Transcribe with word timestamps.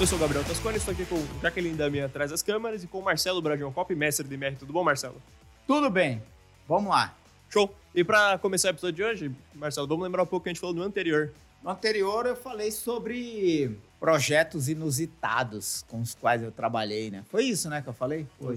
Eu 0.00 0.06
sou 0.06 0.16
o 0.16 0.20
Gabriel 0.20 0.44
Tascone, 0.44 0.76
estou 0.76 0.92
aqui 0.92 1.04
com 1.04 1.16
Jaqueline 1.42 1.76
Damian 1.76 2.06
atrás 2.06 2.30
das 2.30 2.40
câmeras 2.40 2.84
e 2.84 2.86
com 2.86 3.00
o 3.00 3.02
Marcelo 3.02 3.42
Bradion 3.42 3.72
Cop, 3.72 3.92
mestre 3.96 4.28
de 4.28 4.34
MR. 4.34 4.54
Tudo 4.54 4.72
bom, 4.72 4.84
Marcelo? 4.84 5.20
Tudo 5.66 5.90
bem. 5.90 6.22
Vamos 6.68 6.88
lá. 6.88 7.16
Show! 7.50 7.74
E 7.92 8.04
para 8.04 8.38
começar 8.38 8.68
o 8.68 8.70
episódio 8.70 8.94
de 8.94 9.02
hoje, 9.02 9.36
Marcelo, 9.52 9.88
vamos 9.88 10.04
lembrar 10.04 10.22
um 10.22 10.26
pouco 10.26 10.44
que 10.44 10.50
a 10.50 10.52
gente 10.52 10.60
falou 10.60 10.76
no 10.76 10.84
anterior. 10.84 11.32
No 11.64 11.70
anterior 11.70 12.26
eu 12.26 12.36
falei 12.36 12.70
sobre 12.70 13.76
projetos 13.98 14.68
inusitados 14.68 15.84
com 15.88 16.00
os 16.00 16.14
quais 16.14 16.44
eu 16.44 16.52
trabalhei, 16.52 17.10
né? 17.10 17.24
Foi 17.28 17.42
isso, 17.42 17.68
né, 17.68 17.82
que 17.82 17.88
eu 17.88 17.92
falei? 17.92 18.24
Foi. 18.38 18.56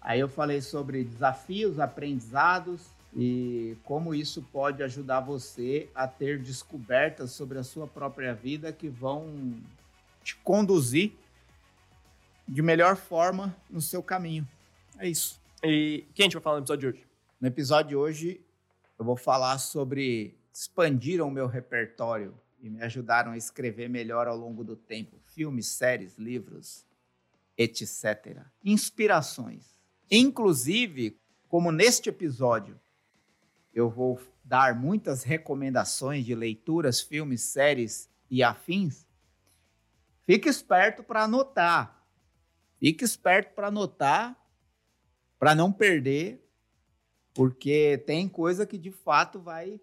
Aí 0.00 0.20
eu 0.20 0.28
falei 0.28 0.60
sobre 0.60 1.02
desafios, 1.02 1.80
aprendizados 1.80 2.82
e 3.16 3.76
como 3.82 4.14
isso 4.14 4.46
pode 4.52 4.80
ajudar 4.84 5.18
você 5.18 5.88
a 5.92 6.06
ter 6.06 6.38
descobertas 6.38 7.32
sobre 7.32 7.58
a 7.58 7.64
sua 7.64 7.88
própria 7.88 8.32
vida 8.32 8.72
que 8.72 8.88
vão 8.88 9.58
te 10.22 10.36
conduzir 10.36 11.12
de 12.46 12.62
melhor 12.62 12.96
forma 12.96 13.56
no 13.68 13.80
seu 13.80 14.02
caminho. 14.02 14.46
É 14.98 15.08
isso. 15.08 15.40
E 15.62 16.04
quem 16.14 16.24
a 16.24 16.26
gente 16.26 16.34
vai 16.34 16.42
falar 16.42 16.56
no 16.56 16.62
episódio 16.62 16.92
de 16.92 16.98
hoje? 16.98 17.06
No 17.40 17.48
episódio 17.48 17.88
de 17.88 17.96
hoje, 17.96 18.40
eu 18.98 19.04
vou 19.04 19.16
falar 19.16 19.58
sobre 19.58 20.38
expandiram 20.52 21.28
o 21.28 21.30
meu 21.30 21.46
repertório 21.46 22.34
e 22.60 22.68
me 22.68 22.82
ajudaram 22.82 23.32
a 23.32 23.36
escrever 23.36 23.88
melhor 23.88 24.28
ao 24.28 24.36
longo 24.36 24.62
do 24.62 24.76
tempo. 24.76 25.16
Filmes, 25.24 25.66
séries, 25.66 26.18
livros, 26.18 26.84
etc. 27.56 28.42
Inspirações. 28.64 29.74
Inclusive, 30.10 31.18
como 31.48 31.72
neste 31.72 32.08
episódio 32.08 32.78
eu 33.72 33.88
vou 33.88 34.20
dar 34.44 34.74
muitas 34.74 35.22
recomendações 35.22 36.24
de 36.24 36.34
leituras, 36.34 37.00
filmes, 37.00 37.42
séries 37.42 38.10
e 38.30 38.42
afins, 38.42 39.06
Fique 40.24 40.48
esperto 40.48 41.02
para 41.02 41.24
anotar. 41.24 42.06
Fique 42.78 43.04
esperto 43.04 43.54
para 43.54 43.68
anotar, 43.68 44.36
para 45.38 45.54
não 45.54 45.70
perder, 45.70 46.42
porque 47.34 48.02
tem 48.06 48.28
coisa 48.28 48.66
que 48.66 48.78
de 48.78 48.90
fato 48.90 49.38
vai 49.38 49.80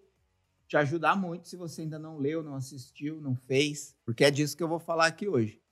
te 0.66 0.76
ajudar 0.76 1.16
muito 1.16 1.48
se 1.48 1.56
você 1.56 1.82
ainda 1.82 1.98
não 1.98 2.18
leu, 2.18 2.42
não 2.42 2.54
assistiu, 2.54 3.20
não 3.20 3.34
fez, 3.34 3.96
porque 4.04 4.24
é 4.24 4.30
disso 4.30 4.56
que 4.56 4.62
eu 4.62 4.68
vou 4.68 4.78
falar 4.78 5.06
aqui 5.06 5.28
hoje. 5.28 5.62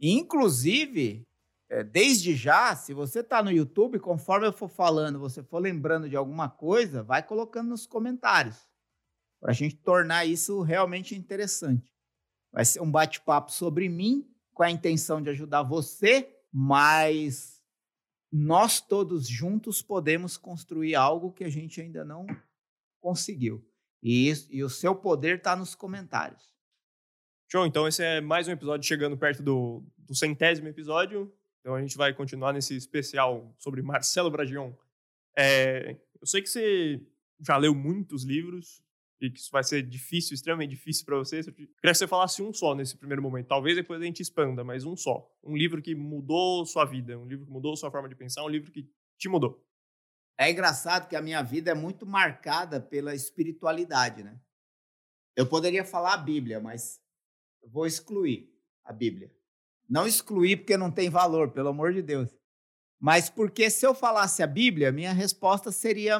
Inclusive, 0.00 1.26
é, 1.68 1.82
desde 1.82 2.34
já, 2.34 2.74
se 2.76 2.94
você 2.94 3.20
está 3.20 3.42
no 3.42 3.50
YouTube, 3.50 3.98
conforme 3.98 4.46
eu 4.46 4.52
for 4.52 4.68
falando, 4.68 5.18
você 5.18 5.42
for 5.42 5.58
lembrando 5.58 6.08
de 6.08 6.16
alguma 6.16 6.48
coisa, 6.48 7.02
vai 7.02 7.22
colocando 7.22 7.70
nos 7.70 7.86
comentários, 7.86 8.68
para 9.40 9.50
a 9.50 9.54
gente 9.54 9.76
tornar 9.76 10.24
isso 10.24 10.62
realmente 10.62 11.14
interessante. 11.14 11.95
Vai 12.52 12.64
ser 12.64 12.80
um 12.80 12.90
bate-papo 12.90 13.52
sobre 13.52 13.88
mim, 13.88 14.28
com 14.54 14.62
a 14.62 14.70
intenção 14.70 15.20
de 15.22 15.30
ajudar 15.30 15.62
você, 15.62 16.34
mas 16.52 17.62
nós 18.32 18.80
todos 18.80 19.28
juntos 19.28 19.82
podemos 19.82 20.36
construir 20.36 20.94
algo 20.94 21.32
que 21.32 21.44
a 21.44 21.48
gente 21.48 21.80
ainda 21.80 22.04
não 22.04 22.26
conseguiu. 23.00 23.64
E, 24.02 24.28
isso, 24.28 24.48
e 24.50 24.62
o 24.62 24.68
seu 24.68 24.94
poder 24.94 25.38
está 25.38 25.54
nos 25.56 25.74
comentários. 25.74 26.54
Show, 27.48 27.64
então 27.66 27.86
esse 27.86 28.02
é 28.02 28.20
mais 28.20 28.48
um 28.48 28.52
episódio 28.52 28.86
chegando 28.86 29.16
perto 29.16 29.42
do, 29.42 29.84
do 29.96 30.14
centésimo 30.14 30.68
episódio. 30.68 31.32
Então 31.60 31.74
a 31.74 31.80
gente 31.80 31.96
vai 31.96 32.12
continuar 32.12 32.52
nesse 32.52 32.76
especial 32.76 33.54
sobre 33.58 33.82
Marcelo 33.82 34.30
Bragion. 34.30 34.72
É, 35.36 35.96
eu 36.20 36.26
sei 36.26 36.42
que 36.42 36.48
você 36.48 37.00
já 37.40 37.56
leu 37.56 37.74
muitos 37.74 38.24
livros, 38.24 38.82
e 39.20 39.30
que 39.30 39.38
isso 39.38 39.50
vai 39.50 39.64
ser 39.64 39.82
difícil, 39.82 40.34
extremamente 40.34 40.70
difícil 40.70 41.04
para 41.04 41.16
você. 41.16 41.40
Eu 41.40 41.52
queria 41.52 41.68
que 41.82 41.94
você 41.94 42.06
falasse 42.06 42.42
um 42.42 42.52
só 42.52 42.74
nesse 42.74 42.96
primeiro 42.96 43.22
momento. 43.22 43.46
Talvez 43.46 43.76
depois 43.76 44.00
a 44.00 44.04
gente 44.04 44.20
expanda, 44.20 44.62
mas 44.62 44.84
um 44.84 44.96
só. 44.96 45.26
Um 45.42 45.56
livro 45.56 45.80
que 45.80 45.94
mudou 45.94 46.66
sua 46.66 46.84
vida, 46.84 47.18
um 47.18 47.26
livro 47.26 47.46
que 47.46 47.50
mudou 47.50 47.76
sua 47.76 47.90
forma 47.90 48.08
de 48.08 48.14
pensar, 48.14 48.44
um 48.44 48.48
livro 48.48 48.70
que 48.70 48.88
te 49.18 49.28
mudou. 49.28 49.64
É 50.38 50.50
engraçado 50.50 51.08
que 51.08 51.16
a 51.16 51.22
minha 51.22 51.42
vida 51.42 51.70
é 51.70 51.74
muito 51.74 52.04
marcada 52.04 52.78
pela 52.78 53.14
espiritualidade, 53.14 54.22
né? 54.22 54.38
Eu 55.34 55.46
poderia 55.46 55.84
falar 55.84 56.14
a 56.14 56.18
Bíblia, 56.18 56.60
mas 56.60 57.00
vou 57.66 57.86
excluir 57.86 58.50
a 58.84 58.92
Bíblia. 58.92 59.34
Não 59.88 60.06
excluir 60.06 60.58
porque 60.58 60.76
não 60.76 60.90
tem 60.90 61.08
valor, 61.08 61.52
pelo 61.52 61.68
amor 61.68 61.92
de 61.92 62.02
Deus. 62.02 62.36
Mas 62.98 63.30
porque 63.30 63.70
se 63.70 63.86
eu 63.86 63.94
falasse 63.94 64.42
a 64.42 64.46
Bíblia, 64.46 64.92
minha 64.92 65.12
resposta 65.12 65.70
seria 65.70 66.18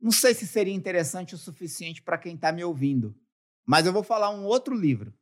não 0.00 0.10
sei 0.10 0.34
se 0.34 0.46
seria 0.46 0.74
interessante 0.74 1.34
o 1.34 1.38
suficiente 1.38 2.02
para 2.02 2.18
quem 2.18 2.34
está 2.34 2.52
me 2.52 2.62
ouvindo, 2.62 3.16
mas 3.64 3.86
eu 3.86 3.92
vou 3.92 4.02
falar 4.02 4.30
um 4.30 4.44
outro 4.44 4.74
livro. 4.74 5.12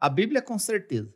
A 0.00 0.08
Bíblia, 0.08 0.42
com 0.42 0.58
certeza. 0.58 1.14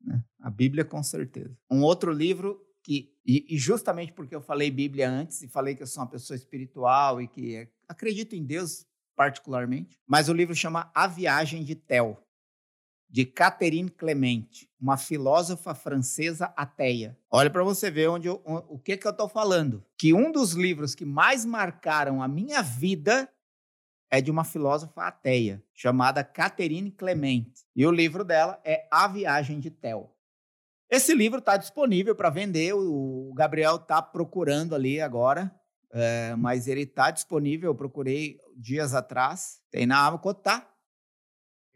Né? 0.00 0.22
A 0.40 0.50
Bíblia, 0.50 0.84
com 0.84 1.02
certeza. 1.02 1.56
Um 1.70 1.82
outro 1.82 2.12
livro 2.12 2.60
que, 2.82 3.14
e, 3.24 3.54
e, 3.54 3.58
justamente 3.58 4.12
porque 4.12 4.34
eu 4.34 4.40
falei 4.40 4.70
Bíblia 4.70 5.08
antes 5.08 5.42
e 5.42 5.48
falei 5.48 5.76
que 5.76 5.82
eu 5.82 5.86
sou 5.86 6.02
uma 6.02 6.10
pessoa 6.10 6.36
espiritual 6.36 7.22
e 7.22 7.28
que 7.28 7.54
é, 7.54 7.70
acredito 7.88 8.34
em 8.34 8.44
Deus 8.44 8.84
particularmente, 9.14 10.00
mas 10.06 10.28
o 10.28 10.32
livro 10.32 10.54
chama 10.54 10.90
A 10.94 11.06
Viagem 11.06 11.62
de 11.62 11.76
Tel 11.76 12.26
de 13.12 13.26
Catherine 13.26 13.90
Clement, 13.90 14.66
uma 14.80 14.96
filósofa 14.96 15.74
francesa 15.74 16.46
ateia. 16.56 17.14
Olha 17.30 17.50
para 17.50 17.62
você 17.62 17.90
ver 17.90 18.08
onde 18.08 18.26
eu, 18.26 18.40
o 18.46 18.78
que, 18.78 18.96
que 18.96 19.06
eu 19.06 19.10
estou 19.10 19.28
falando. 19.28 19.84
Que 19.98 20.14
um 20.14 20.32
dos 20.32 20.52
livros 20.52 20.94
que 20.94 21.04
mais 21.04 21.44
marcaram 21.44 22.22
a 22.22 22.26
minha 22.26 22.62
vida 22.62 23.28
é 24.10 24.22
de 24.22 24.30
uma 24.30 24.44
filósofa 24.44 25.02
ateia, 25.02 25.62
chamada 25.74 26.24
Catherine 26.24 26.90
Clement. 26.90 27.52
E 27.76 27.86
o 27.86 27.90
livro 27.90 28.24
dela 28.24 28.58
é 28.64 28.88
A 28.90 29.06
Viagem 29.06 29.60
de 29.60 29.70
Tel. 29.70 30.16
Esse 30.88 31.14
livro 31.14 31.38
está 31.38 31.58
disponível 31.58 32.14
para 32.14 32.30
vender, 32.30 32.72
o 32.72 33.32
Gabriel 33.34 33.76
está 33.76 34.00
procurando 34.00 34.74
ali 34.74 35.02
agora, 35.02 35.54
é, 35.90 36.34
mas 36.36 36.66
ele 36.66 36.82
está 36.82 37.10
disponível, 37.10 37.70
eu 37.70 37.74
procurei 37.74 38.38
dias 38.56 38.94
atrás. 38.94 39.60
Tem 39.70 39.86
na 39.86 40.06
Amazon, 40.06 40.34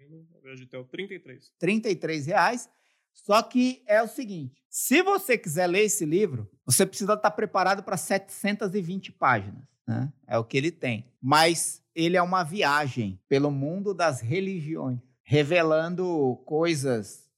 quanto 0.04 0.32
tá? 0.32 0.38
Vegetel, 0.42 0.84
33. 0.84 1.52
33 1.58 2.26
reais. 2.26 2.68
Só 3.12 3.42
que 3.42 3.82
é 3.86 4.02
o 4.02 4.08
seguinte: 4.08 4.62
se 4.68 5.02
você 5.02 5.38
quiser 5.38 5.66
ler 5.66 5.84
esse 5.84 6.04
livro, 6.04 6.50
você 6.64 6.84
precisa 6.84 7.14
estar 7.14 7.30
preparado 7.30 7.82
para 7.82 7.96
720 7.96 9.12
páginas. 9.12 9.64
Né? 9.86 10.12
É 10.26 10.38
o 10.38 10.44
que 10.44 10.56
ele 10.56 10.70
tem. 10.70 11.10
Mas 11.20 11.82
ele 11.94 12.16
é 12.16 12.22
uma 12.22 12.42
viagem 12.42 13.20
pelo 13.28 13.50
mundo 13.50 13.94
das 13.94 14.20
religiões, 14.20 15.00
revelando 15.22 16.36
coisas 16.44 17.30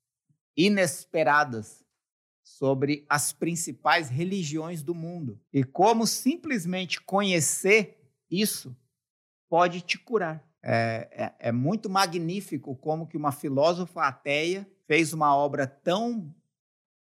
inesperadas 0.56 1.84
sobre 2.42 3.06
as 3.08 3.32
principais 3.32 4.08
religiões 4.08 4.82
do 4.82 4.94
mundo 4.94 5.40
e 5.52 5.62
como 5.62 6.06
simplesmente 6.06 7.00
conhecer 7.00 8.00
isso 8.28 8.76
pode 9.48 9.80
te 9.80 9.98
curar. 9.98 10.47
É, 10.62 11.08
é, 11.12 11.48
é, 11.48 11.52
muito 11.52 11.88
magnífico 11.88 12.74
como 12.76 13.06
que 13.06 13.16
uma 13.16 13.30
filósofa 13.30 14.02
ateia 14.02 14.68
fez 14.86 15.12
uma 15.12 15.34
obra 15.34 15.66
tão 15.66 16.34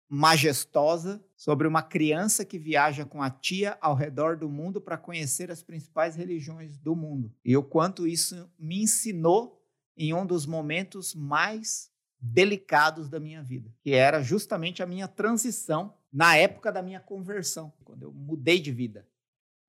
majestosa 0.10 1.24
sobre 1.36 1.68
uma 1.68 1.82
criança 1.82 2.46
que 2.46 2.58
viaja 2.58 3.06
com 3.06 3.22
a 3.22 3.30
tia 3.30 3.78
ao 3.82 3.94
redor 3.94 4.38
do 4.38 4.50
mundo 4.50 4.82
para 4.82 4.98
conhecer 4.98 5.52
as 5.52 5.62
principais 5.62 6.16
religiões 6.16 6.78
do 6.78 6.96
mundo. 6.96 7.32
E 7.44 7.56
o 7.56 7.64
quanto 7.64 8.08
isso 8.08 8.50
me 8.58 8.82
ensinou 8.82 9.62
em 9.96 10.14
um 10.14 10.26
dos 10.26 10.46
momentos 10.46 11.14
mais 11.14 11.92
delicados 12.20 13.10
da 13.10 13.20
minha 13.20 13.44
vida, 13.44 13.72
que 13.82 13.94
era 13.94 14.22
justamente 14.22 14.82
a 14.82 14.86
minha 14.86 15.08
transição 15.08 15.94
na 16.12 16.36
época 16.36 16.72
da 16.72 16.82
minha 16.82 17.00
conversão, 17.00 17.72
quando 17.84 18.04
eu 18.04 18.12
mudei 18.12 18.60
de 18.60 18.72
vida, 18.72 19.08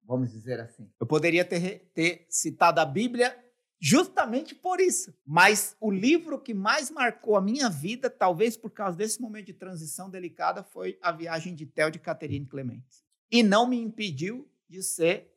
vamos 0.04 0.30
dizer 0.30 0.60
assim. 0.60 0.90
Eu 0.98 1.06
poderia 1.06 1.44
ter, 1.44 1.90
ter 1.92 2.26
citado 2.28 2.80
a 2.80 2.84
Bíblia 2.84 3.36
justamente 3.80 4.54
por 4.54 4.80
isso. 4.80 5.14
Mas 5.24 5.76
o 5.80 5.90
livro 5.90 6.40
que 6.40 6.52
mais 6.52 6.90
marcou 6.90 7.36
a 7.36 7.40
minha 7.40 7.68
vida, 7.68 8.10
talvez 8.10 8.56
por 8.56 8.70
causa 8.70 8.96
desse 8.96 9.20
momento 9.20 9.46
de 9.46 9.54
transição 9.54 10.10
delicada, 10.10 10.62
foi 10.62 10.98
A 11.00 11.12
Viagem 11.12 11.54
de 11.54 11.66
Theo 11.66 11.90
de 11.90 11.98
Catherine 11.98 12.46
Clementes. 12.46 13.04
E 13.30 13.42
não 13.42 13.66
me 13.66 13.78
impediu 13.78 14.50
de 14.68 14.82
ser 14.82 15.32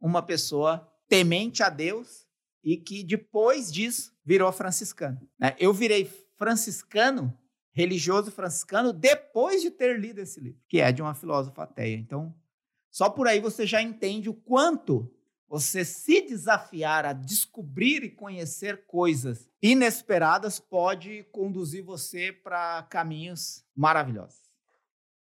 uma 0.00 0.22
pessoa 0.22 0.92
temente 1.08 1.62
a 1.62 1.68
Deus 1.68 2.26
e 2.62 2.76
que 2.76 3.02
depois 3.02 3.72
disso 3.72 4.12
virou 4.24 4.50
franciscano. 4.52 5.20
Né? 5.38 5.54
Eu 5.58 5.72
virei 5.72 6.04
franciscano, 6.36 7.36
religioso 7.72 8.30
franciscano, 8.30 8.92
depois 8.92 9.62
de 9.62 9.70
ter 9.70 9.98
lido 9.98 10.20
esse 10.20 10.40
livro, 10.40 10.60
que 10.68 10.80
é 10.80 10.90
de 10.90 11.00
uma 11.00 11.14
filósofa 11.14 11.62
ateia. 11.62 11.96
Então, 11.96 12.34
só 12.90 13.08
por 13.08 13.28
aí 13.28 13.40
você 13.40 13.66
já 13.66 13.80
entende 13.80 14.28
o 14.28 14.34
quanto 14.34 15.14
você 15.48 15.84
se 15.84 16.22
desafiar 16.22 17.06
a 17.06 17.12
descobrir 17.12 18.02
e 18.02 18.10
conhecer 18.10 18.86
coisas 18.86 19.48
inesperadas 19.62 20.58
pode 20.58 21.24
conduzir 21.32 21.84
você 21.84 22.32
para 22.32 22.82
caminhos 22.84 23.64
maravilhosos. 23.74 24.46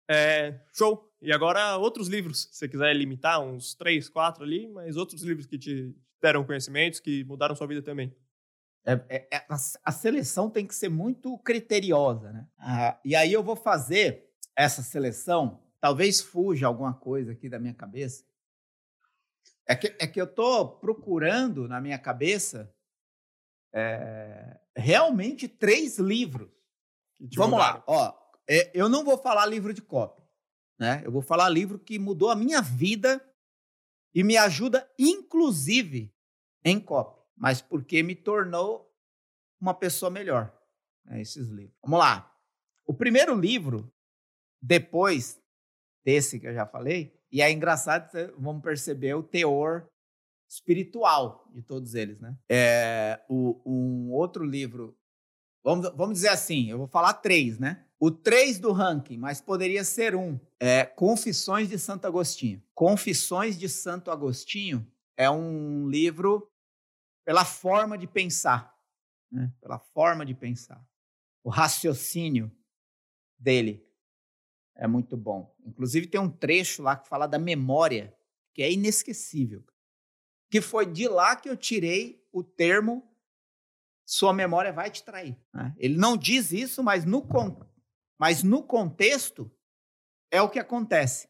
É, 0.10 0.60
show! 0.74 1.08
E 1.22 1.32
agora 1.32 1.78
outros 1.78 2.08
livros, 2.08 2.44
se 2.44 2.58
você 2.58 2.68
quiser 2.68 2.96
limitar, 2.96 3.42
uns 3.42 3.76
três, 3.76 4.10
quatro 4.10 4.44
ali, 4.44 4.68
mas 4.68 4.96
outros 4.96 5.22
livros 5.22 5.46
que 5.46 5.58
te 5.58 5.96
deram 6.22 6.44
conhecimentos, 6.44 7.00
que 7.00 7.24
mudaram 7.26 7.56
sua 7.56 7.68
vida 7.68 7.82
também. 7.82 8.16
É, 8.86 8.94
é, 9.10 9.28
é, 9.32 9.38
a, 9.50 9.58
a, 9.84 9.92
seleção 9.92 10.50
tem 10.50 10.66
que 10.66 10.74
ser 10.74 10.90
muito 10.90 11.38
criteriosa, 11.40 12.32
né? 12.32 12.48
Ah, 12.58 13.00
e 13.04 13.16
aí 13.16 13.32
eu 13.32 13.44
vou 13.44 13.56
fazer 13.56 14.30
essa 14.56 14.82
seleção, 14.82 15.62
talvez 15.80 16.22
fuja 16.22 16.68
alguma 16.68 16.94
coisa 16.94 17.34
aqui 17.34 17.50
da 17.50 17.60
minha 17.60 17.74
cabeça. 17.74 18.24
É 19.70 19.76
que, 19.76 19.96
é 20.00 20.08
que 20.08 20.20
eu 20.20 20.26
estou 20.26 20.80
procurando 20.80 21.68
na 21.68 21.80
minha 21.80 22.00
cabeça 22.00 22.76
é, 23.72 24.60
realmente 24.76 25.48
três 25.48 26.00
livros. 26.00 26.50
Vamos 27.36 27.60
lá, 27.60 27.84
ó. 27.86 28.18
É, 28.50 28.72
eu 28.74 28.90
não 28.90 29.06
vou 29.06 29.16
falar 29.16 29.46
livro 29.46 29.72
de 29.72 29.84
cópia, 29.84 30.26
né? 30.80 31.04
Eu 31.06 31.12
vou 31.12 31.22
falar 31.22 31.48
livro 31.50 31.78
que 31.78 32.00
mudou 32.00 32.32
a 32.32 32.36
minha 32.36 32.64
vida 32.64 33.24
e 34.12 34.24
me 34.24 34.38
ajuda, 34.38 34.92
inclusive, 34.98 36.12
em 36.66 36.80
cópia, 36.80 37.24
mas 37.38 37.62
porque 37.62 38.02
me 38.02 38.16
tornou 38.16 38.92
uma 39.62 39.76
pessoa 39.76 40.10
melhor. 40.10 40.52
Né, 41.06 41.22
esses 41.22 41.48
livros. 41.48 41.78
Vamos 41.84 42.00
lá. 42.00 42.36
O 42.88 42.94
primeiro 42.96 43.36
livro, 43.36 43.94
depois 44.60 45.40
desse 46.04 46.40
que 46.40 46.48
eu 46.48 46.56
já 46.56 46.66
falei, 46.66 47.19
e 47.32 47.42
é 47.42 47.52
engraçado, 47.52 48.10
vamos 48.38 48.62
perceber 48.64 49.14
o 49.14 49.24
teor 49.24 49.90
espiritual 50.50 51.48
de 51.54 51.62
todos 51.62 51.94
eles, 51.94 52.20
né? 52.20 52.36
É, 52.50 53.24
o, 53.30 53.62
um 53.66 54.12
outro 54.12 54.44
livro, 54.44 54.98
vamos, 55.64 55.90
vamos 55.96 56.16
dizer 56.16 56.30
assim, 56.30 56.70
eu 56.72 56.80
vou 56.80 56.88
falar 56.88 57.14
três, 57.14 57.60
né? 57.60 57.86
O 58.00 58.10
três 58.10 58.58
do 58.58 58.72
ranking, 58.72 59.18
mas 59.18 59.42
poderia 59.42 59.84
ser 59.84 60.16
um, 60.16 60.40
é 60.60 60.86
Confissões 60.86 61.70
de 61.70 61.78
Santo 61.78 62.08
Agostinho. 62.08 62.64
Confissões 62.74 63.60
de 63.60 63.70
Santo 63.70 64.10
Agostinho 64.10 64.90
é 65.16 65.30
um 65.30 65.88
livro 65.88 66.50
pela 67.26 67.46
forma 67.46 67.98
de 67.98 68.08
pensar, 68.08 68.74
né? 69.32 69.54
pela 69.62 69.78
forma 69.78 70.26
de 70.26 70.34
pensar. 70.34 70.84
O 71.44 71.50
raciocínio 71.50 72.52
dele 73.38 73.89
é 74.80 74.88
muito 74.88 75.16
bom. 75.16 75.56
Inclusive 75.66 76.08
tem 76.08 76.20
um 76.20 76.30
trecho 76.30 76.82
lá 76.82 76.96
que 76.96 77.08
fala 77.08 77.28
da 77.28 77.38
memória, 77.38 78.16
que 78.54 78.64
é 78.64 78.72
inesquecível 78.72 79.64
que 80.50 80.62
foi 80.62 80.86
de 80.86 81.08
lá 81.08 81.36
que 81.36 81.50
eu 81.50 81.56
tirei 81.56 82.26
o 82.32 82.44
termo 82.44 83.06
sua 84.06 84.34
memória 84.34 84.74
vai 84.74 84.90
te 84.90 85.04
trair. 85.04 85.38
Né? 85.54 85.76
Ele 85.78 85.96
não 85.96 86.18
diz 86.18 86.52
isso, 86.52 86.84
mas 86.84 87.06
no, 87.06 87.28
mas 88.20 88.42
no 88.42 88.64
contexto 88.64 89.52
é 90.32 90.42
o 90.42 90.50
que 90.50 90.58
acontece. 90.58 91.30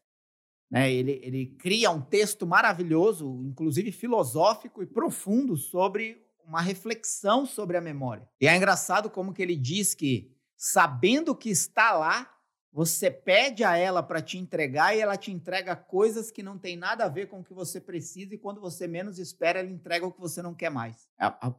Né? 0.70 0.90
Ele, 0.90 1.20
ele 1.22 1.46
cria 1.58 1.90
um 1.90 2.00
texto 2.00 2.46
maravilhoso, 2.46 3.42
inclusive 3.44 3.92
filosófico 3.92 4.82
e 4.82 4.86
profundo, 4.86 5.58
sobre 5.58 6.26
uma 6.42 6.62
reflexão 6.62 7.44
sobre 7.44 7.76
a 7.76 7.82
memória. 7.82 8.26
E 8.40 8.48
é 8.48 8.56
engraçado 8.56 9.10
como 9.10 9.34
que 9.34 9.42
ele 9.42 9.56
diz 9.56 9.94
que, 9.94 10.34
sabendo 10.56 11.36
que 11.36 11.50
está 11.50 11.92
lá, 11.92 12.34
você 12.72 13.10
pede 13.10 13.64
a 13.64 13.76
ela 13.76 14.00
para 14.02 14.22
te 14.22 14.38
entregar 14.38 14.96
e 14.96 15.00
ela 15.00 15.16
te 15.16 15.32
entrega 15.32 15.74
coisas 15.74 16.30
que 16.30 16.42
não 16.42 16.56
tem 16.56 16.76
nada 16.76 17.04
a 17.04 17.08
ver 17.08 17.26
com 17.26 17.40
o 17.40 17.44
que 17.44 17.52
você 17.52 17.80
precisa 17.80 18.34
e 18.34 18.38
quando 18.38 18.60
você 18.60 18.86
menos 18.86 19.18
espera, 19.18 19.58
ela 19.58 19.70
entrega 19.70 20.06
o 20.06 20.12
que 20.12 20.20
você 20.20 20.40
não 20.40 20.54
quer 20.54 20.70
mais. 20.70 21.08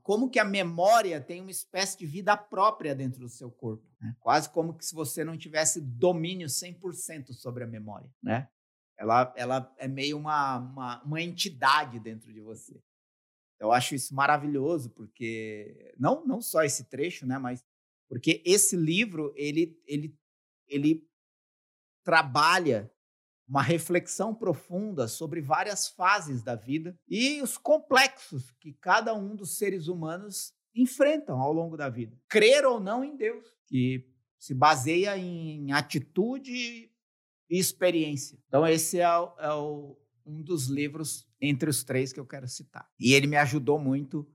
Como 0.04 0.30
que 0.30 0.40
a 0.40 0.46
memória 0.46 1.20
tem 1.20 1.42
uma 1.42 1.52
espécie 1.52 1.98
de 1.98 2.06
vida 2.06 2.38
própria 2.38 2.96
dentro 2.96 3.20
do 3.20 3.28
seu 3.28 3.52
corpo. 3.52 3.86
Né? 4.00 4.16
Quase 4.22 4.50
como 4.50 4.74
que 4.74 4.86
se 4.86 4.96
você 4.96 5.24
não 5.24 5.38
tivesse 5.38 5.82
domínio 5.82 6.48
100% 6.48 7.34
sobre 7.34 7.66
a 7.66 7.68
memória. 7.68 8.10
Né? 8.24 8.48
Ela, 8.98 9.34
ela 9.36 9.76
é 9.78 9.90
meio 9.90 10.18
uma, 10.18 10.60
uma, 10.60 11.04
uma 11.04 11.22
entidade 11.22 12.00
dentro 12.00 12.32
de 12.32 12.40
você. 12.40 12.82
Eu 13.60 13.72
acho 13.72 13.94
isso 13.94 14.16
maravilhoso, 14.16 14.90
porque 14.92 15.94
não, 16.00 16.26
não 16.26 16.42
só 16.42 16.64
esse 16.64 16.86
trecho, 16.86 17.28
né, 17.28 17.38
mas 17.38 17.64
porque 18.10 18.42
esse 18.44 18.76
livro 18.76 19.32
ele, 19.38 19.80
ele 19.86 20.18
ele 20.72 21.08
trabalha 22.04 22.92
uma 23.48 23.62
reflexão 23.62 24.34
profunda 24.34 25.08
sobre 25.08 25.42
várias 25.42 25.88
fases 25.88 26.42
da 26.42 26.56
vida 26.56 26.98
e 27.08 27.42
os 27.42 27.58
complexos 27.58 28.50
que 28.60 28.74
cada 28.74 29.14
um 29.14 29.36
dos 29.36 29.58
seres 29.58 29.88
humanos 29.88 30.54
enfrentam 30.74 31.40
ao 31.40 31.52
longo 31.52 31.76
da 31.76 31.90
vida. 31.90 32.18
Crer 32.30 32.66
ou 32.66 32.80
não 32.80 33.04
em 33.04 33.18
Deus, 33.18 33.46
que 33.68 34.10
se 34.40 34.54
baseia 34.54 35.18
em 35.18 35.72
atitude 35.74 36.54
e 36.54 36.90
experiência. 37.50 38.40
Então, 38.48 38.66
esse 38.66 39.00
é, 39.00 39.18
o, 39.18 39.36
é 39.38 39.54
o, 39.54 39.98
um 40.26 40.42
dos 40.42 40.68
livros 40.68 41.28
entre 41.40 41.70
os 41.70 41.84
três 41.84 42.14
que 42.14 42.20
eu 42.20 42.26
quero 42.26 42.48
citar. 42.48 42.90
E 42.98 43.14
ele 43.14 43.28
me 43.28 43.36
ajudou 43.36 43.78
muito 43.78 44.26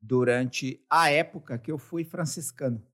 durante 0.00 0.84
a 0.88 1.10
época 1.10 1.58
que 1.58 1.72
eu 1.72 1.78
fui 1.78 2.04
franciscano. 2.04 2.86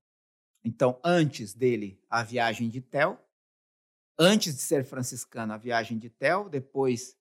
Então, 0.65 0.99
antes 1.03 1.53
dele, 1.53 2.01
a 2.09 2.23
viagem 2.23 2.67
de 2.67 2.81
Tel. 2.81 3.23
Antes 4.17 4.55
de 4.55 4.61
ser 4.61 4.83
franciscano, 4.83 5.53
a 5.53 5.57
viagem 5.57 5.99
de 5.99 6.09
Tel. 6.09 6.49
Depois, 6.49 7.15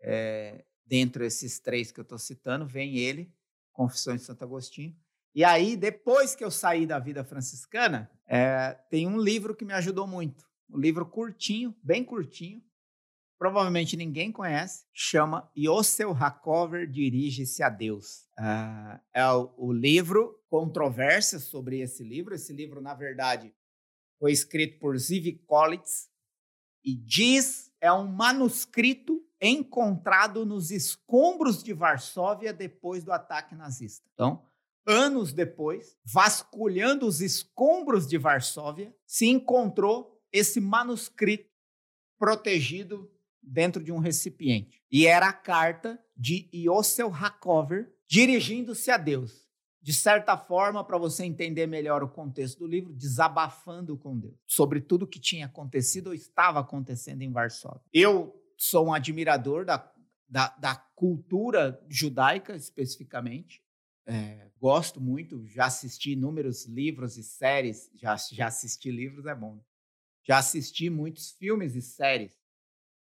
é, 0.00 0.64
dentro 0.86 1.24
desses 1.24 1.58
três 1.58 1.90
que 1.90 1.98
eu 1.98 2.02
estou 2.02 2.18
citando, 2.18 2.64
vem 2.64 2.96
ele, 2.96 3.34
Confissões 3.72 4.20
de 4.20 4.26
Santo 4.26 4.44
Agostinho. 4.44 4.96
E 5.34 5.42
aí, 5.42 5.76
depois 5.76 6.36
que 6.36 6.44
eu 6.44 6.52
saí 6.52 6.86
da 6.86 7.00
vida 7.00 7.24
franciscana, 7.24 8.08
é, 8.24 8.78
tem 8.88 9.08
um 9.08 9.18
livro 9.18 9.56
que 9.56 9.64
me 9.64 9.72
ajudou 9.72 10.06
muito. 10.06 10.48
Um 10.70 10.78
livro 10.78 11.04
curtinho, 11.04 11.74
bem 11.82 12.04
curtinho, 12.04 12.62
provavelmente 13.38 13.96
ninguém 13.96 14.32
conhece, 14.32 14.84
chama 14.92 15.50
Yosel 15.56 16.12
Hakover 16.12 16.86
Dirige-se 16.86 17.62
a 17.62 17.68
Deus. 17.68 18.26
Uh, 18.38 19.00
é 19.14 19.26
o, 19.30 19.54
o, 19.56 19.72
livro, 19.72 20.38
controvérsia 20.48 21.38
sobre 21.38 21.80
esse 21.80 22.02
livro. 22.02 22.34
Esse 22.34 22.52
livro, 22.52 22.80
na 22.80 22.94
verdade, 22.94 23.54
foi 24.18 24.32
escrito 24.32 24.78
por 24.80 24.98
Ziv 24.98 25.32
Kolitz 25.46 26.08
e 26.84 26.94
diz 26.94 27.70
é 27.80 27.92
um 27.92 28.06
manuscrito 28.06 29.24
encontrado 29.40 30.44
nos 30.44 30.72
escombros 30.72 31.62
de 31.62 31.72
Varsóvia 31.72 32.52
depois 32.52 33.04
do 33.04 33.12
ataque 33.12 33.54
nazista. 33.54 34.04
Então, 34.12 34.44
anos 34.84 35.32
depois, 35.32 35.96
vasculhando 36.04 37.06
os 37.06 37.20
escombros 37.20 38.06
de 38.08 38.18
Varsóvia, 38.18 38.92
se 39.06 39.26
encontrou 39.28 40.20
esse 40.32 40.60
manuscrito 40.60 41.48
protegido 42.18 43.08
dentro 43.42 43.82
de 43.82 43.92
um 43.92 43.98
recipiente. 43.98 44.82
E 44.90 45.06
era 45.06 45.28
a 45.28 45.32
carta 45.32 45.98
de 46.16 46.48
Yosel 46.52 47.12
Hakover 47.14 47.92
dirigindo-se 48.06 48.90
a 48.90 48.96
Deus. 48.96 49.46
De 49.80 49.92
certa 49.92 50.36
forma, 50.36 50.84
para 50.84 50.98
você 50.98 51.24
entender 51.24 51.66
melhor 51.66 52.02
o 52.02 52.08
contexto 52.08 52.58
do 52.58 52.66
livro, 52.66 52.92
desabafando 52.92 53.96
com 53.96 54.18
Deus 54.18 54.34
sobre 54.46 54.80
tudo 54.80 55.06
que 55.06 55.20
tinha 55.20 55.46
acontecido 55.46 56.08
ou 56.08 56.14
estava 56.14 56.60
acontecendo 56.60 57.22
em 57.22 57.30
Varsóvia. 57.30 57.80
Eu 57.92 58.34
sou 58.56 58.88
um 58.88 58.92
admirador 58.92 59.64
da, 59.64 59.90
da, 60.28 60.48
da 60.58 60.74
cultura 60.74 61.80
judaica, 61.88 62.56
especificamente. 62.56 63.62
É, 64.04 64.50
gosto 64.60 65.00
muito, 65.00 65.46
já 65.46 65.66
assisti 65.66 66.12
inúmeros 66.12 66.66
livros 66.66 67.16
e 67.16 67.22
séries. 67.22 67.90
Já, 67.94 68.16
já 68.16 68.48
assisti 68.48 68.90
livros, 68.90 69.26
é 69.26 69.34
bom. 69.34 69.54
Né? 69.54 69.62
Já 70.24 70.38
assisti 70.38 70.90
muitos 70.90 71.30
filmes 71.30 71.74
e 71.76 71.80
séries 71.80 72.37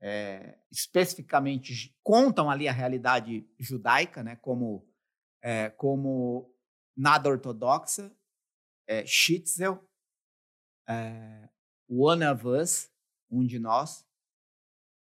é, 0.05 0.59
especificamente 0.69 1.97
contam 2.03 2.49
ali 2.49 2.67
a 2.67 2.73
realidade 2.73 3.49
judaica, 3.57 4.21
né, 4.21 4.35
como, 4.35 4.85
é, 5.41 5.69
como 5.69 6.53
nada 6.93 7.29
ortodoxa, 7.29 8.13
é, 8.85 9.05
Shitzel, 9.05 9.81
é, 10.89 11.47
One 11.87 12.25
of 12.25 12.45
Us, 12.45 12.91
um 13.31 13.45
de 13.45 13.57
nós, 13.57 14.05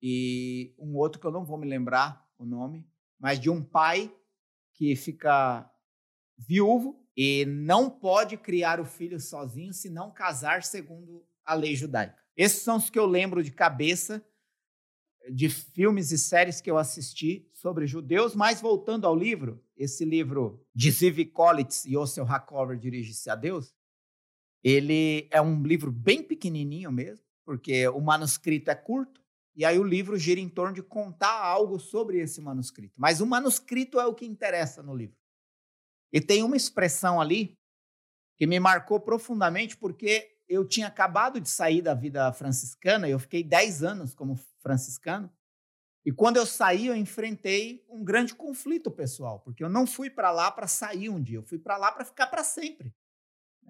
e 0.01 0.73
um 0.79 0.95
outro 0.95 1.19
que 1.19 1.27
eu 1.27 1.31
não 1.31 1.43
vou 1.43 1.57
me 1.57 1.67
lembrar 1.67 2.25
o 2.37 2.45
nome, 2.45 2.89
mas 3.19 3.41
de 3.41 3.49
um 3.49 3.61
pai 3.61 4.09
que 4.73 4.95
fica 4.95 5.69
viúvo 6.37 7.05
e 7.15 7.45
não 7.45 7.89
pode 7.89 8.37
criar 8.37 8.79
o 8.79 8.85
filho 8.85 9.19
sozinho 9.19 9.73
se 9.73 9.89
não 9.89 10.11
casar 10.11 10.63
segundo 10.63 11.27
a 11.43 11.53
lei 11.53 11.75
judaica. 11.75 12.17
Esses 12.37 12.61
são 12.61 12.77
os 12.77 12.89
que 12.89 12.97
eu 12.97 13.05
lembro 13.05 13.43
de 13.43 13.51
cabeça 13.51 14.25
de 15.31 15.49
filmes 15.49 16.11
e 16.11 16.17
séries 16.17 16.59
que 16.59 16.69
eu 16.69 16.77
assisti 16.77 17.47
sobre 17.53 17.87
judeus, 17.87 18.35
mas 18.35 18.61
voltando 18.61 19.07
ao 19.07 19.15
livro, 19.15 19.63
esse 19.77 20.03
livro 20.03 20.65
de 20.75 20.91
Ziv 20.91 21.25
Kolitz 21.25 21.85
e 21.85 21.95
Ossel 21.95 22.25
Hakover 22.27 22.77
Dirige-se 22.77 23.29
a 23.29 23.35
Deus, 23.35 23.73
ele 24.63 25.27
é 25.31 25.41
um 25.41 25.63
livro 25.63 25.91
bem 25.91 26.23
pequenininho 26.23 26.91
mesmo, 26.91 27.25
porque 27.45 27.87
o 27.89 27.99
manuscrito 27.99 28.71
é 28.71 28.75
curto, 28.75 29.21
e 29.55 29.65
aí 29.65 29.77
o 29.77 29.83
livro 29.83 30.17
gira 30.17 30.39
em 30.39 30.49
torno 30.49 30.73
de 30.73 30.81
contar 30.81 31.43
algo 31.43 31.79
sobre 31.79 32.19
esse 32.19 32.41
manuscrito. 32.41 32.99
Mas 32.99 33.21
o 33.21 33.25
manuscrito 33.25 33.99
é 33.99 34.05
o 34.05 34.15
que 34.15 34.25
interessa 34.25 34.81
no 34.81 34.95
livro. 34.95 35.17
E 36.11 36.19
tem 36.21 36.43
uma 36.43 36.57
expressão 36.57 37.19
ali 37.19 37.57
que 38.35 38.47
me 38.47 38.59
marcou 38.59 38.99
profundamente, 38.99 39.77
porque 39.77 40.32
eu 40.53 40.65
tinha 40.65 40.87
acabado 40.87 41.39
de 41.39 41.49
sair 41.49 41.81
da 41.81 41.93
vida 41.93 42.31
franciscana, 42.33 43.09
eu 43.09 43.19
fiquei 43.19 43.43
10 43.43 43.83
anos 43.83 44.13
como 44.13 44.35
franciscano, 44.59 45.31
E 46.05 46.11
quando 46.11 46.35
eu 46.35 46.45
saí, 46.45 46.87
eu 46.87 46.95
enfrentei 46.95 47.85
um 47.89 48.03
grande 48.03 48.35
conflito 48.35 48.91
pessoal, 48.91 49.39
porque 49.39 49.63
eu 49.63 49.69
não 49.69 49.87
fui 49.87 50.09
para 50.09 50.31
lá 50.31 50.51
para 50.51 50.67
sair 50.67 51.09
um 51.09 51.21
dia, 51.21 51.37
eu 51.37 51.43
fui 51.43 51.57
para 51.57 51.77
lá 51.77 51.93
para 51.93 52.03
ficar 52.03 52.27
para 52.27 52.43
sempre. 52.43 52.93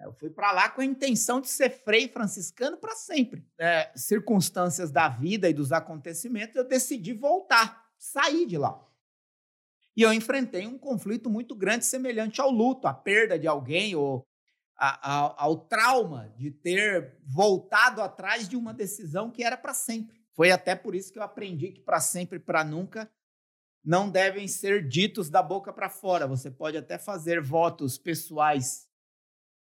Eu 0.02 0.12
fui 0.14 0.32
para 0.32 0.52
lá 0.52 0.68
com 0.68 0.82
a 0.82 0.86
intenção 0.86 1.40
de 1.40 1.48
ser 1.48 1.70
frei 1.70 2.08
franciscano 2.08 2.78
para 2.78 2.96
sempre. 2.96 3.46
É, 3.58 3.92
circunstâncias 3.96 4.92
da 4.92 5.08
vida 5.08 5.48
e 5.48 5.54
dos 5.54 5.72
acontecimentos, 5.72 6.56
eu 6.56 6.68
decidi 6.68 7.14
voltar, 7.14 7.88
sair 8.00 8.48
de 8.48 8.58
lá. 8.58 8.84
E 9.96 10.02
eu 10.02 10.12
enfrentei 10.12 10.66
um 10.66 10.78
conflito 10.78 11.30
muito 11.30 11.56
grande, 11.56 11.86
semelhante 11.86 12.42
ao 12.42 12.50
luto, 12.50 12.88
à 12.88 12.94
perda 12.94 13.38
de 13.38 13.48
alguém 13.48 13.96
ou 13.96 14.28
ao 14.78 15.58
trauma 15.58 16.34
de 16.38 16.52
ter 16.52 17.18
voltado 17.26 18.02
atrás 18.02 18.48
de 18.48 18.56
uma 18.56 18.74
decisão 18.74 19.30
que 19.32 19.44
era 19.44 19.56
para 19.56 19.74
sempre. 19.74 20.24
Foi 20.34 20.52
até 20.52 20.76
por 20.76 20.96
isso 20.96 21.12
que 21.12 21.20
eu 21.20 21.24
aprendi 21.24 21.72
que 21.72 21.82
para 21.82 22.00
sempre, 22.00 22.40
para 22.40 22.64
nunca, 22.64 23.10
não 23.84 24.10
devem 24.10 24.48
ser 24.48 24.88
ditos 24.88 25.30
da 25.30 25.44
boca 25.44 25.72
para 25.72 25.90
fora. 25.90 26.26
Você 26.26 26.50
pode 26.50 26.78
até 26.78 26.98
fazer 26.98 27.42
votos 27.42 27.98
pessoais 27.98 28.88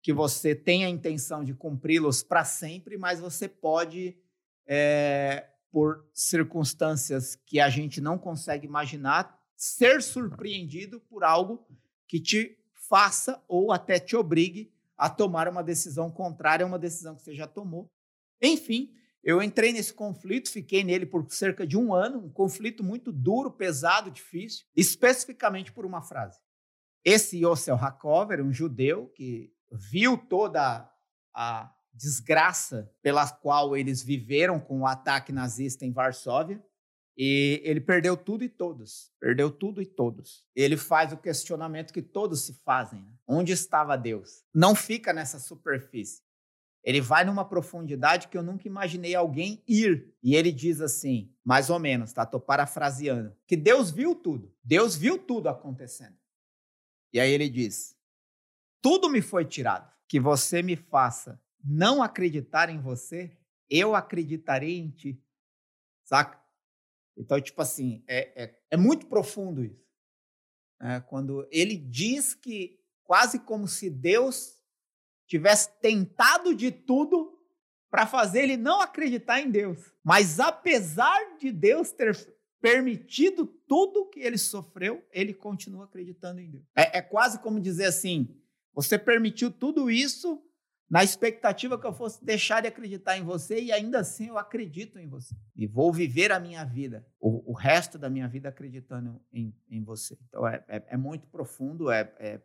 que 0.01 0.11
você 0.11 0.55
tem 0.55 0.83
a 0.83 0.89
intenção 0.89 1.43
de 1.43 1.53
cumpri-los 1.53 2.23
para 2.23 2.43
sempre, 2.43 2.97
mas 2.97 3.19
você 3.19 3.47
pode, 3.47 4.17
é, 4.65 5.47
por 5.71 6.05
circunstâncias 6.13 7.35
que 7.45 7.59
a 7.59 7.69
gente 7.69 8.01
não 8.01 8.17
consegue 8.17 8.65
imaginar, 8.65 9.39
ser 9.55 10.01
surpreendido 10.01 10.99
por 10.99 11.23
algo 11.23 11.65
que 12.07 12.19
te 12.19 12.57
faça 12.73 13.41
ou 13.47 13.71
até 13.71 13.97
te 13.99 14.15
obrigue 14.15 14.72
a 15.03 15.09
tomar 15.09 15.49
uma 15.49 15.61
decisão 15.61 16.09
contrária 16.09 16.63
a 16.63 16.67
uma 16.67 16.79
decisão 16.79 17.13
que 17.13 17.21
você 17.21 17.35
já 17.35 17.45
tomou. 17.45 17.91
Enfim, 18.41 18.89
eu 19.21 19.43
entrei 19.43 19.73
nesse 19.73 19.93
conflito, 19.93 20.49
fiquei 20.49 20.81
nele 20.81 21.05
por 21.05 21.29
cerca 21.29 21.67
de 21.67 21.77
um 21.77 21.93
ano, 21.93 22.19
um 22.19 22.31
conflito 22.31 22.81
muito 22.81 23.11
duro, 23.11 23.51
pesado, 23.51 24.09
difícil, 24.09 24.65
especificamente 24.73 25.73
por 25.73 25.85
uma 25.85 26.01
frase. 26.01 26.39
Esse 27.03 27.37
Yossel 27.43 27.75
Hakover, 27.75 28.41
um 28.41 28.53
judeu 28.53 29.09
que 29.09 29.51
viu 29.69 30.17
toda 30.17 30.89
a 31.35 31.69
desgraça 31.93 32.89
pela 33.01 33.29
qual 33.29 33.75
eles 33.75 34.01
viveram 34.01 34.57
com 34.57 34.79
o 34.79 34.87
ataque 34.87 35.33
nazista 35.33 35.85
em 35.85 35.91
Varsóvia, 35.91 36.63
e 37.17 37.61
ele 37.63 37.79
perdeu 37.79 38.17
tudo 38.17 38.43
e 38.43 38.49
todos. 38.49 39.11
Perdeu 39.19 39.51
tudo 39.51 39.81
e 39.81 39.85
todos. 39.85 40.43
Ele 40.55 40.75
faz 40.75 41.13
o 41.13 41.17
questionamento 41.17 41.93
que 41.93 42.01
todos 42.01 42.41
se 42.41 42.53
fazem: 42.65 43.01
né? 43.01 43.13
onde 43.27 43.51
estava 43.51 43.95
Deus? 43.95 44.43
Não 44.53 44.73
fica 44.75 45.13
nessa 45.13 45.39
superfície. 45.39 46.21
Ele 46.83 46.99
vai 46.99 47.23
numa 47.23 47.45
profundidade 47.45 48.27
que 48.27 48.37
eu 48.37 48.43
nunca 48.43 48.67
imaginei 48.67 49.15
alguém 49.15 49.63
ir. 49.65 50.13
E 50.21 50.35
ele 50.35 50.51
diz 50.51 50.81
assim, 50.81 51.33
mais 51.41 51.69
ou 51.69 51.79
menos, 51.79 52.11
tá? 52.11 52.25
Tô 52.25 52.41
parafraseando, 52.41 53.33
que 53.47 53.55
Deus 53.55 53.89
viu 53.89 54.13
tudo. 54.13 54.53
Deus 54.61 54.93
viu 54.93 55.17
tudo 55.17 55.47
acontecendo. 55.47 56.17
E 57.13 57.19
aí 57.19 57.31
ele 57.31 57.47
diz: 57.47 57.95
Tudo 58.81 59.09
me 59.09 59.21
foi 59.21 59.45
tirado. 59.45 59.91
Que 60.07 60.19
você 60.19 60.61
me 60.61 60.75
faça 60.75 61.41
não 61.63 62.03
acreditar 62.03 62.69
em 62.69 62.79
você, 62.79 63.35
eu 63.69 63.95
acreditarei 63.95 64.77
em 64.77 64.89
ti. 64.89 65.23
Saca? 66.03 66.42
Então, 67.17 67.39
tipo 67.39 67.61
assim, 67.61 68.03
é, 68.07 68.43
é, 68.43 68.59
é 68.71 68.77
muito 68.77 69.07
profundo 69.07 69.63
isso. 69.63 69.83
É, 70.81 70.99
quando 70.99 71.47
ele 71.51 71.77
diz 71.77 72.33
que 72.33 72.79
quase 73.03 73.39
como 73.39 73.67
se 73.67 73.89
Deus 73.89 74.59
tivesse 75.27 75.69
tentado 75.79 76.53
de 76.53 76.71
tudo 76.71 77.39
para 77.89 78.05
fazer 78.07 78.43
ele 78.43 78.57
não 78.57 78.81
acreditar 78.81 79.39
em 79.39 79.49
Deus. 79.49 79.93
Mas 80.03 80.39
apesar 80.39 81.37
de 81.37 81.51
Deus 81.51 81.91
ter 81.91 82.15
permitido 82.59 83.45
tudo 83.45 84.09
que 84.09 84.19
ele 84.19 84.37
sofreu, 84.37 85.05
ele 85.11 85.33
continua 85.33 85.85
acreditando 85.85 86.39
em 86.39 86.49
Deus. 86.49 86.63
É, 86.75 86.97
é 86.97 87.01
quase 87.01 87.39
como 87.39 87.59
dizer 87.59 87.85
assim: 87.85 88.35
você 88.73 88.97
permitiu 88.97 89.51
tudo 89.51 89.91
isso 89.91 90.43
na 90.93 91.03
expectativa 91.03 91.75
que 91.75 91.87
eu 91.87 91.91
fosse 91.91 92.23
deixar 92.23 92.61
de 92.61 92.67
acreditar 92.67 93.17
em 93.17 93.23
você 93.23 93.59
e 93.59 93.71
ainda 93.71 94.01
assim 94.01 94.27
eu 94.27 94.37
acredito 94.37 94.99
em 94.99 95.07
você. 95.07 95.35
E 95.55 95.65
vou 95.65 95.91
viver 95.91 96.31
a 96.31 96.39
minha 96.39 96.63
vida, 96.63 97.03
o, 97.19 97.51
o 97.51 97.53
resto 97.55 97.97
da 97.97 98.11
minha 98.11 98.27
vida 98.27 98.49
acreditando 98.49 99.19
em, 99.33 99.59
em 99.67 99.83
você. 99.83 100.15
Então 100.29 100.47
é, 100.47 100.63
é, 100.67 100.83
é 100.89 100.95
muito 100.95 101.27
profundo, 101.29 101.89
é, 101.89 102.13
é, 102.19 102.39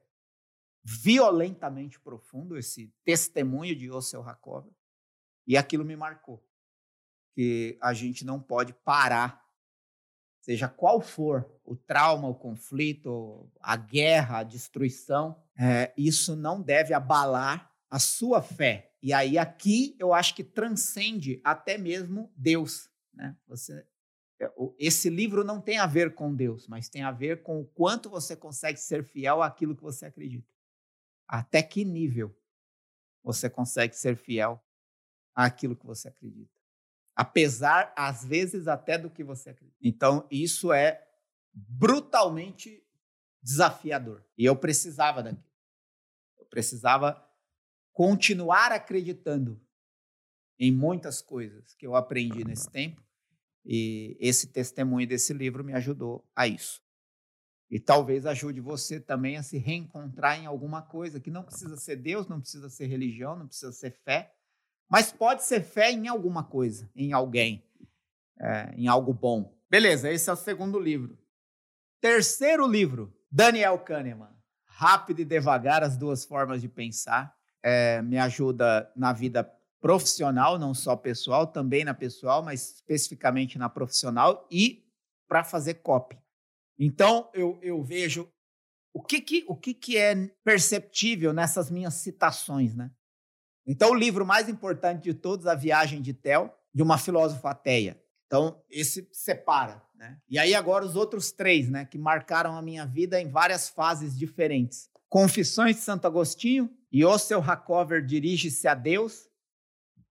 violentamente 0.82 2.00
profundo 2.00 2.56
esse 2.56 2.90
testemunho 3.04 3.76
de 3.76 3.90
Osel 3.90 4.26
Hakov. 4.26 4.66
E 5.46 5.54
aquilo 5.54 5.84
me 5.84 5.94
marcou. 5.94 6.42
Que 7.34 7.76
a 7.82 7.92
gente 7.92 8.24
não 8.24 8.40
pode 8.40 8.72
parar, 8.72 9.44
seja 10.40 10.70
qual 10.70 11.02
for 11.02 11.46
o 11.66 11.76
trauma, 11.76 12.28
o 12.28 12.34
conflito, 12.34 13.46
a 13.60 13.76
guerra, 13.76 14.38
a 14.38 14.42
destruição, 14.42 15.38
é, 15.54 15.92
isso 15.98 16.34
não 16.34 16.62
deve 16.62 16.94
abalar 16.94 17.68
a 17.90 17.98
sua 17.98 18.42
fé. 18.42 18.92
E 19.02 19.12
aí 19.12 19.38
aqui 19.38 19.96
eu 19.98 20.12
acho 20.12 20.34
que 20.34 20.44
transcende 20.44 21.40
até 21.44 21.78
mesmo 21.78 22.32
Deus. 22.36 22.90
Né? 23.12 23.36
Você, 23.46 23.86
é, 24.40 24.52
esse 24.78 25.08
livro 25.08 25.44
não 25.44 25.60
tem 25.60 25.78
a 25.78 25.86
ver 25.86 26.14
com 26.14 26.34
Deus, 26.34 26.66
mas 26.66 26.88
tem 26.88 27.02
a 27.02 27.12
ver 27.12 27.42
com 27.42 27.60
o 27.60 27.66
quanto 27.66 28.10
você 28.10 28.36
consegue 28.36 28.78
ser 28.78 29.04
fiel 29.04 29.42
àquilo 29.42 29.74
que 29.74 29.82
você 29.82 30.06
acredita. 30.06 30.52
Até 31.26 31.62
que 31.62 31.84
nível 31.84 32.34
você 33.22 33.50
consegue 33.50 33.94
ser 33.94 34.16
fiel 34.16 34.62
àquilo 35.34 35.76
que 35.76 35.86
você 35.86 36.08
acredita. 36.08 36.58
Apesar, 37.14 37.92
às 37.96 38.24
vezes, 38.24 38.68
até 38.68 38.96
do 38.96 39.10
que 39.10 39.24
você 39.24 39.50
acredita. 39.50 39.76
Então, 39.82 40.26
isso 40.30 40.72
é 40.72 41.04
brutalmente 41.52 42.82
desafiador. 43.42 44.24
E 44.36 44.44
eu 44.44 44.54
precisava 44.54 45.22
daquilo. 45.22 45.44
Eu 46.38 46.46
precisava 46.46 47.27
continuar 47.98 48.70
acreditando 48.70 49.60
em 50.56 50.70
muitas 50.70 51.20
coisas 51.20 51.74
que 51.74 51.84
eu 51.84 51.96
aprendi 51.96 52.44
nesse 52.44 52.70
tempo. 52.70 53.02
E 53.66 54.16
esse 54.20 54.46
testemunho 54.46 55.04
desse 55.04 55.32
livro 55.32 55.64
me 55.64 55.72
ajudou 55.72 56.24
a 56.34 56.46
isso. 56.46 56.80
E 57.68 57.80
talvez 57.80 58.24
ajude 58.24 58.60
você 58.60 59.00
também 59.00 59.36
a 59.36 59.42
se 59.42 59.58
reencontrar 59.58 60.38
em 60.38 60.46
alguma 60.46 60.80
coisa 60.80 61.18
que 61.18 61.28
não 61.28 61.42
precisa 61.42 61.76
ser 61.76 61.96
Deus, 61.96 62.28
não 62.28 62.40
precisa 62.40 62.70
ser 62.70 62.86
religião, 62.86 63.36
não 63.36 63.48
precisa 63.48 63.72
ser 63.72 63.90
fé, 63.90 64.32
mas 64.88 65.10
pode 65.10 65.42
ser 65.42 65.64
fé 65.64 65.90
em 65.90 66.06
alguma 66.06 66.44
coisa, 66.44 66.88
em 66.94 67.12
alguém, 67.12 67.64
é, 68.38 68.74
em 68.76 68.86
algo 68.86 69.12
bom. 69.12 69.58
Beleza, 69.68 70.08
esse 70.08 70.30
é 70.30 70.32
o 70.32 70.36
segundo 70.36 70.78
livro. 70.78 71.18
Terceiro 72.00 72.64
livro, 72.64 73.12
Daniel 73.28 73.76
Kahneman. 73.80 74.38
Rápido 74.66 75.18
e 75.18 75.24
devagar, 75.24 75.82
as 75.82 75.96
duas 75.96 76.24
formas 76.24 76.60
de 76.60 76.68
pensar. 76.68 77.36
É, 77.62 78.00
me 78.02 78.18
ajuda 78.18 78.90
na 78.94 79.12
vida 79.12 79.44
profissional, 79.80 80.58
não 80.58 80.74
só 80.74 80.96
pessoal, 80.96 81.46
também 81.46 81.84
na 81.84 81.94
pessoal, 81.94 82.42
mas 82.42 82.74
especificamente 82.76 83.58
na 83.58 83.68
profissional 83.68 84.46
e 84.50 84.84
para 85.28 85.44
fazer 85.44 85.74
copy. 85.74 86.18
Então, 86.78 87.28
eu, 87.34 87.58
eu 87.60 87.82
vejo 87.82 88.30
o 88.92 89.02
que, 89.02 89.20
que, 89.20 89.44
o 89.48 89.56
que, 89.56 89.74
que 89.74 89.96
é 89.96 90.14
perceptível 90.44 91.32
nessas 91.32 91.70
minhas 91.70 91.94
citações, 91.94 92.74
né? 92.74 92.90
Então, 93.66 93.90
o 93.90 93.94
livro 93.94 94.24
mais 94.24 94.48
importante 94.48 95.02
de 95.02 95.14
todos, 95.14 95.46
A 95.46 95.54
Viagem 95.54 96.00
de 96.00 96.14
Tel, 96.14 96.56
de 96.72 96.82
uma 96.82 96.96
filósofa 96.96 97.50
ateia. 97.50 98.00
Então, 98.26 98.62
esse 98.70 99.08
separa, 99.12 99.82
né? 99.94 100.18
E 100.28 100.38
aí 100.38 100.54
agora 100.54 100.84
os 100.84 100.96
outros 100.96 101.32
três, 101.32 101.68
né, 101.68 101.84
que 101.84 101.98
marcaram 101.98 102.56
a 102.56 102.62
minha 102.62 102.86
vida 102.86 103.20
em 103.20 103.28
várias 103.28 103.68
fases 103.68 104.16
diferentes. 104.16 104.88
Confissões 105.08 105.76
de 105.76 105.82
Santo 105.82 106.06
Agostinho, 106.06 106.70
Yossel 106.92 107.42
Hakover 107.42 108.04
dirige-se 108.04 108.66
a 108.66 108.74
Deus 108.74 109.28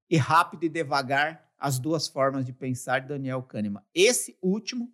e 0.10 0.18
Rápido 0.18 0.64
e 0.64 0.70
Devagar, 0.70 1.46
as 1.60 1.80
duas 1.80 2.08
formas 2.08 2.46
de 2.46 2.54
pensar 2.54 3.00
de 3.00 3.08
Daniel 3.08 3.42
Kahneman. 3.42 3.82
Esse 3.94 4.38
último 4.42 4.94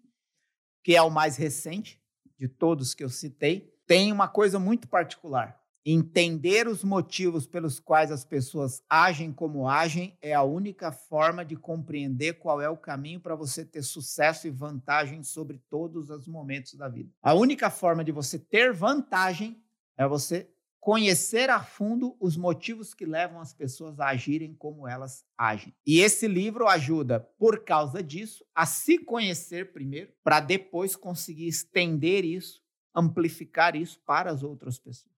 que 0.83 0.95
é 0.95 1.01
o 1.01 1.09
mais 1.09 1.37
recente 1.37 1.99
de 2.37 2.47
todos 2.47 2.93
que 2.93 3.03
eu 3.03 3.09
citei, 3.09 3.73
tem 3.87 4.11
uma 4.11 4.27
coisa 4.27 4.59
muito 4.59 4.87
particular. 4.87 5.59
Entender 5.85 6.67
os 6.67 6.83
motivos 6.83 7.45
pelos 7.45 7.79
quais 7.79 8.11
as 8.11 8.23
pessoas 8.23 8.81
agem 8.89 9.33
como 9.33 9.67
agem 9.67 10.17
é 10.21 10.33
a 10.33 10.43
única 10.43 10.91
forma 10.91 11.43
de 11.43 11.55
compreender 11.57 12.33
qual 12.33 12.61
é 12.61 12.69
o 12.69 12.77
caminho 12.77 13.19
para 13.19 13.35
você 13.35 13.65
ter 13.65 13.81
sucesso 13.81 14.47
e 14.47 14.51
vantagem 14.51 15.23
sobre 15.23 15.57
todos 15.69 16.09
os 16.09 16.27
momentos 16.27 16.75
da 16.75 16.87
vida. 16.87 17.09
A 17.21 17.33
única 17.33 17.69
forma 17.69 18.03
de 18.03 18.11
você 18.11 18.39
ter 18.39 18.71
vantagem 18.71 19.61
é 19.97 20.07
você 20.07 20.49
conhecer 20.83 21.49
a 21.49 21.63
fundo 21.63 22.13
os 22.19 22.35
motivos 22.35 22.93
que 22.93 23.05
levam 23.05 23.39
as 23.39 23.53
pessoas 23.53 24.01
a 24.01 24.09
agirem 24.09 24.53
como 24.53 24.85
elas 24.85 25.25
agem. 25.37 25.73
E 25.87 26.01
esse 26.01 26.27
livro 26.27 26.67
ajuda, 26.67 27.21
por 27.21 27.63
causa 27.63 28.03
disso, 28.03 28.45
a 28.53 28.65
se 28.65 28.97
conhecer 28.97 29.71
primeiro, 29.71 30.11
para 30.21 30.41
depois 30.41 30.93
conseguir 30.93 31.47
estender 31.47 32.25
isso, 32.25 32.61
amplificar 32.93 33.77
isso 33.77 33.97
para 34.05 34.29
as 34.29 34.43
outras 34.43 34.77
pessoas. 34.77 35.15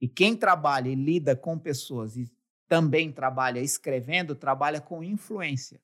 E 0.00 0.08
quem 0.08 0.34
trabalha 0.34 0.88
e 0.88 0.94
lida 0.94 1.36
com 1.36 1.58
pessoas 1.58 2.16
e 2.16 2.32
também 2.66 3.12
trabalha 3.12 3.60
escrevendo, 3.60 4.34
trabalha 4.34 4.80
com 4.80 5.04
influência. 5.04 5.82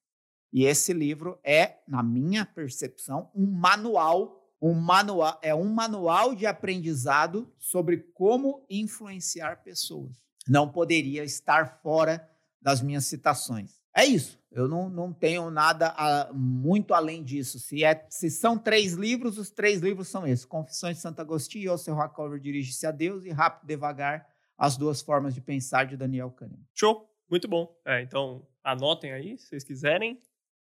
E 0.51 0.65
esse 0.65 0.95
livro 0.95 1.39
é, 1.45 1.81
na 1.87 2.03
minha 2.03 2.47
percepção, 2.47 3.31
um 3.35 3.47
manual, 3.47 4.40
um 4.61 4.75
manual, 4.75 5.39
é 5.43 5.55
um 5.55 5.73
manual 5.73 6.35
de 6.35 6.47
aprendizado 6.47 7.51
sobre 7.59 7.99
como 8.15 8.65
influenciar 8.69 9.63
pessoas. 9.63 10.17
Não 10.47 10.71
poderia 10.71 11.25
estar 11.25 11.81
fora 11.83 12.29
das 12.61 12.83
minhas 12.83 13.07
citações. 13.07 13.81
É 13.97 14.05
isso. 14.05 14.39
Eu 14.51 14.67
não, 14.67 14.89
não 14.89 15.13
tenho 15.13 15.49
nada 15.51 15.95
a, 15.97 16.33
muito 16.33 16.93
além 16.93 17.23
disso. 17.23 17.59
Se, 17.59 17.85
é, 17.85 18.07
se 18.11 18.29
são 18.31 18.59
três 18.59 18.95
livros, 18.95 19.39
os 19.39 19.51
três 19.51 19.81
livros 19.81 20.09
são 20.09 20.27
esses: 20.27 20.45
Confissões 20.45 20.97
de 20.97 21.03
Santo 21.03 21.21
Agostinho, 21.21 21.79
Seu 21.79 21.95
Rockover 21.95 22.41
Dirige-se 22.41 22.87
a 22.87 22.91
Deus 22.91 23.25
e 23.25 23.31
Rápido 23.31 23.67
Devagar, 23.67 24.27
As 24.59 24.77
Duas 24.77 25.01
Formas 25.01 25.35
de 25.35 25.41
Pensar, 25.41 25.85
de 25.85 25.97
Daniel 25.97 26.31
Kahneman. 26.31 26.67
Show! 26.75 27.09
Muito 27.31 27.47
bom. 27.47 27.73
É, 27.87 28.03
então, 28.03 28.45
anotem 28.63 29.13
aí, 29.13 29.39
se 29.39 29.47
vocês 29.47 29.63
quiserem. 29.63 30.21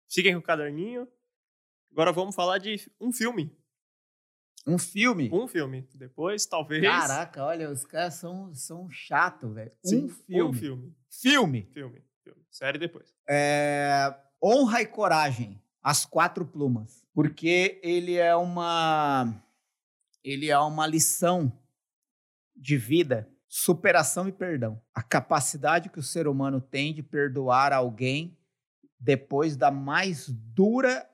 Fiquem 0.09 0.33
com 0.33 0.39
o 0.39 0.43
caderninho. 0.43 1.07
Agora 1.91 2.11
vamos 2.11 2.35
falar 2.35 2.57
de 2.57 2.91
um 2.99 3.13
filme. 3.13 3.55
Um 4.67 4.77
filme? 4.77 5.29
Um 5.31 5.47
filme. 5.47 5.87
Depois, 5.93 6.45
talvez. 6.45 6.83
Caraca, 6.83 7.43
olha, 7.43 7.69
os 7.69 7.85
caras 7.85 8.15
são, 8.15 8.53
são 8.53 8.89
chatos, 8.89 9.53
velho. 9.53 9.71
Um 9.85 10.09
filme. 10.09 10.43
Um 10.43 10.53
filme. 10.53 10.95
Filme. 11.09 11.69
Filme. 11.71 12.03
filme. 12.23 12.41
Série 12.49 12.77
depois. 12.77 13.13
É... 13.27 14.13
Honra 14.43 14.81
e 14.81 14.85
Coragem. 14.85 15.61
As 15.81 16.05
Quatro 16.05 16.45
Plumas. 16.45 17.07
Porque 17.13 17.79
ele 17.83 18.15
é 18.15 18.35
uma. 18.35 19.41
Ele 20.23 20.49
é 20.49 20.59
uma 20.59 20.85
lição 20.85 21.51
de 22.55 22.77
vida, 22.77 23.29
superação 23.47 24.27
e 24.27 24.31
perdão. 24.31 24.81
A 24.93 25.01
capacidade 25.01 25.89
que 25.89 25.99
o 25.99 26.03
ser 26.03 26.27
humano 26.27 26.59
tem 26.59 26.93
de 26.93 27.01
perdoar 27.01 27.71
alguém 27.71 28.37
depois 28.99 29.55
da 29.55 29.71
mais 29.71 30.27
dura 30.27 31.09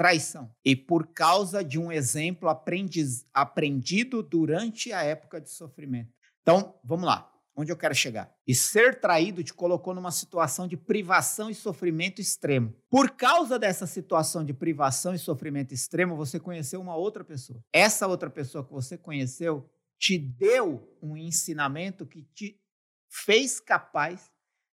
traição 0.00 0.50
e 0.64 0.74
por 0.74 1.08
causa 1.08 1.62
de 1.62 1.78
um 1.78 1.92
exemplo 1.92 2.48
aprendiz, 2.48 3.26
aprendido 3.34 4.22
durante 4.22 4.94
a 4.94 5.02
época 5.02 5.38
de 5.38 5.50
sofrimento. 5.50 6.10
Então, 6.40 6.74
vamos 6.82 7.04
lá. 7.04 7.30
Onde 7.54 7.70
eu 7.70 7.76
quero 7.76 7.94
chegar? 7.94 8.34
E 8.46 8.54
ser 8.54 8.98
traído 8.98 9.44
te 9.44 9.52
colocou 9.52 9.92
numa 9.92 10.10
situação 10.10 10.66
de 10.66 10.74
privação 10.74 11.50
e 11.50 11.54
sofrimento 11.54 12.18
extremo. 12.18 12.74
Por 12.88 13.10
causa 13.10 13.58
dessa 13.58 13.86
situação 13.86 14.42
de 14.42 14.54
privação 14.54 15.12
e 15.12 15.18
sofrimento 15.18 15.74
extremo, 15.74 16.16
você 16.16 16.40
conheceu 16.40 16.80
uma 16.80 16.96
outra 16.96 17.22
pessoa. 17.22 17.62
Essa 17.70 18.06
outra 18.06 18.30
pessoa 18.30 18.64
que 18.64 18.72
você 18.72 18.96
conheceu 18.96 19.68
te 19.98 20.16
deu 20.16 20.96
um 21.02 21.14
ensinamento 21.14 22.06
que 22.06 22.22
te 22.34 22.58
fez 23.06 23.60
capaz 23.60 24.30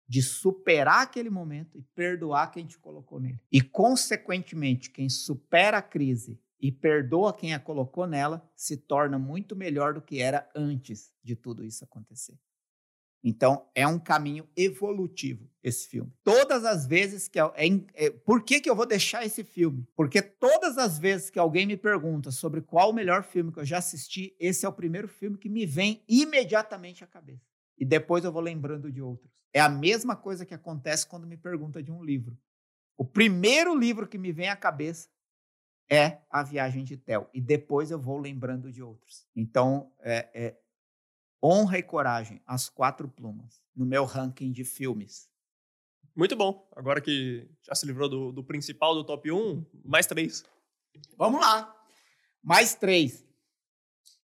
de 0.07 0.21
superar 0.21 1.03
aquele 1.03 1.29
momento 1.29 1.77
e 1.77 1.81
perdoar 1.81 2.51
quem 2.51 2.65
te 2.65 2.77
colocou 2.77 3.19
nele. 3.19 3.39
E, 3.51 3.61
consequentemente, 3.61 4.89
quem 4.89 5.09
supera 5.09 5.77
a 5.77 5.81
crise 5.81 6.39
e 6.59 6.71
perdoa 6.71 7.33
quem 7.33 7.53
a 7.53 7.59
colocou 7.59 8.07
nela 8.07 8.47
se 8.55 8.77
torna 8.77 9.19
muito 9.19 9.55
melhor 9.55 9.93
do 9.93 10.01
que 10.01 10.21
era 10.21 10.49
antes 10.55 11.13
de 11.23 11.35
tudo 11.35 11.63
isso 11.63 11.83
acontecer. 11.83 12.37
Então, 13.27 13.67
é 13.73 13.87
um 13.87 13.97
caminho 13.97 14.47
evolutivo 14.55 15.49
esse 15.63 15.87
filme. 15.87 16.13
Todas 16.23 16.63
as 16.63 16.85
vezes 16.85 17.27
que. 17.27 17.39
É, 17.39 17.47
é, 17.95 18.11
por 18.11 18.43
que, 18.43 18.61
que 18.61 18.69
eu 18.69 18.75
vou 18.75 18.85
deixar 18.85 19.25
esse 19.25 19.43
filme? 19.43 19.83
Porque 19.95 20.21
todas 20.21 20.77
as 20.77 20.99
vezes 20.99 21.31
que 21.31 21.39
alguém 21.39 21.65
me 21.65 21.75
pergunta 21.75 22.29
sobre 22.29 22.61
qual 22.61 22.91
o 22.91 22.93
melhor 22.93 23.23
filme 23.23 23.51
que 23.51 23.59
eu 23.59 23.65
já 23.65 23.79
assisti, 23.79 24.35
esse 24.39 24.63
é 24.63 24.69
o 24.69 24.73
primeiro 24.73 25.07
filme 25.07 25.39
que 25.39 25.49
me 25.49 25.65
vem 25.65 26.03
imediatamente 26.07 27.03
à 27.03 27.07
cabeça. 27.07 27.54
E 27.77 27.85
depois 27.85 28.23
eu 28.23 28.31
vou 28.31 28.41
lembrando 28.41 28.91
de 28.91 29.01
outros. 29.01 29.45
É 29.53 29.59
a 29.59 29.69
mesma 29.69 30.15
coisa 30.15 30.45
que 30.45 30.53
acontece 30.53 31.07
quando 31.07 31.27
me 31.27 31.37
pergunta 31.37 31.81
de 31.81 31.91
um 31.91 32.03
livro. 32.03 32.37
O 32.97 33.05
primeiro 33.05 33.77
livro 33.77 34.07
que 34.07 34.17
me 34.17 34.31
vem 34.31 34.49
à 34.49 34.55
cabeça 34.55 35.09
é 35.89 36.21
A 36.29 36.43
Viagem 36.43 36.83
de 36.83 36.97
Tel. 36.97 37.29
E 37.33 37.41
depois 37.41 37.91
eu 37.91 37.99
vou 37.99 38.17
lembrando 38.17 38.71
de 38.71 38.81
outros. 38.81 39.27
Então, 39.35 39.91
é, 39.99 40.29
é 40.33 40.59
Honra 41.43 41.77
e 41.77 41.83
Coragem, 41.83 42.41
As 42.45 42.69
Quatro 42.69 43.07
Plumas, 43.07 43.61
no 43.75 43.85
meu 43.85 44.05
ranking 44.05 44.51
de 44.51 44.63
filmes. 44.63 45.29
Muito 46.15 46.35
bom. 46.35 46.67
Agora 46.75 47.01
que 47.01 47.47
já 47.61 47.75
se 47.75 47.85
livrou 47.85 48.07
do, 48.07 48.31
do 48.31 48.43
principal 48.43 48.95
do 48.95 49.03
top 49.03 49.31
1, 49.31 49.65
mais 49.83 50.05
três. 50.07 50.45
Vamos 51.17 51.41
lá. 51.41 51.75
Mais 52.41 52.73
três. 52.73 53.25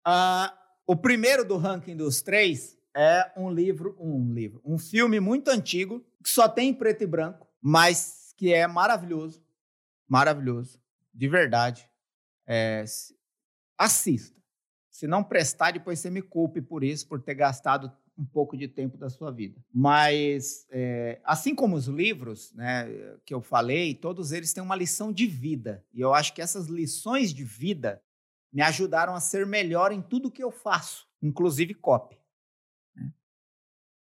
Uh, 0.07 0.51
o 0.87 0.95
primeiro 0.95 1.45
do 1.45 1.57
ranking 1.57 1.95
dos 1.95 2.21
três 2.21 2.77
é 2.95 3.31
um 3.37 3.49
livro, 3.49 3.95
um 3.99 4.33
livro, 4.33 4.61
um 4.65 4.77
filme 4.77 5.19
muito 5.19 5.49
antigo, 5.49 6.05
que 6.23 6.29
só 6.29 6.47
tem 6.47 6.73
preto 6.73 7.03
e 7.03 7.07
branco, 7.07 7.47
mas 7.61 8.33
que 8.37 8.53
é 8.53 8.67
maravilhoso, 8.67 9.43
maravilhoso, 10.07 10.79
de 11.13 11.27
verdade. 11.27 11.89
É, 12.45 12.83
assista. 13.77 14.39
Se 14.89 15.07
não 15.07 15.23
prestar, 15.23 15.71
depois 15.71 15.99
você 15.99 16.09
me 16.09 16.21
culpe 16.21 16.61
por 16.61 16.83
isso, 16.83 17.07
por 17.07 17.21
ter 17.21 17.33
gastado 17.33 17.91
um 18.17 18.25
pouco 18.25 18.55
de 18.57 18.67
tempo 18.67 18.97
da 18.97 19.09
sua 19.09 19.31
vida. 19.31 19.59
Mas, 19.73 20.67
é, 20.69 21.19
assim 21.23 21.55
como 21.55 21.75
os 21.75 21.87
livros 21.87 22.53
né, 22.53 22.87
que 23.25 23.33
eu 23.33 23.41
falei, 23.41 23.95
todos 23.95 24.31
eles 24.31 24.53
têm 24.53 24.61
uma 24.61 24.75
lição 24.75 25.11
de 25.11 25.25
vida. 25.25 25.83
E 25.93 26.01
eu 26.01 26.13
acho 26.13 26.33
que 26.33 26.41
essas 26.41 26.67
lições 26.67 27.33
de 27.33 27.43
vida 27.43 28.01
me 28.51 28.61
ajudaram 28.61 29.15
a 29.15 29.19
ser 29.19 29.45
melhor 29.45 29.91
em 29.91 30.01
tudo 30.01 30.29
que 30.29 30.43
eu 30.43 30.51
faço, 30.51 31.07
inclusive 31.21 31.73
copy. 31.73 32.20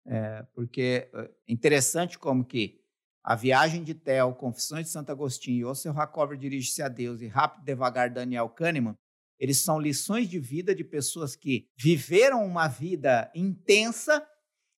É, 0.09 0.43
porque 0.53 1.09
é 1.13 1.29
interessante 1.49 2.17
como 2.17 2.45
que 2.45 2.79
a 3.21 3.35
viagem 3.35 3.83
de 3.83 3.93
Tel, 3.93 4.33
Confissões 4.33 4.85
de 4.85 4.91
Santo 4.91 5.11
Agostinho, 5.11 5.67
Ossel 5.67 5.99
Hacover 5.99 6.37
dirige-se 6.37 6.81
a 6.81 6.87
Deus 6.87 7.19
e 7.19 7.27
Rápido 7.27 7.65
Devagar 7.65 8.09
Daniel 8.09 8.47
Kahneman, 8.47 8.97
eles 9.37 9.57
são 9.59 9.77
lições 9.77 10.29
de 10.29 10.39
vida 10.39 10.73
de 10.73 10.81
pessoas 10.81 11.35
que 11.35 11.69
viveram 11.77 12.45
uma 12.45 12.69
vida 12.69 13.29
intensa 13.35 14.25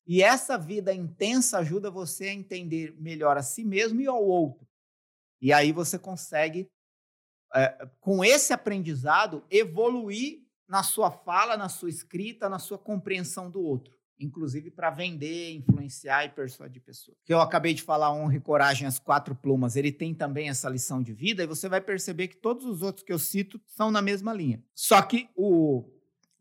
e 0.08 0.24
essa 0.24 0.58
vida 0.58 0.92
intensa 0.92 1.60
ajuda 1.60 1.92
você 1.92 2.30
a 2.30 2.34
entender 2.34 3.00
melhor 3.00 3.38
a 3.38 3.44
si 3.44 3.64
mesmo 3.64 4.02
e 4.02 4.08
ao 4.08 4.24
outro. 4.24 4.68
E 5.40 5.54
aí 5.54 5.72
você 5.72 6.00
consegue, 6.00 6.68
é, 7.54 7.88
com 8.00 8.26
esse 8.26 8.52
aprendizado, 8.52 9.46
evoluir 9.52 10.44
na 10.68 10.82
sua 10.82 11.12
fala, 11.12 11.56
na 11.56 11.70
sua 11.70 11.90
escrita, 11.90 12.50
na 12.50 12.58
sua 12.58 12.80
compreensão 12.80 13.50
do 13.50 13.62
outro 13.62 13.99
inclusive 14.20 14.70
para 14.70 14.90
vender, 14.90 15.54
influenciar 15.54 16.26
e 16.26 16.30
persuadir 16.30 16.82
pessoas. 16.82 17.18
Que 17.26 17.34
eu 17.34 17.40
acabei 17.40 17.74
de 17.74 17.82
falar, 17.82 18.12
honra 18.12 18.36
e 18.36 18.40
coragem, 18.40 18.88
as 18.88 19.00
quatro 19.00 19.34
plumas, 19.34 19.76
ele 19.76 19.92
tem 19.92 20.14
também 20.14 20.50
essa 20.50 20.70
lição 20.70 21.02
de 21.02 21.14
vida 21.14 21.44
e 21.44 21.48
você 21.48 21.70
vai 21.70 21.80
perceber 21.80 22.28
que 22.28 22.38
todos 22.38 22.66
os 22.66 22.82
outros 22.82 23.04
que 23.04 23.14
eu 23.14 23.20
cito 23.20 23.62
são 23.66 23.90
na 23.90 24.02
mesma 24.02 24.34
linha. 24.34 24.64
Só 24.76 25.02
que 25.02 25.30
o, 25.36 25.86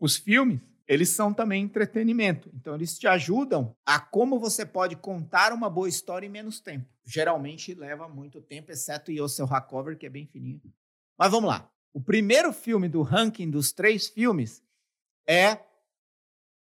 os 0.01 0.17
filmes, 0.17 0.61
eles 0.87 1.11
são 1.11 1.33
também 1.33 1.62
entretenimento. 1.62 2.51
Então, 2.55 2.75
eles 2.75 2.99
te 2.99 3.07
ajudam 3.07 3.77
a 3.85 4.01
como 4.01 4.41
você 4.41 4.64
pode 4.64 4.97
contar 4.97 5.53
uma 5.53 5.69
boa 5.69 5.88
história 5.88 6.27
em 6.27 6.31
menos 6.31 6.61
tempo. 6.61 6.87
Geralmente 7.05 7.75
leva 7.75 8.09
muito 8.09 8.41
tempo, 8.41 8.73
exceto 8.73 9.12
o 9.12 9.29
seu 9.29 9.47
Hacover, 9.47 9.99
que 9.99 10.07
é 10.07 10.11
bem 10.11 10.27
fininho. 10.27 10.61
Mas 11.19 11.31
vamos 11.31 11.49
lá. 11.49 11.71
O 11.93 12.01
primeiro 12.01 12.53
filme 12.53 12.88
do 12.88 13.03
ranking 13.03 13.51
dos 13.51 13.73
três 13.73 14.09
filmes 14.09 14.62
é 15.27 15.59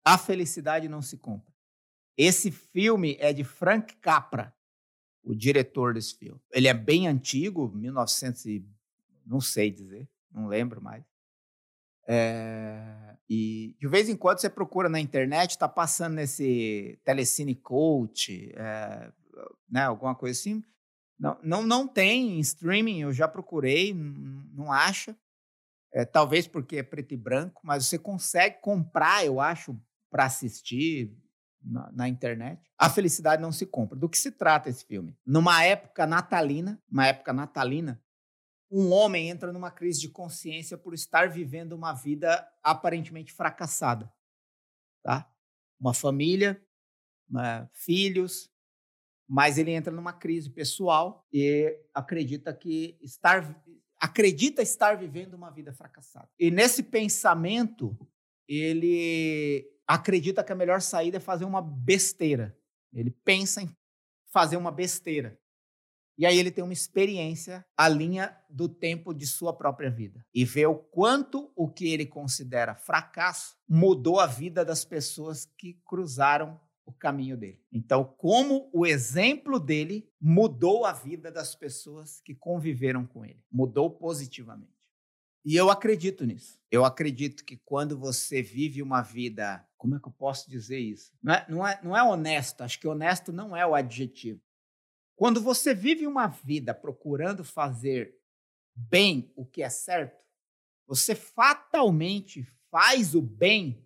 a 0.04 0.18
felicidade 0.18 0.88
não 0.88 1.02
se 1.02 1.16
compra. 1.16 1.52
Esse 2.16 2.50
filme 2.50 3.16
é 3.18 3.32
de 3.32 3.44
Frank 3.44 3.96
Capra, 3.96 4.54
o 5.22 5.34
diretor 5.34 5.94
desse 5.94 6.16
filme. 6.16 6.40
Ele 6.52 6.68
é 6.68 6.74
bem 6.74 7.08
antigo, 7.08 7.70
1900 7.74 8.46
e 8.46 8.66
não 9.24 9.40
sei 9.40 9.70
dizer, 9.70 10.08
não 10.30 10.46
lembro 10.46 10.82
mais. 10.82 11.04
É, 12.06 13.16
e 13.30 13.76
de 13.78 13.86
vez 13.86 14.08
em 14.08 14.16
quando 14.16 14.40
você 14.40 14.50
procura 14.50 14.88
na 14.88 15.00
internet, 15.00 15.50
está 15.50 15.68
passando 15.68 16.14
nesse 16.14 16.98
Telecine 17.04 17.54
Coach, 17.54 18.52
é, 18.56 19.12
né, 19.70 19.84
alguma 19.84 20.14
coisa 20.14 20.38
assim. 20.38 20.62
Não, 21.18 21.38
não, 21.42 21.62
não 21.62 21.86
tem 21.86 22.36
em 22.36 22.40
streaming, 22.40 23.00
eu 23.02 23.12
já 23.12 23.28
procurei, 23.28 23.94
não, 23.94 24.44
não 24.52 24.72
acha. 24.72 25.16
É, 25.94 26.04
talvez 26.04 26.46
porque 26.48 26.78
é 26.78 26.82
preto 26.82 27.12
e 27.12 27.16
branco, 27.16 27.60
mas 27.64 27.86
você 27.86 27.98
consegue 27.98 28.60
comprar, 28.60 29.24
eu 29.24 29.40
acho, 29.40 29.78
para 30.12 30.26
assistir 30.26 31.16
na, 31.64 31.90
na, 31.90 32.08
internet. 32.08 32.70
A 32.78 32.90
felicidade 32.90 33.40
não 33.40 33.50
se 33.50 33.64
compra. 33.64 33.98
Do 33.98 34.10
que 34.10 34.18
se 34.18 34.30
trata 34.30 34.68
esse 34.68 34.84
filme? 34.84 35.16
Numa 35.24 35.64
época 35.64 36.06
natalina, 36.06 36.80
uma 36.90 37.06
época 37.06 37.32
natalina, 37.32 38.00
um 38.70 38.92
homem 38.92 39.30
entra 39.30 39.52
numa 39.52 39.70
crise 39.70 40.00
de 40.00 40.10
consciência 40.10 40.76
por 40.76 40.92
estar 40.92 41.30
vivendo 41.30 41.72
uma 41.72 41.94
vida 41.94 42.46
aparentemente 42.62 43.32
fracassada, 43.32 44.12
tá? 45.02 45.30
Uma 45.80 45.94
família, 45.94 46.62
uma, 47.28 47.68
filhos, 47.72 48.50
mas 49.26 49.56
ele 49.56 49.70
entra 49.70 49.92
numa 49.92 50.12
crise 50.12 50.50
pessoal 50.50 51.26
e 51.32 51.74
acredita 51.94 52.52
que 52.52 52.98
estar 53.00 53.62
acredita 53.98 54.60
estar 54.60 54.96
vivendo 54.96 55.34
uma 55.34 55.48
vida 55.50 55.72
fracassada. 55.72 56.28
E 56.38 56.50
nesse 56.50 56.82
pensamento, 56.82 57.96
ele 58.48 59.71
acredita 59.86 60.44
que 60.44 60.52
a 60.52 60.56
melhor 60.56 60.80
saída 60.80 61.16
é 61.16 61.20
fazer 61.20 61.44
uma 61.44 61.62
besteira. 61.62 62.56
Ele 62.92 63.10
pensa 63.10 63.62
em 63.62 63.76
fazer 64.32 64.56
uma 64.56 64.70
besteira. 64.70 65.38
E 66.18 66.26
aí 66.26 66.38
ele 66.38 66.50
tem 66.50 66.62
uma 66.62 66.72
experiência 66.72 67.64
à 67.76 67.88
linha 67.88 68.36
do 68.48 68.68
tempo 68.68 69.14
de 69.14 69.26
sua 69.26 69.52
própria 69.52 69.90
vida 69.90 70.24
e 70.34 70.44
vê 70.44 70.66
o 70.66 70.74
quanto 70.74 71.50
o 71.56 71.68
que 71.68 71.88
ele 71.88 72.04
considera 72.04 72.74
fracasso 72.74 73.56
mudou 73.66 74.20
a 74.20 74.26
vida 74.26 74.64
das 74.64 74.84
pessoas 74.84 75.46
que 75.56 75.80
cruzaram 75.84 76.60
o 76.84 76.92
caminho 76.92 77.36
dele. 77.36 77.60
Então, 77.72 78.04
como 78.04 78.68
o 78.72 78.84
exemplo 78.84 79.58
dele 79.58 80.08
mudou 80.20 80.84
a 80.84 80.92
vida 80.92 81.30
das 81.30 81.54
pessoas 81.54 82.20
que 82.20 82.34
conviveram 82.34 83.06
com 83.06 83.24
ele, 83.24 83.42
mudou 83.50 83.90
positivamente. 83.90 84.71
E 85.44 85.56
eu 85.56 85.70
acredito 85.70 86.24
nisso. 86.24 86.58
Eu 86.70 86.84
acredito 86.84 87.44
que 87.44 87.56
quando 87.56 87.98
você 87.98 88.42
vive 88.42 88.80
uma 88.80 89.02
vida, 89.02 89.66
como 89.76 89.96
é 89.96 90.00
que 90.00 90.08
eu 90.08 90.12
posso 90.12 90.48
dizer 90.48 90.78
isso? 90.78 91.12
Não 91.22 91.34
é, 91.34 91.46
não 91.48 91.66
é, 91.66 91.80
não 91.82 91.96
é 91.96 92.02
honesto, 92.02 92.62
acho 92.62 92.78
que 92.78 92.86
honesto 92.86 93.32
não 93.32 93.56
é 93.56 93.66
o 93.66 93.74
adjetivo. 93.74 94.40
Quando 95.16 95.40
você 95.40 95.74
vive 95.74 96.06
uma 96.06 96.26
vida 96.26 96.74
procurando 96.74 97.44
fazer 97.44 98.16
bem 98.74 99.32
o 99.36 99.44
que 99.44 99.62
é 99.62 99.68
certo, 99.68 100.24
você 100.86 101.14
fatalmente 101.14 102.44
faz 102.70 103.14
o 103.14 103.20
bem 103.20 103.84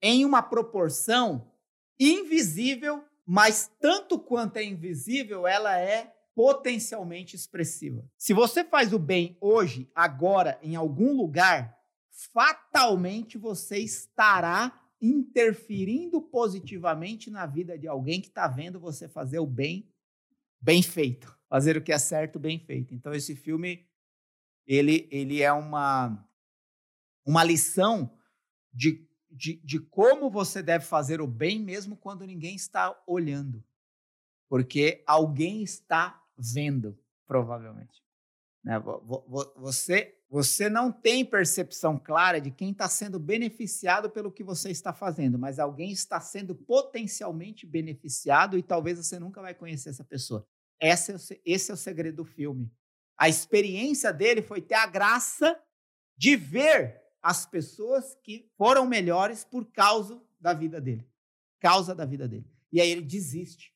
em 0.00 0.24
uma 0.24 0.42
proporção 0.42 1.50
invisível, 1.98 3.04
mas 3.26 3.70
tanto 3.80 4.18
quanto 4.18 4.58
é 4.58 4.64
invisível, 4.64 5.46
ela 5.46 5.78
é 5.78 6.13
potencialmente 6.34 7.36
expressiva. 7.36 8.04
Se 8.18 8.32
você 8.32 8.64
faz 8.64 8.92
o 8.92 8.98
bem 8.98 9.36
hoje, 9.40 9.90
agora, 9.94 10.58
em 10.62 10.74
algum 10.74 11.14
lugar, 11.14 11.78
fatalmente 12.32 13.38
você 13.38 13.78
estará 13.78 14.80
interferindo 15.00 16.20
positivamente 16.22 17.30
na 17.30 17.46
vida 17.46 17.78
de 17.78 17.86
alguém 17.86 18.20
que 18.20 18.28
está 18.28 18.48
vendo 18.48 18.80
você 18.80 19.08
fazer 19.08 19.38
o 19.38 19.46
bem 19.46 19.88
bem 20.60 20.82
feito, 20.82 21.38
fazer 21.46 21.76
o 21.76 21.82
que 21.82 21.92
é 21.92 21.98
certo 21.98 22.38
bem 22.38 22.58
feito. 22.58 22.94
Então 22.94 23.12
esse 23.12 23.36
filme 23.36 23.86
ele 24.66 25.06
ele 25.10 25.42
é 25.42 25.52
uma 25.52 26.26
uma 27.26 27.44
lição 27.44 28.18
de, 28.72 29.06
de, 29.30 29.56
de 29.56 29.78
como 29.78 30.30
você 30.30 30.62
deve 30.62 30.84
fazer 30.84 31.20
o 31.20 31.26
bem 31.26 31.60
mesmo 31.60 31.96
quando 31.96 32.26
ninguém 32.26 32.54
está 32.54 32.98
olhando, 33.06 33.62
porque 34.48 35.02
alguém 35.06 35.62
está 35.62 36.23
vendo, 36.36 36.98
provavelmente. 37.26 38.04
Né? 38.64 38.82
Você, 39.56 40.18
você 40.28 40.70
não 40.70 40.90
tem 40.90 41.24
percepção 41.24 41.98
clara 41.98 42.40
de 42.40 42.50
quem 42.50 42.70
está 42.70 42.88
sendo 42.88 43.20
beneficiado 43.20 44.08
pelo 44.10 44.32
que 44.32 44.42
você 44.42 44.70
está 44.70 44.92
fazendo, 44.92 45.38
mas 45.38 45.58
alguém 45.58 45.92
está 45.92 46.18
sendo 46.20 46.54
potencialmente 46.54 47.66
beneficiado 47.66 48.56
e 48.56 48.62
talvez 48.62 48.96
você 48.98 49.18
nunca 49.18 49.42
vai 49.42 49.54
conhecer 49.54 49.90
essa 49.90 50.04
pessoa. 50.04 50.46
Esse 50.80 51.12
é, 51.12 51.14
o, 51.14 51.18
esse 51.44 51.70
é 51.70 51.74
o 51.74 51.76
segredo 51.76 52.16
do 52.16 52.24
filme. 52.24 52.72
A 53.18 53.28
experiência 53.28 54.12
dele 54.12 54.42
foi 54.42 54.60
ter 54.60 54.74
a 54.74 54.86
graça 54.86 55.60
de 56.16 56.34
ver 56.34 57.00
as 57.22 57.46
pessoas 57.46 58.16
que 58.22 58.50
foram 58.56 58.86
melhores 58.86 59.44
por 59.44 59.70
causa 59.70 60.20
da 60.40 60.52
vida 60.52 60.80
dele. 60.80 61.06
Causa 61.60 61.94
da 61.94 62.04
vida 62.04 62.26
dele. 62.26 62.50
E 62.72 62.80
aí 62.80 62.90
ele 62.90 63.02
desiste 63.02 63.72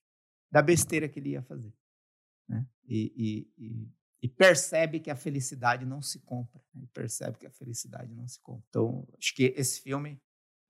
da 0.51 0.61
besteira 0.61 1.09
que 1.09 1.21
ele 1.21 1.31
ia 1.31 1.43
fazer 1.43 1.73
né? 2.49 2.67
e, 2.87 3.13
e, 3.17 3.65
e, 3.67 3.89
e, 4.23 4.29
percebe 4.29 5.01
que 5.01 5.11
a 5.11 5.17
felicidade 5.17 5.85
não 5.85 6.01
se 6.01 6.21
compra. 6.21 6.63
Né? 6.75 6.87
Percebe 6.93 7.39
que 7.39 7.47
a 7.47 7.51
felicidade 7.51 8.15
não 8.15 8.27
se 8.27 8.41
compra. 8.41 8.65
Então, 8.69 9.07
acho 9.19 9.35
que 9.35 9.55
esse 9.57 9.81
filme, 9.81 10.21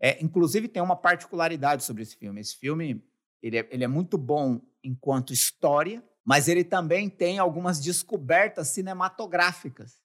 é, 0.00 0.22
inclusive, 0.22 0.68
tem 0.68 0.82
uma 0.82 0.96
particularidade 0.96 1.84
sobre 1.84 2.02
esse 2.02 2.16
filme. 2.16 2.40
Esse 2.40 2.56
filme 2.56 3.04
ele 3.42 3.58
é, 3.58 3.68
ele 3.70 3.84
é 3.84 3.88
muito 3.88 4.18
bom 4.18 4.60
enquanto 4.82 5.32
história, 5.32 6.04
mas 6.24 6.48
ele 6.48 6.64
também 6.64 7.08
tem 7.08 7.38
algumas 7.38 7.80
descobertas 7.80 8.68
cinematográficas 8.68 10.00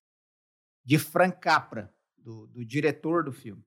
de 0.85 0.99
Frank 0.99 1.39
Capra, 1.39 1.93
do, 2.17 2.47
do 2.47 2.63
diretor 2.63 3.23
do 3.23 3.31
filme 3.31 3.65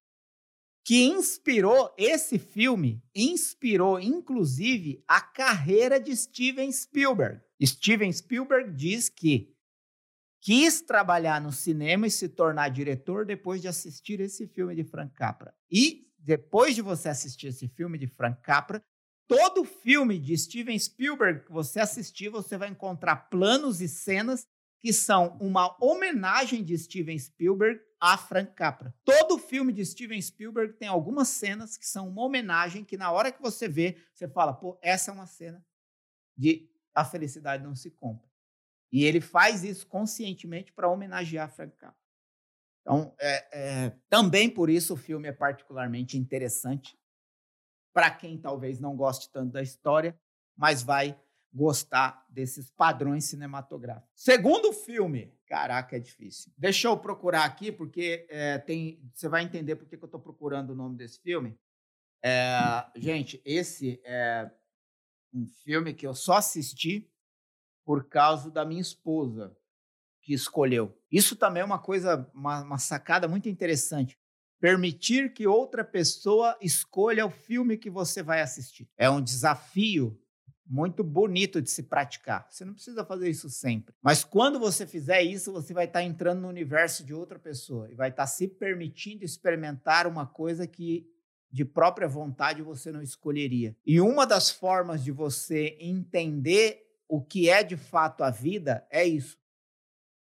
que 0.87 1.03
inspirou 1.03 1.93
esse 1.99 2.39
filme, 2.39 3.03
inspirou 3.13 3.99
inclusive 3.99 5.03
a 5.09 5.21
carreira 5.21 5.99
de 5.99 6.17
Steven 6.17 6.71
Spielberg. 6.71 7.41
Steven 7.65 8.13
Spielberg 8.13 8.73
diz 8.73 9.09
que 9.09 9.55
quis 10.41 10.81
trabalhar 10.81 11.41
no 11.41 11.51
cinema 11.51 12.07
e 12.07 12.11
se 12.11 12.29
tornar 12.29 12.69
diretor 12.69 13.25
depois 13.25 13.61
de 13.61 13.69
assistir 13.69 14.21
esse 14.21 14.47
filme 14.47 14.75
de 14.75 14.85
Frank 14.85 15.15
Capra. 15.15 15.55
E 15.71 16.09
depois 16.19 16.75
de 16.75 16.83
você 16.83 17.09
assistir 17.09 17.49
esse 17.49 17.69
filme 17.69 17.99
de 17.99 18.07
Frank 18.07 18.41
Capra, 18.43 18.83
todo 19.27 19.65
filme 19.65 20.19
de 20.19 20.37
Steven 20.37 20.79
Spielberg 20.79 21.45
que 21.45 21.53
você 21.53 21.81
assistir, 21.81 22.29
você 22.29 22.57
vai 22.57 22.69
encontrar 22.69 23.29
planos 23.29 23.81
e 23.81 23.89
cenas 23.89 24.47
que 24.81 24.93
são 24.93 25.37
uma 25.41 25.77
homenagem 25.83 26.63
de 26.63 26.77
Steven 26.77 27.19
Spielberg 27.19 27.81
a 28.01 28.17
Frank 28.17 28.53
Capra. 28.55 28.95
Todo 29.05 29.39
filme 29.39 29.73
de 29.73 29.85
Steven 29.85 30.21
Spielberg 30.21 30.75
tem 30.75 30.87
algumas 30.87 31.29
cenas 31.29 31.77
que 31.77 31.87
são 31.87 32.09
uma 32.09 32.23
homenagem 32.23 32.85
que 32.85 32.97
na 32.97 33.11
hora 33.11 33.33
que 33.33 33.41
você 33.41 33.67
vê, 33.67 33.97
você 34.13 34.29
fala, 34.29 34.53
pô, 34.53 34.79
essa 34.83 35.11
é 35.11 35.15
uma 35.15 35.27
cena 35.27 35.65
de 36.37 36.71
A 36.97 37.05
Felicidade 37.05 37.63
Não 37.63 37.75
Se 37.75 37.91
Compra. 37.91 38.27
E 38.91 39.05
ele 39.05 39.21
faz 39.21 39.63
isso 39.63 39.87
conscientemente 39.87 40.73
para 40.73 40.89
homenagear 40.89 41.51
Frank 41.51 41.77
Capra. 41.77 41.97
Então, 42.81 43.15
é, 43.21 43.49
é, 43.53 43.91
também 44.09 44.49
por 44.49 44.71
isso 44.71 44.95
o 44.95 44.97
filme 44.97 45.29
é 45.29 45.33
particularmente 45.33 46.17
interessante 46.17 46.99
para 47.93 48.11
quem 48.11 48.39
talvez 48.39 48.81
não 48.81 48.97
goste 48.97 49.31
tanto 49.31 49.53
da 49.53 49.63
história, 49.63 50.19
mas 50.57 50.83
vai 50.83 51.19
gostar 51.53 52.25
desses 52.29 52.71
padrões 52.71 53.25
cinematográficos. 53.25 54.11
Segundo 54.15 54.73
filme, 54.73 55.35
caraca, 55.47 55.97
é 55.97 55.99
difícil. 55.99 56.53
Deixa 56.57 56.89
eu 56.89 56.97
procurar 56.97 57.45
aqui, 57.45 57.73
porque 57.73 58.27
é, 58.31 58.59
tem, 58.59 59.03
você 59.13 59.29
vai 59.29 59.43
entender 59.43 59.77
por 59.77 59.87
que 59.87 59.97
eu 59.97 60.05
estou 60.05 60.21
procurando 60.21 60.71
o 60.71 60.77
nome 60.77 60.97
desse 60.97 61.19
filme. 61.21 61.59
É, 62.23 62.87
gente, 62.97 63.41
esse 63.45 64.01
é 64.05 64.51
um 65.37 65.47
filme 65.47 65.93
que 65.93 66.07
eu 66.07 66.15
só 66.15 66.35
assisti 66.35 67.07
por 67.85 68.09
causa 68.09 68.51
da 68.51 68.65
minha 68.65 68.81
esposa, 68.81 69.55
que 70.23 70.33
escolheu. 70.33 70.99
Isso 71.13 71.37
também 71.37 71.61
é 71.61 71.65
uma 71.65 71.79
coisa, 71.79 72.29
uma, 72.35 72.63
uma 72.63 72.79
sacada 72.79 73.29
muito 73.29 73.49
interessante. 73.49 74.19
Permitir 74.59 75.35
que 75.35 75.47
outra 75.47 75.85
pessoa 75.85 76.57
escolha 76.61 77.27
o 77.27 77.31
filme 77.31 77.77
que 77.77 77.91
você 77.91 78.23
vai 78.23 78.41
assistir. 78.41 78.89
É 78.97 79.09
um 79.09 79.21
desafio 79.21 80.19
muito 80.69 81.05
bonito 81.05 81.63
de 81.63 81.71
se 81.71 81.85
praticar. 81.85 82.49
Você 82.51 82.65
não 82.65 82.73
precisa 82.73 83.05
fazer 83.05 83.29
isso 83.29 83.49
sempre. 83.49 83.95
Mas 84.03 84.25
quando 84.25 84.59
você 84.59 84.85
fizer 84.87 85.23
isso, 85.23 85.53
você 85.53 85.73
vai 85.73 85.85
estar 85.85 86.03
entrando 86.03 86.41
no 86.41 86.49
universo 86.49 87.05
de 87.05 87.15
outra 87.15 87.39
pessoa 87.39 87.89
e 87.91 87.95
vai 87.95 88.09
estar 88.09 88.27
se 88.27 88.49
permitindo 88.49 89.25
experimentar 89.25 90.09
uma 90.09 90.27
coisa 90.27 90.67
que 90.67 91.07
de 91.57 91.65
própria 91.65 92.07
vontade 92.07 92.61
você 92.61 92.93
não 92.93 93.01
escolheria. 93.01 93.75
E 93.87 93.99
uma 93.99 94.27
das 94.27 94.51
formas 94.51 95.03
de 95.03 95.11
você 95.11 95.75
entender 95.81 96.87
o 97.09 97.23
que 97.23 97.49
é 97.49 97.63
de 97.63 97.79
fato 97.79 98.23
a 98.23 98.31
vida 98.31 98.87
é 98.91 99.07
isso. 99.07 99.39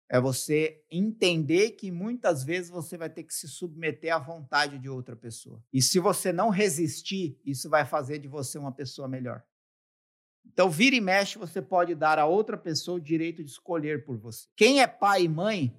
É 0.08 0.20
você 0.20 0.80
entender 0.88 1.72
que 1.72 1.90
muitas 1.90 2.44
vezes 2.44 2.70
você 2.70 2.96
vai 2.96 3.10
ter 3.10 3.24
que 3.24 3.34
se 3.34 3.48
submeter 3.48 4.14
à 4.14 4.18
vontade 4.20 4.78
de 4.78 4.88
outra 4.88 5.16
pessoa. 5.16 5.60
E 5.72 5.82
se 5.82 5.98
você 5.98 6.32
não 6.32 6.50
resistir, 6.50 7.36
isso 7.44 7.68
vai 7.68 7.84
fazer 7.84 8.20
de 8.20 8.28
você 8.28 8.56
uma 8.56 8.70
pessoa 8.70 9.08
melhor. 9.08 9.42
Então, 10.46 10.70
vira 10.70 10.94
e 10.94 11.00
mexe, 11.00 11.36
você 11.36 11.60
pode 11.60 11.96
dar 11.96 12.16
a 12.16 12.26
outra 12.26 12.56
pessoa 12.56 12.98
o 12.98 13.00
direito 13.00 13.42
de 13.42 13.50
escolher 13.50 14.04
por 14.04 14.16
você. 14.16 14.46
Quem 14.54 14.80
é 14.80 14.86
pai 14.86 15.24
e 15.24 15.28
mãe 15.28 15.74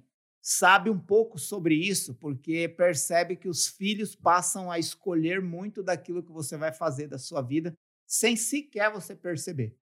sabe 0.48 0.88
um 0.88 0.98
pouco 0.98 1.40
sobre 1.40 1.74
isso, 1.74 2.14
porque 2.14 2.68
percebe 2.68 3.34
que 3.34 3.48
os 3.48 3.66
filhos 3.66 4.14
passam 4.14 4.70
a 4.70 4.78
escolher 4.78 5.42
muito 5.42 5.82
daquilo 5.82 6.22
que 6.22 6.30
você 6.30 6.56
vai 6.56 6.72
fazer 6.72 7.08
da 7.08 7.18
sua 7.18 7.42
vida, 7.42 7.76
sem 8.06 8.36
sequer 8.36 8.92
você 8.92 9.16
perceber. 9.16 9.76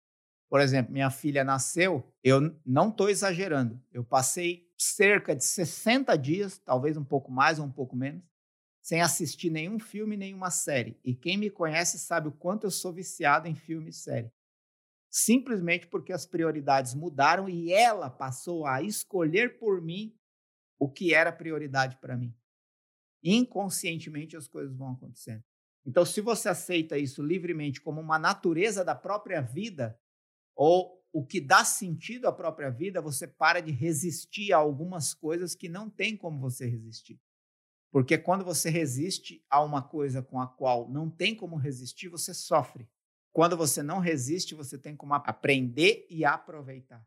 Por 0.47 0.62
exemplo, 0.62 0.93
minha 0.93 1.10
filha 1.10 1.43
nasceu, 1.43 2.08
eu 2.24 2.56
não 2.63 2.89
estou 2.89 3.10
exagerando, 3.10 3.82
eu 3.91 4.04
passei 4.04 4.69
cerca 4.78 5.36
de 5.36 5.43
60 5.43 6.15
dias, 6.15 6.60
talvez 6.60 6.95
um 6.95 7.04
pouco 7.04 7.32
mais 7.32 7.58
ou 7.58 7.65
um 7.65 7.71
pouco 7.71 7.95
menos, 7.95 8.24
sem 8.84 9.02
assistir 9.02 9.50
nenhum 9.50 9.80
filme, 9.80 10.15
nenhuma 10.15 10.52
série. 10.52 10.95
E 11.04 11.15
quem 11.15 11.38
me 11.38 11.50
conhece 11.50 11.97
sabe 11.97 12.28
o 12.28 12.32
quanto 12.32 12.67
eu 12.67 12.71
sou 12.71 12.93
viciado 12.93 13.47
em 13.47 13.56
filme 13.56 13.89
e 13.89 13.93
série 13.93 14.32
simplesmente 15.13 15.88
porque 15.88 16.13
as 16.13 16.26
prioridades 16.26 16.93
mudaram 16.93 17.50
e 17.50 17.74
ela 17.74 18.10
passou 18.10 18.65
a 18.65 18.82
escolher 18.82 19.60
por 19.60 19.82
mim 19.82 20.15
o 20.82 20.89
que 20.89 21.13
era 21.13 21.32
prioridade 21.32 21.96
para 21.98 22.17
mim. 22.17 22.36
Inconscientemente 23.24 24.36
as 24.36 24.48
coisas 24.48 24.76
vão 24.76 24.94
acontecendo. 24.94 25.44
Então, 25.86 26.04
se 26.04 26.22
você 26.22 26.50
aceita 26.50 26.98
isso 26.98 27.22
livremente 27.22 27.80
como 27.80 28.02
uma 28.02 28.17
natureza 28.17 28.84
da 28.84 28.96
própria 28.96 29.41
vida, 29.41 29.96
ou 30.56 31.00
o 31.13 31.24
que 31.24 31.39
dá 31.39 31.63
sentido 31.63 32.28
à 32.28 32.34
própria 32.34 32.72
vida, 32.72 33.00
você 33.00 33.28
para 33.28 33.60
de 33.60 33.72
resistir 33.72 34.54
a 34.54 34.58
algumas 34.58 35.13
coisas 35.13 35.54
que 35.54 35.70
não 35.70 35.88
tem 35.88 36.17
como 36.17 36.39
você 36.39 36.65
resistir. 36.65 37.22
Porque 37.91 38.17
quando 38.17 38.44
você 38.44 38.72
resiste 38.72 39.46
a 39.48 39.62
uma 39.62 39.84
coisa 39.84 40.24
com 40.24 40.41
a 40.41 40.48
qual 40.48 40.89
não 40.89 41.12
tem 41.12 41.36
como 41.36 41.58
resistir, 41.58 42.08
você 42.08 42.34
sofre. 42.34 42.89
Quando 43.32 43.56
você 43.56 43.84
não 43.84 44.00
resiste, 44.00 44.56
você 44.56 44.80
tem 44.80 44.96
como 44.96 45.13
aprender 45.13 46.08
e 46.10 46.26
aproveitar. 46.26 47.06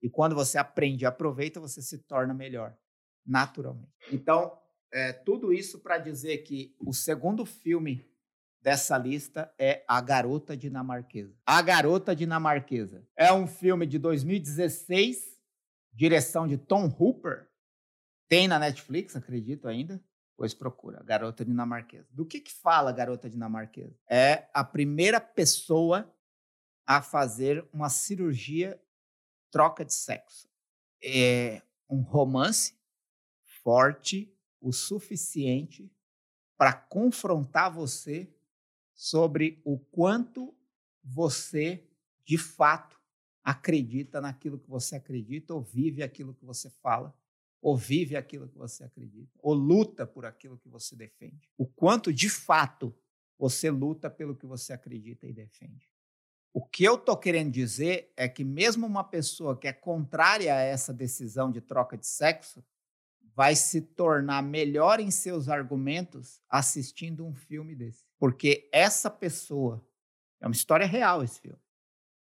E 0.00 0.08
quando 0.08 0.36
você 0.36 0.56
aprende 0.56 1.02
e 1.02 1.06
aproveita, 1.06 1.58
você 1.58 1.82
se 1.82 1.98
torna 1.98 2.32
melhor, 2.32 2.78
naturalmente. 3.26 3.92
Então, 4.12 4.58
é, 4.92 5.12
tudo 5.12 5.52
isso 5.52 5.80
para 5.80 5.98
dizer 5.98 6.38
que 6.38 6.74
o 6.80 6.92
segundo 6.92 7.44
filme 7.44 8.06
dessa 8.60 8.96
lista 8.98 9.52
é 9.58 9.84
A 9.86 10.00
Garota 10.00 10.56
Dinamarquesa. 10.56 11.34
A 11.46 11.60
Garota 11.62 12.14
Dinamarquesa 12.14 13.06
é 13.16 13.32
um 13.32 13.46
filme 13.46 13.86
de 13.86 13.98
2016, 13.98 15.38
direção 15.92 16.46
de 16.46 16.56
Tom 16.56 16.86
Hooper. 16.86 17.48
Tem 18.28 18.48
na 18.48 18.58
Netflix, 18.58 19.16
acredito 19.16 19.68
ainda. 19.68 20.02
Pois 20.36 20.54
procura, 20.54 21.02
Garota 21.02 21.44
Dinamarquesa. 21.44 22.06
Do 22.12 22.24
que, 22.24 22.40
que 22.40 22.52
fala 22.52 22.92
Garota 22.92 23.28
Dinamarquesa? 23.28 23.98
É 24.08 24.48
a 24.54 24.62
primeira 24.62 25.20
pessoa 25.20 26.14
a 26.86 27.02
fazer 27.02 27.66
uma 27.72 27.88
cirurgia 27.88 28.80
troca 29.50 29.84
de 29.84 29.92
sexo. 29.92 30.48
É 31.02 31.60
um 31.90 32.02
romance 32.02 32.77
forte 33.62 34.32
o 34.60 34.72
suficiente 34.72 35.90
para 36.56 36.72
confrontar 36.72 37.72
você 37.72 38.28
sobre 38.92 39.60
o 39.64 39.78
quanto 39.78 40.54
você, 41.02 41.88
de 42.24 42.36
fato, 42.36 43.00
acredita 43.42 44.20
naquilo 44.20 44.58
que 44.58 44.68
você 44.68 44.96
acredita, 44.96 45.54
ou 45.54 45.62
vive 45.62 46.02
aquilo 46.02 46.34
que 46.34 46.44
você 46.44 46.68
fala, 46.68 47.14
ou 47.62 47.76
vive 47.76 48.16
aquilo 48.16 48.48
que 48.48 48.58
você 48.58 48.84
acredita, 48.84 49.38
ou 49.38 49.54
luta 49.54 50.06
por 50.06 50.26
aquilo 50.26 50.58
que 50.58 50.68
você 50.68 50.94
defende. 50.96 51.48
O 51.56 51.66
quanto, 51.66 52.12
de 52.12 52.28
fato, 52.28 52.94
você 53.38 53.70
luta 53.70 54.10
pelo 54.10 54.34
que 54.34 54.46
você 54.46 54.72
acredita 54.72 55.26
e 55.26 55.32
defende. 55.32 55.88
O 56.52 56.64
que 56.64 56.82
eu 56.82 56.96
estou 56.96 57.16
querendo 57.16 57.52
dizer 57.52 58.12
é 58.16 58.28
que, 58.28 58.42
mesmo 58.42 58.86
uma 58.86 59.04
pessoa 59.04 59.56
que 59.56 59.68
é 59.68 59.72
contrária 59.72 60.54
a 60.54 60.60
essa 60.60 60.92
decisão 60.92 61.52
de 61.52 61.60
troca 61.60 61.96
de 61.96 62.06
sexo, 62.06 62.64
vai 63.38 63.54
se 63.54 63.80
tornar 63.80 64.42
melhor 64.42 64.98
em 64.98 65.12
seus 65.12 65.48
argumentos 65.48 66.42
assistindo 66.50 67.24
um 67.24 67.32
filme 67.32 67.72
desse. 67.72 68.04
Porque 68.18 68.68
essa 68.72 69.08
pessoa. 69.08 69.80
É 70.40 70.46
uma 70.48 70.52
história 70.52 70.84
real 70.84 71.22
esse 71.22 71.40
filme. 71.40 71.60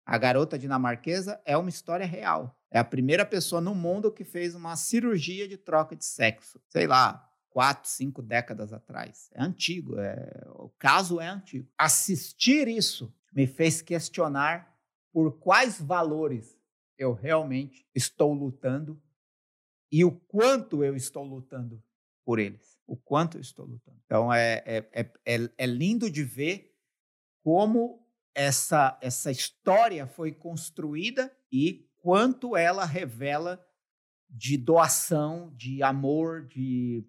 A 0.07 0.17
garota 0.17 0.59
dinamarquesa 0.59 1.39
é 1.45 1.59
uma 1.59 1.69
história 1.69 2.07
real. 2.07 2.59
É 2.71 2.79
a 2.79 2.85
primeira 2.85 3.27
pessoa 3.27 3.61
no 3.61 3.75
mundo 3.75 4.11
que 4.11 4.25
fez 4.25 4.55
uma 4.55 4.77
cirurgia 4.77 5.47
de 5.47 5.59
troca 5.59 5.95
de 5.95 6.07
sexo. 6.07 6.59
Sei 6.71 6.87
lá, 6.87 7.31
quatro, 7.51 7.91
cinco 7.91 8.23
décadas 8.23 8.73
atrás. 8.73 9.29
É 9.35 9.43
antigo, 9.43 10.01
é... 10.01 10.47
o 10.55 10.71
caso 10.71 11.21
é 11.21 11.27
antigo. 11.27 11.69
Assistir 11.77 12.67
isso 12.67 13.15
me 13.31 13.47
fez 13.47 13.83
questionar 13.83 14.75
por 15.13 15.39
quais 15.39 15.79
valores 15.79 16.59
eu 16.97 17.13
realmente 17.13 17.87
estou 17.95 18.33
lutando 18.33 18.99
e 19.95 20.05
o 20.05 20.11
quanto 20.11 20.83
eu 20.83 20.97
estou 20.97 21.23
lutando 21.23 21.81
por 22.25 22.41
eles. 22.41 22.81
O 22.85 22.97
quanto 22.97 23.37
eu 23.37 23.41
estou 23.41 23.65
lutando. 23.65 23.97
Então 24.05 24.33
é, 24.33 24.61
é, 24.67 24.89
é, 24.93 25.13
é, 25.25 25.51
é 25.57 25.67
lindo 25.67 26.11
de 26.11 26.25
ver 26.25 26.77
como 27.45 28.05
essa, 28.35 28.99
essa 29.01 29.31
história 29.31 30.05
foi 30.05 30.33
construída 30.33 31.33
e 31.53 31.89
quanto 31.99 32.57
ela 32.57 32.85
revela 32.85 33.65
de 34.29 34.57
doação, 34.57 35.55
de 35.55 35.81
amor, 35.81 36.45
de 36.45 37.07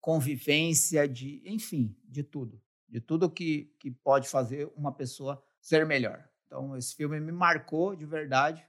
convivência, 0.00 1.06
de 1.06 1.40
enfim, 1.44 1.96
de 2.02 2.24
tudo. 2.24 2.60
De 2.88 3.00
tudo 3.00 3.30
que, 3.30 3.72
que 3.78 3.92
pode 3.92 4.28
fazer 4.28 4.68
uma 4.74 4.90
pessoa 4.90 5.40
ser 5.60 5.86
melhor. 5.86 6.28
Então, 6.46 6.76
esse 6.76 6.96
filme 6.96 7.20
me 7.20 7.30
marcou 7.30 7.94
de 7.94 8.04
verdade. 8.04 8.66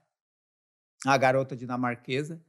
A 1.04 1.16
garota 1.16 1.56
dinamarquesa. 1.56 2.40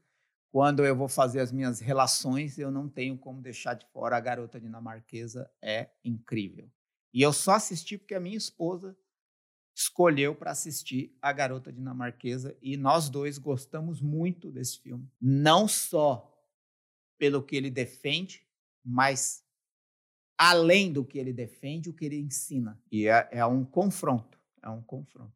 Quando 0.52 0.86
eu 0.86 0.96
vou 0.96 1.08
fazer 1.08 1.40
as 1.40 1.52
minhas 1.52 1.80
relações, 1.80 2.60
eu 2.60 2.70
não 2.70 2.90
tenho 2.90 3.18
como 3.18 3.42
deixar 3.42 3.74
de 3.74 3.86
fora 3.88 4.18
a 4.18 4.20
garota 4.20 4.60
dinamarquesa. 4.60 5.50
É 5.62 5.90
incrível. 6.04 6.70
E 7.14 7.22
eu 7.22 7.32
só 7.32 7.54
assisti 7.54 7.98
porque 7.98 8.14
a 8.14 8.20
minha 8.20 8.38
esposa 8.38 8.96
escolheu 9.74 10.36
para 10.36 10.52
assistir 10.52 11.18
a 11.22 11.32
garota 11.32 11.72
dinamarquesa 11.72 12.58
e 12.62 12.76
nós 12.76 13.10
dois 13.10 13.38
gostamos 13.38 14.02
muito 14.02 14.52
desse 14.52 14.80
filme. 14.80 15.10
Não 15.22 15.70
só 15.70 16.28
pelo 17.18 17.42
que 17.42 17.56
ele 17.56 17.70
defende, 17.70 18.46
mas 18.84 19.46
além 20.38 20.92
do 20.92 21.06
que 21.06 21.18
ele 21.18 21.32
defende, 21.32 21.90
o 21.90 21.94
que 21.94 22.04
ele 22.04 22.20
ensina. 22.20 22.82
E 22.92 23.08
é, 23.08 23.30
é 23.32 23.46
um 23.46 23.64
confronto. 23.64 24.41
É 24.64 24.70
um 24.70 24.82
confronto. 24.82 25.34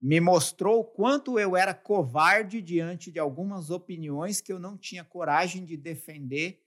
Me 0.00 0.20
mostrou 0.20 0.80
o 0.80 0.84
quanto 0.84 1.38
eu 1.38 1.56
era 1.56 1.72
covarde 1.72 2.60
diante 2.60 3.10
de 3.12 3.20
algumas 3.20 3.70
opiniões 3.70 4.40
que 4.40 4.52
eu 4.52 4.58
não 4.58 4.76
tinha 4.76 5.04
coragem 5.04 5.64
de 5.64 5.76
defender 5.76 6.60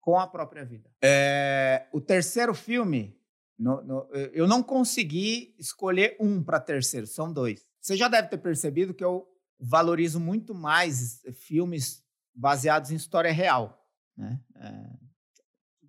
com 0.00 0.18
a 0.18 0.26
própria 0.26 0.64
vida. 0.64 0.90
É, 1.02 1.86
o 1.92 2.00
terceiro 2.00 2.54
filme, 2.54 3.18
no, 3.58 3.82
no, 3.82 4.08
eu 4.32 4.48
não 4.48 4.62
consegui 4.62 5.54
escolher 5.58 6.16
um 6.18 6.42
para 6.42 6.58
terceiro, 6.58 7.06
são 7.06 7.30
dois. 7.30 7.66
Você 7.80 7.96
já 7.96 8.08
deve 8.08 8.28
ter 8.28 8.38
percebido 8.38 8.94
que 8.94 9.04
eu 9.04 9.28
valorizo 9.60 10.18
muito 10.18 10.54
mais 10.54 11.22
filmes 11.34 12.02
baseados 12.34 12.90
em 12.90 12.96
história 12.96 13.30
real. 13.30 13.86
Né? 14.16 14.40
É, 14.56 14.90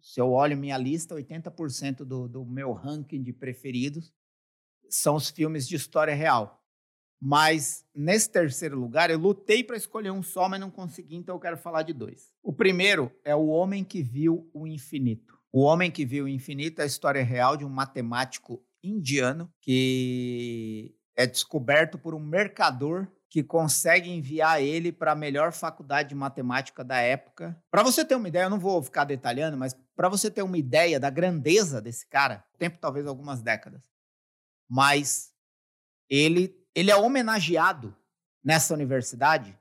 se 0.02 0.20
eu 0.20 0.30
olho 0.32 0.58
minha 0.58 0.78
lista, 0.78 1.16
80% 1.16 2.04
do, 2.04 2.28
do 2.28 2.46
meu 2.46 2.74
ranking 2.74 3.24
de 3.24 3.32
preferidos 3.32 4.14
são 4.90 5.16
os 5.16 5.30
filmes 5.30 5.68
de 5.68 5.76
história 5.76 6.14
real. 6.14 6.62
Mas 7.22 7.86
nesse 7.96 8.30
terceiro 8.30 8.80
lugar, 8.80 9.10
eu 9.10 9.18
lutei 9.18 9.64
para 9.64 9.78
escolher 9.78 10.12
um 10.12 10.22
só, 10.22 10.48
mas 10.48 10.60
não 10.60 10.70
consegui, 10.70 11.16
então 11.16 11.36
eu 11.36 11.40
quero 11.40 11.58
falar 11.58 11.84
de 11.84 11.94
dois. 11.94 12.32
O 12.44 12.54
primeiro 12.54 13.12
é 13.24 13.36
O 13.36 13.48
Homem 13.48 13.84
que 13.84 14.04
Viu 14.04 14.50
o 14.54 14.68
Infinito. 14.68 15.40
O 15.52 15.62
Homem 15.62 15.90
que 15.90 16.06
Viu 16.06 16.26
o 16.26 16.30
Infinito 16.30 16.82
é 16.82 16.84
a 16.84 16.88
história 16.88 17.24
real 17.24 17.56
de 17.58 17.66
um 17.66 17.70
matemático 17.70 18.64
indiano 18.84 19.50
que 19.62 20.94
é 21.16 21.26
descoberto 21.26 21.98
por 21.98 22.14
um 22.14 22.20
mercador 22.20 23.08
que 23.30 23.42
consegue 23.42 24.10
enviar 24.10 24.62
ele 24.62 24.92
para 24.92 25.14
a 25.14 25.16
melhor 25.16 25.52
faculdade 25.52 26.10
de 26.10 26.16
matemática 26.16 26.84
da 26.84 27.00
época. 27.00 27.60
Para 27.72 27.84
você 27.84 28.06
ter 28.06 28.16
uma 28.16 28.28
ideia, 28.28 28.44
eu 28.44 28.50
não 28.50 28.60
vou 28.60 28.84
ficar 28.84 29.04
detalhando, 29.04 29.58
mas 29.58 29.76
para 29.96 30.10
você 30.10 30.30
ter 30.30 30.42
uma 30.42 30.58
ideia 30.58 31.00
da 31.00 31.10
grandeza 31.10 31.82
desse 31.82 32.08
cara, 32.08 32.46
tempo 32.58 32.78
talvez 32.80 33.08
algumas 33.08 33.42
décadas 33.42 33.95
mas 34.70 35.32
ele, 36.10 36.56
ele 36.74 36.92
é 36.92 36.96
homenageado 36.96 37.96
nessa 38.44 38.74
universidade 38.74 39.58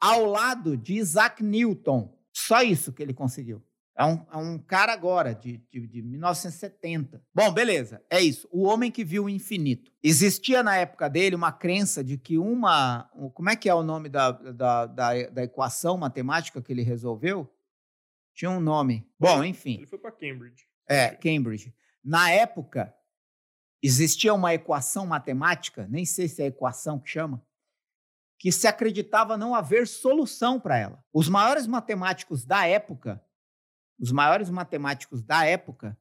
ao 0.00 0.26
lado 0.26 0.76
de 0.76 0.94
Isaac 0.94 1.42
Newton. 1.42 2.14
Só 2.32 2.62
isso 2.62 2.92
que 2.92 3.02
ele 3.02 3.14
conseguiu. 3.14 3.64
É 3.96 4.04
um, 4.04 4.26
é 4.32 4.36
um 4.36 4.58
cara 4.58 4.92
agora, 4.92 5.32
de, 5.32 5.58
de, 5.70 5.86
de 5.86 6.02
1970. 6.02 7.22
Bom, 7.32 7.52
beleza, 7.52 8.02
é 8.10 8.20
isso. 8.20 8.48
O 8.50 8.64
homem 8.64 8.90
que 8.90 9.04
viu 9.04 9.24
o 9.24 9.30
infinito. 9.30 9.92
Existia 10.02 10.64
na 10.64 10.76
época 10.76 11.08
dele 11.08 11.36
uma 11.36 11.52
crença 11.52 12.02
de 12.02 12.18
que 12.18 12.36
uma. 12.36 13.08
Como 13.32 13.50
é 13.50 13.56
que 13.56 13.68
é 13.68 13.74
o 13.74 13.84
nome 13.84 14.08
da, 14.08 14.32
da, 14.32 14.86
da, 14.86 15.28
da 15.30 15.44
equação 15.44 15.96
matemática 15.96 16.60
que 16.60 16.72
ele 16.72 16.82
resolveu? 16.82 17.48
Tinha 18.34 18.50
um 18.50 18.60
nome. 18.60 19.08
Bom, 19.18 19.44
enfim. 19.44 19.74
Ele 19.74 19.86
foi 19.86 19.98
para 19.98 20.10
Cambridge. 20.10 20.66
É, 20.88 21.10
Cambridge. 21.10 21.72
Na 22.04 22.30
época, 22.30 22.92
Existia 23.86 24.32
uma 24.32 24.54
equação 24.54 25.04
matemática, 25.04 25.86
nem 25.90 26.06
sei 26.06 26.26
se 26.26 26.42
é 26.42 26.46
equação 26.46 26.98
que 26.98 27.10
chama, 27.10 27.46
que 28.38 28.50
se 28.50 28.66
acreditava 28.66 29.36
não 29.36 29.54
haver 29.54 29.86
solução 29.86 30.58
para 30.58 30.78
ela. 30.78 31.04
Os 31.12 31.28
maiores 31.28 31.66
matemáticos 31.66 32.46
da 32.46 32.66
época, 32.66 33.22
os 34.00 34.10
maiores 34.10 34.48
matemáticos 34.48 35.22
da 35.22 35.44
época 35.44 35.98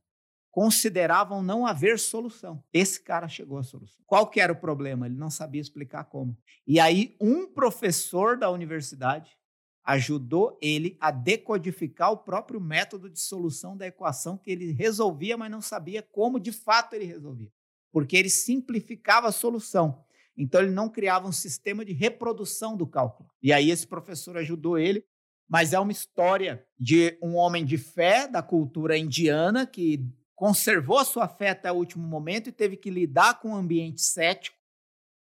consideravam 0.49 1.43
não 1.43 1.67
haver 1.67 1.99
solução. 1.99 2.63
Esse 2.71 3.03
cara 3.03 3.27
chegou 3.27 3.57
à 3.57 3.63
solução. 3.63 4.01
Qual 4.05 4.27
que 4.27 4.39
era 4.39 4.53
o 4.53 4.61
problema? 4.61 5.05
Ele 5.05 5.17
não 5.17 5.29
sabia 5.29 5.59
explicar 5.59 6.05
como. 6.05 6.37
E 6.65 6.79
aí 6.79 7.17
um 7.19 7.45
professor 7.45 8.37
da 8.37 8.49
universidade 8.49 9.37
ajudou 9.83 10.57
ele 10.61 10.97
a 11.01 11.11
decodificar 11.11 12.13
o 12.13 12.17
próprio 12.17 12.61
método 12.61 13.09
de 13.09 13.19
solução 13.19 13.75
da 13.75 13.85
equação 13.85 14.37
que 14.37 14.49
ele 14.49 14.71
resolvia, 14.71 15.35
mas 15.35 15.51
não 15.51 15.61
sabia 15.61 16.01
como 16.01 16.39
de 16.39 16.53
fato 16.53 16.93
ele 16.93 17.03
resolvia 17.03 17.51
porque 17.93 18.17
ele 18.17 18.29
simplificava 18.29 19.29
a 19.29 19.31
solução. 19.31 20.03
Então, 20.35 20.61
ele 20.61 20.71
não 20.71 20.89
criava 20.89 21.27
um 21.27 21.31
sistema 21.31 21.85
de 21.85 21.93
reprodução 21.93 22.75
do 22.75 22.87
cálculo. 22.87 23.29
E 23.41 23.53
aí, 23.53 23.69
esse 23.69 23.87
professor 23.87 24.35
ajudou 24.35 24.77
ele, 24.77 25.05
mas 25.47 25.71
é 25.71 25.79
uma 25.79 25.91
história 25.91 26.65
de 26.77 27.15
um 27.21 27.35
homem 27.35 27.63
de 27.63 27.77
fé 27.77 28.27
da 28.27 28.41
cultura 28.41 28.97
indiana 28.97 29.67
que 29.67 30.05
conservou 30.35 30.97
a 30.97 31.05
sua 31.05 31.27
fé 31.27 31.51
até 31.51 31.71
o 31.71 31.75
último 31.75 32.05
momento 32.05 32.49
e 32.49 32.51
teve 32.51 32.75
que 32.75 32.89
lidar 32.89 33.39
com 33.39 33.49
um 33.49 33.55
ambiente 33.55 34.01
cético 34.01 34.57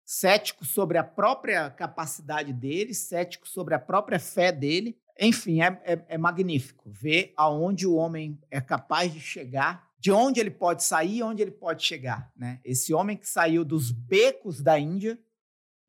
cético 0.05 0.65
sobre 0.65 0.97
a 0.97 1.03
própria 1.03 1.69
capacidade 1.69 2.51
dele, 2.51 2.93
cético 2.93 3.47
sobre 3.47 3.73
a 3.73 3.79
própria 3.79 4.19
fé 4.19 4.51
dele. 4.51 4.97
Enfim, 5.19 5.61
é, 5.61 5.81
é, 5.85 6.05
é 6.09 6.17
magnífico 6.17 6.89
ver 6.89 7.33
aonde 7.37 7.87
o 7.87 7.95
homem 7.95 8.39
é 8.49 8.59
capaz 8.59 9.13
de 9.13 9.19
chegar 9.19 9.92
de 10.03 10.11
onde 10.11 10.41
ele 10.41 10.51
pode 10.51 10.83
sair 10.83 11.19
e 11.19 11.23
onde 11.23 11.41
ele 11.41 11.49
pode 11.49 11.81
chegar. 11.81 12.29
Né? 12.35 12.59
Esse 12.65 12.93
homem 12.93 13.15
que 13.15 13.25
saiu 13.25 13.63
dos 13.63 13.89
becos 13.89 14.61
da 14.61 14.77
Índia, 14.77 15.17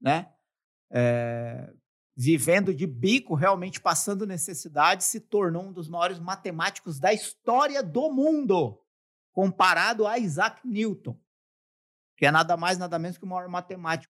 né? 0.00 0.32
é, 0.88 1.74
vivendo 2.16 2.72
de 2.72 2.86
bico, 2.86 3.34
realmente 3.34 3.80
passando 3.80 4.24
necessidade, 4.24 5.02
se 5.02 5.18
tornou 5.18 5.64
um 5.64 5.72
dos 5.72 5.88
maiores 5.88 6.20
matemáticos 6.20 7.00
da 7.00 7.12
história 7.12 7.82
do 7.82 8.08
mundo, 8.08 8.80
comparado 9.32 10.06
a 10.06 10.16
Isaac 10.16 10.64
Newton, 10.64 11.20
que 12.16 12.24
é 12.24 12.30
nada 12.30 12.56
mais, 12.56 12.78
nada 12.78 12.96
menos 13.00 13.18
que 13.18 13.24
o 13.24 13.26
maior 13.26 13.48
matemático 13.48 14.14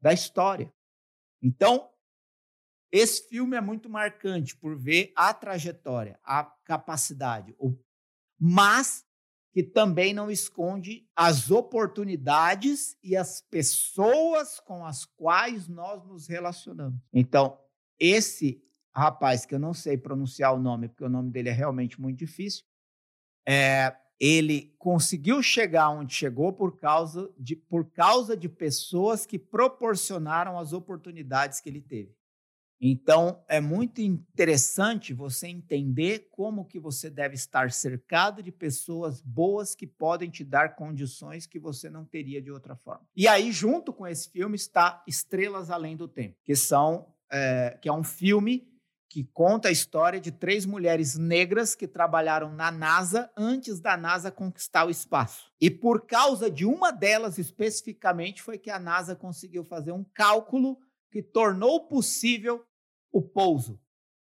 da 0.00 0.12
história. 0.12 0.72
Então, 1.42 1.90
esse 2.92 3.28
filme 3.28 3.56
é 3.56 3.60
muito 3.60 3.90
marcante 3.90 4.56
por 4.56 4.78
ver 4.78 5.12
a 5.16 5.34
trajetória, 5.34 6.20
a 6.22 6.44
capacidade, 6.44 7.52
mas 8.38 9.09
que 9.52 9.62
também 9.62 10.14
não 10.14 10.30
esconde 10.30 11.08
as 11.14 11.50
oportunidades 11.50 12.96
e 13.02 13.16
as 13.16 13.40
pessoas 13.40 14.60
com 14.60 14.84
as 14.84 15.04
quais 15.04 15.66
nós 15.66 16.04
nos 16.06 16.28
relacionamos. 16.28 17.00
Então, 17.12 17.58
esse 17.98 18.62
rapaz, 18.94 19.44
que 19.44 19.54
eu 19.54 19.58
não 19.58 19.74
sei 19.74 19.96
pronunciar 19.96 20.54
o 20.54 20.60
nome, 20.60 20.88
porque 20.88 21.04
o 21.04 21.08
nome 21.08 21.30
dele 21.30 21.48
é 21.48 21.52
realmente 21.52 22.00
muito 22.00 22.18
difícil, 22.18 22.64
é, 23.46 23.96
ele 24.18 24.74
conseguiu 24.78 25.42
chegar 25.42 25.88
onde 25.90 26.14
chegou 26.14 26.52
por 26.52 26.78
causa, 26.78 27.32
de, 27.38 27.56
por 27.56 27.90
causa 27.90 28.36
de 28.36 28.48
pessoas 28.48 29.24
que 29.24 29.38
proporcionaram 29.38 30.58
as 30.58 30.72
oportunidades 30.72 31.60
que 31.60 31.68
ele 31.68 31.80
teve. 31.80 32.14
Então, 32.80 33.44
é 33.46 33.60
muito 33.60 34.00
interessante 34.00 35.12
você 35.12 35.48
entender 35.48 36.28
como 36.30 36.64
que 36.64 36.80
você 36.80 37.10
deve 37.10 37.34
estar 37.34 37.70
cercado 37.70 38.42
de 38.42 38.50
pessoas 38.50 39.20
boas 39.20 39.74
que 39.74 39.86
podem 39.86 40.30
te 40.30 40.42
dar 40.42 40.74
condições 40.74 41.46
que 41.46 41.58
você 41.58 41.90
não 41.90 42.06
teria 42.06 42.40
de 42.40 42.50
outra 42.50 42.74
forma. 42.74 43.06
E 43.14 43.28
aí, 43.28 43.52
junto 43.52 43.92
com 43.92 44.06
esse 44.06 44.30
filme, 44.30 44.56
está 44.56 45.04
Estrelas 45.06 45.70
Além 45.70 45.94
do 45.94 46.08
Tempo, 46.08 46.36
que 46.42 46.56
são 46.56 47.14
é, 47.30 47.78
que 47.80 47.88
é 47.88 47.92
um 47.92 48.02
filme 48.02 48.66
que 49.10 49.24
conta 49.24 49.68
a 49.68 49.72
história 49.72 50.20
de 50.20 50.30
três 50.30 50.64
mulheres 50.64 51.18
negras 51.18 51.74
que 51.74 51.88
trabalharam 51.88 52.52
na 52.52 52.70
NASA 52.70 53.28
antes 53.36 53.80
da 53.80 53.96
NASA 53.96 54.30
conquistar 54.30 54.86
o 54.86 54.90
espaço. 54.90 55.50
E 55.60 55.68
por 55.68 56.06
causa 56.06 56.48
de 56.48 56.64
uma 56.64 56.92
delas 56.92 57.36
especificamente 57.36 58.40
foi 58.40 58.56
que 58.56 58.70
a 58.70 58.78
NASA 58.78 59.16
conseguiu 59.16 59.64
fazer 59.64 59.90
um 59.90 60.04
cálculo 60.14 60.78
que 61.10 61.20
tornou 61.20 61.88
possível 61.88 62.64
o 63.12 63.22
pouso 63.22 63.80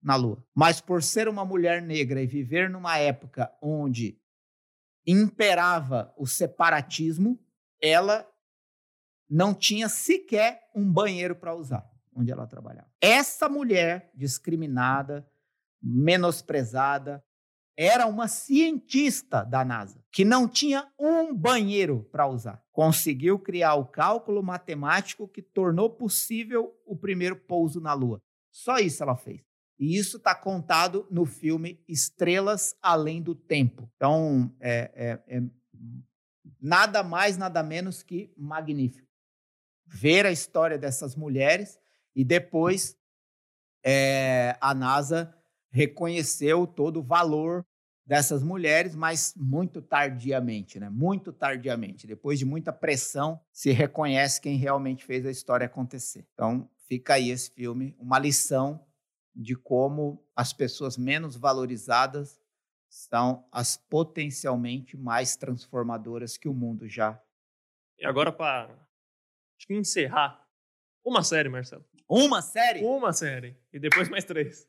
na 0.01 0.15
Lua. 0.15 0.43
Mas 0.53 0.79
por 0.79 1.01
ser 1.01 1.27
uma 1.27 1.43
mulher 1.43 1.81
negra 1.81 2.21
e 2.21 2.27
viver 2.27 2.69
numa 2.69 2.97
época 2.97 3.51
onde 3.61 4.19
imperava 5.05 6.13
o 6.17 6.25
separatismo, 6.25 7.39
ela 7.81 8.27
não 9.29 9.53
tinha 9.53 9.89
sequer 9.89 10.69
um 10.75 10.91
banheiro 10.91 11.35
para 11.35 11.55
usar 11.55 11.89
onde 12.15 12.31
ela 12.31 12.47
trabalhava. 12.47 12.89
Essa 13.01 13.49
mulher 13.49 14.09
discriminada, 14.15 15.29
menosprezada, 15.81 17.23
era 17.77 18.07
uma 18.07 18.29
cientista 18.29 19.43
da 19.43 19.65
NASA 19.65 20.01
que 20.09 20.23
não 20.23 20.47
tinha 20.47 20.89
um 20.97 21.35
banheiro 21.35 22.07
para 22.09 22.25
usar. 22.25 22.63
Conseguiu 22.71 23.38
criar 23.38 23.75
o 23.75 23.85
cálculo 23.85 24.41
matemático 24.41 25.27
que 25.27 25.41
tornou 25.41 25.89
possível 25.89 26.73
o 26.85 26.95
primeiro 26.95 27.35
pouso 27.35 27.81
na 27.81 27.93
Lua. 27.93 28.21
Só 28.56 28.78
isso 28.78 29.04
ela 29.04 29.18
fez. 29.18 29.41
E 29.78 29.98
isso 29.98 30.15
está 30.15 30.34
contado 30.34 31.06
no 31.12 31.26
filme 31.26 31.84
Estrelas 31.89 32.74
Além 32.82 33.22
do 33.22 33.36
Tempo. 33.36 33.91
Então, 33.98 34.50
é, 34.62 35.20
é, 35.28 35.38
é 35.38 35.44
nada 36.62 37.04
mais, 37.04 37.38
nada 37.38 37.62
menos 37.62 38.02
que 38.02 38.34
magnífico. 38.38 39.10
Ver 39.86 40.26
a 40.26 40.32
história 40.32 40.78
dessas 40.78 41.18
mulheres 41.18 41.78
e 42.15 42.24
depois 42.24 42.98
é, 43.84 44.58
a 44.62 44.74
NASA 44.74 45.36
reconheceu 45.70 46.65
todo 46.65 47.02
o 47.02 47.04
valor 47.04 47.65
dessas 48.06 48.41
mulheres, 48.41 48.96
mas 48.96 49.34
muito 49.36 49.82
tardiamente, 49.82 50.80
né? 50.80 50.89
Muito 50.89 51.34
tardiamente. 51.34 52.08
Depois 52.08 52.39
de 52.39 52.46
muita 52.46 52.72
pressão, 52.72 53.38
se 53.52 53.72
reconhece 53.72 54.39
quem 54.39 54.56
realmente 54.56 55.04
fez 55.04 55.26
a 55.26 55.32
história 55.32 55.65
acontecer. 55.65 56.26
Então, 56.34 56.70
fica 56.88 57.15
aí 57.15 57.30
esse 57.30 57.52
filme, 57.52 57.95
uma 58.00 58.19
lição 58.19 58.86
de 59.36 59.56
como 59.56 60.26
as 60.36 60.54
pessoas 60.54 60.98
menos 60.98 61.36
valorizadas 61.36 62.39
são 62.88 63.45
as 63.52 63.76
potencialmente 63.76 64.95
mais 64.95 65.36
transformadoras 65.36 66.38
que 66.38 66.48
o 66.48 66.54
mundo 66.54 66.88
já. 66.88 67.21
E 68.00 68.06
agora 68.06 68.32
para 68.32 68.88
encerrar, 69.69 70.45
uma 71.04 71.24
série, 71.24 71.50
Marcelo. 71.50 71.86
Uma 72.08 72.41
série? 72.41 72.84
Uma 72.84 73.13
série. 73.13 73.58
E 73.71 73.80
depois 73.80 74.10
mais 74.10 74.24
três. 74.24 74.67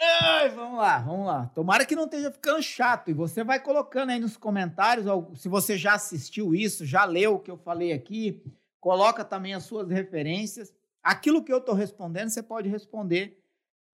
Ai, 0.00 0.48
vamos 0.50 0.78
lá, 0.78 0.98
vamos 0.98 1.26
lá. 1.26 1.46
Tomara 1.54 1.86
que 1.86 1.94
não 1.94 2.04
esteja 2.04 2.30
ficando 2.30 2.62
chato. 2.62 3.10
E 3.10 3.14
você 3.14 3.44
vai 3.44 3.60
colocando 3.60 4.10
aí 4.10 4.18
nos 4.18 4.36
comentários, 4.36 5.06
se 5.38 5.48
você 5.48 5.78
já 5.78 5.94
assistiu 5.94 6.54
isso, 6.54 6.84
já 6.84 7.04
leu 7.04 7.36
o 7.36 7.38
que 7.38 7.50
eu 7.50 7.56
falei 7.56 7.92
aqui, 7.92 8.42
coloca 8.80 9.24
também 9.24 9.54
as 9.54 9.64
suas 9.64 9.88
referências. 9.88 10.74
Aquilo 11.02 11.42
que 11.42 11.52
eu 11.52 11.58
estou 11.58 11.74
respondendo, 11.74 12.30
você 12.30 12.42
pode 12.42 12.68
responder 12.68 13.42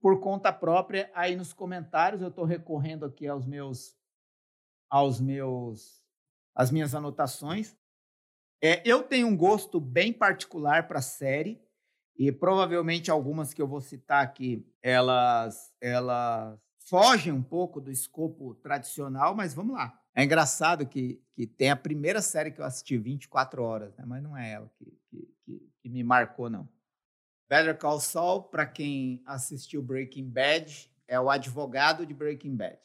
por 0.01 0.21
conta 0.21 0.53
própria 0.53 1.11
aí 1.15 1.37
nos 1.37 1.53
comentários. 1.53 2.21
Eu 2.21 2.29
estou 2.29 2.45
recorrendo 2.45 3.07
aqui 3.07 3.27
aos 3.27 3.47
meus, 3.47 3.97
aos 4.91 5.21
meus, 5.21 6.03
as 6.55 6.71
minhas 6.71 6.95
anotações. 6.95 7.77
É, 8.63 8.83
eu 8.85 9.03
tenho 9.03 9.27
um 9.27 9.37
gosto 9.37 9.81
bem 9.81 10.13
particular 10.13 10.87
para 10.89 11.01
série 11.01 11.63
e 12.17 12.33
provavelmente 12.33 13.11
algumas 13.11 13.55
que 13.55 13.63
eu 13.63 13.69
vou 13.69 13.81
citar 13.81 14.25
aqui, 14.25 14.67
elas, 14.83 15.73
elas 15.81 16.59
fogem 16.81 17.33
um 17.33 17.43
pouco 17.43 17.81
do 17.81 17.93
escopo 17.93 18.55
tradicional, 18.57 19.35
mas 19.35 19.55
vamos 19.55 19.77
lá. 19.77 19.99
É 20.15 20.25
engraçado 20.25 20.85
que, 20.85 21.23
que 21.33 21.47
tem 21.47 21.71
a 21.71 21.77
primeira 21.77 22.21
série 22.21 22.51
que 22.51 22.61
eu 22.61 22.65
assisti 22.65 22.99
24 22.99 23.63
horas, 23.63 23.97
né? 23.97 24.05
mas 24.05 24.21
não 24.21 24.37
é 24.37 24.51
ela 24.51 24.69
que, 24.77 24.99
que, 25.09 25.35
que, 25.45 25.73
que 25.81 25.89
me 25.89 26.03
marcou, 26.03 26.51
não. 26.51 26.69
Better 27.49 27.77
Call 27.79 27.99
Saul, 27.99 28.43
para 28.43 28.67
quem 28.67 29.23
assistiu 29.25 29.83
Breaking 29.83 30.29
Bad, 30.29 30.93
é 31.07 31.19
o 31.19 31.31
advogado 31.31 32.05
de 32.05 32.13
Breaking 32.13 32.55
Bad. 32.55 32.79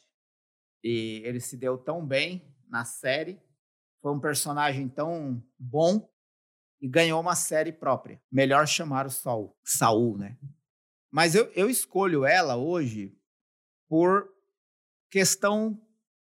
E 0.82 1.20
ele 1.24 1.38
se 1.38 1.56
deu 1.56 1.76
tão 1.76 2.04
bem 2.04 2.50
na 2.66 2.84
série, 2.84 3.40
foi 4.00 4.12
um 4.12 4.20
personagem 4.20 4.88
tão 4.88 5.42
bom 5.58 6.10
e 6.80 6.88
ganhou 6.88 7.20
uma 7.20 7.34
série 7.34 7.72
própria. 7.72 8.20
Melhor 8.30 8.66
chamar 8.66 9.06
o 9.06 9.10
Saul, 9.10 9.56
Saul, 9.62 10.16
né? 10.16 10.38
Mas 11.10 11.34
eu, 11.34 11.46
eu 11.52 11.68
escolho 11.68 12.24
ela 12.24 12.56
hoje 12.56 13.16
por 13.88 14.28
questão 15.10 15.80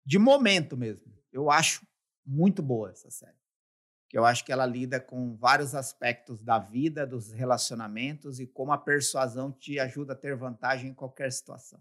de 0.05 0.19
momento 0.19 0.77
mesmo. 0.77 1.11
Eu 1.31 1.49
acho 1.49 1.85
muito 2.25 2.61
boa 2.61 2.91
essa 2.91 3.09
série 3.09 3.36
eu 4.17 4.25
acho 4.25 4.43
que 4.43 4.51
ela 4.51 4.65
lida 4.65 4.99
com 4.99 5.35
vários 5.35 5.75
aspectos 5.75 6.41
da 6.41 6.57
vida, 6.57 7.05
dos 7.05 7.31
relacionamentos 7.31 8.39
e 8.39 8.47
como 8.47 8.71
a 8.71 8.77
persuasão 8.77 9.51
te 9.51 9.79
ajuda 9.79 10.13
a 10.13 10.15
ter 10.15 10.35
vantagem 10.35 10.89
em 10.89 10.93
qualquer 10.93 11.31
situação. 11.31 11.79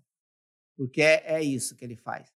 Porque 0.76 1.00
é, 1.00 1.22
é 1.26 1.42
isso 1.42 1.74
que 1.74 1.84
ele 1.84 1.96
faz. 1.96 2.30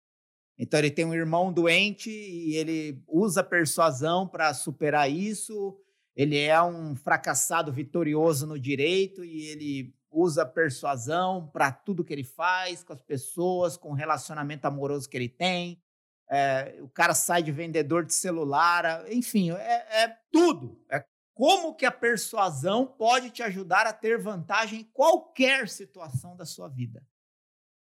Então 0.55 0.79
ele 0.79 0.91
tem 0.91 1.03
um 1.03 1.13
irmão 1.13 1.51
doente 1.51 2.11
e 2.11 2.55
ele 2.55 3.01
usa 3.07 3.43
persuasão 3.43 4.27
para 4.27 4.53
superar 4.53 5.09
isso. 5.09 5.75
Ele 6.15 6.37
é 6.37 6.61
um 6.61 6.95
fracassado 6.95 7.73
vitorioso 7.73 8.45
no 8.45 8.59
direito 8.59 9.23
e 9.23 9.47
ele 9.47 9.95
usa 10.11 10.45
persuasão 10.45 11.47
para 11.47 11.71
tudo 11.71 12.03
que 12.03 12.13
ele 12.13 12.23
faz 12.23 12.83
com 12.83 12.93
as 12.93 13.01
pessoas, 13.01 13.77
com 13.77 13.89
o 13.89 13.95
relacionamento 13.95 14.65
amoroso 14.65 15.09
que 15.09 15.17
ele 15.17 15.29
tem. 15.29 15.81
É, 16.29 16.77
o 16.81 16.89
cara 16.89 17.13
sai 17.13 17.41
de 17.41 17.51
vendedor 17.51 18.05
de 18.05 18.13
celular, 18.13 19.05
enfim, 19.11 19.51
é, 19.51 20.03
é 20.03 20.17
tudo. 20.31 20.83
É 20.91 21.05
como 21.37 21.75
que 21.75 21.85
a 21.85 21.91
persuasão 21.91 22.85
pode 22.85 23.29
te 23.29 23.43
ajudar 23.43 23.85
a 23.85 23.93
ter 23.93 24.17
vantagem 24.19 24.81
em 24.81 24.83
qualquer 24.85 25.69
situação 25.69 26.35
da 26.35 26.45
sua 26.45 26.67
vida. 26.67 27.05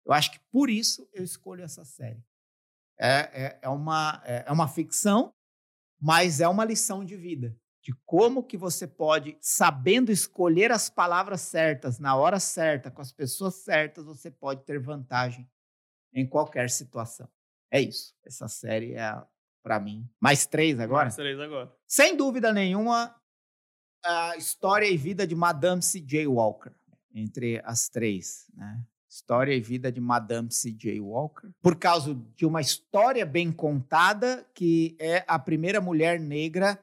Eu 0.05 0.13
acho 0.13 0.31
que 0.31 0.39
por 0.51 0.69
isso 0.69 1.09
eu 1.11 1.23
escolho 1.23 1.63
essa 1.63 1.83
série. 1.83 2.23
É, 2.99 3.45
é, 3.45 3.59
é, 3.63 3.69
uma, 3.69 4.21
é, 4.23 4.43
é 4.45 4.51
uma 4.51 4.67
ficção, 4.67 5.33
mas 5.99 6.39
é 6.39 6.47
uma 6.47 6.63
lição 6.63 7.03
de 7.03 7.15
vida. 7.15 7.57
De 7.81 7.93
como 8.05 8.43
que 8.43 8.57
você 8.57 8.85
pode, 8.85 9.35
sabendo 9.41 10.11
escolher 10.11 10.71
as 10.71 10.89
palavras 10.89 11.41
certas, 11.41 11.97
na 11.97 12.15
hora 12.15 12.39
certa, 12.39 12.91
com 12.91 13.01
as 13.01 13.11
pessoas 13.11 13.55
certas, 13.55 14.05
você 14.05 14.29
pode 14.29 14.63
ter 14.63 14.79
vantagem 14.79 15.49
em 16.13 16.27
qualquer 16.27 16.69
situação. 16.69 17.27
É 17.71 17.81
isso. 17.81 18.13
Essa 18.25 18.47
série 18.47 18.93
é, 18.93 19.21
para 19.63 19.79
mim. 19.79 20.09
Mais 20.19 20.45
três 20.45 20.79
agora? 20.79 21.05
Mais 21.05 21.15
três 21.15 21.39
agora. 21.39 21.71
Sem 21.87 22.15
dúvida 22.15 22.51
nenhuma, 22.51 23.15
a 24.03 24.35
história 24.37 24.87
e 24.87 24.97
vida 24.97 25.27
de 25.27 25.35
Madame 25.35 25.81
C.J. 25.81 26.27
Walker. 26.27 26.71
Entre 27.13 27.61
as 27.65 27.89
três, 27.89 28.47
né? 28.53 28.83
História 29.09 29.55
e 29.55 29.59
vida 29.59 29.91
de 29.91 29.99
Madame 29.99 30.51
C.J. 30.51 30.99
Walker. 30.99 31.49
Por 31.63 31.75
causa 31.75 32.13
de 32.35 32.45
uma 32.45 32.61
história 32.61 33.25
bem 33.25 33.51
contada, 33.51 34.47
que 34.53 34.95
é 34.99 35.25
a 35.27 35.39
primeira 35.39 35.81
mulher 35.81 36.19
negra 36.19 36.79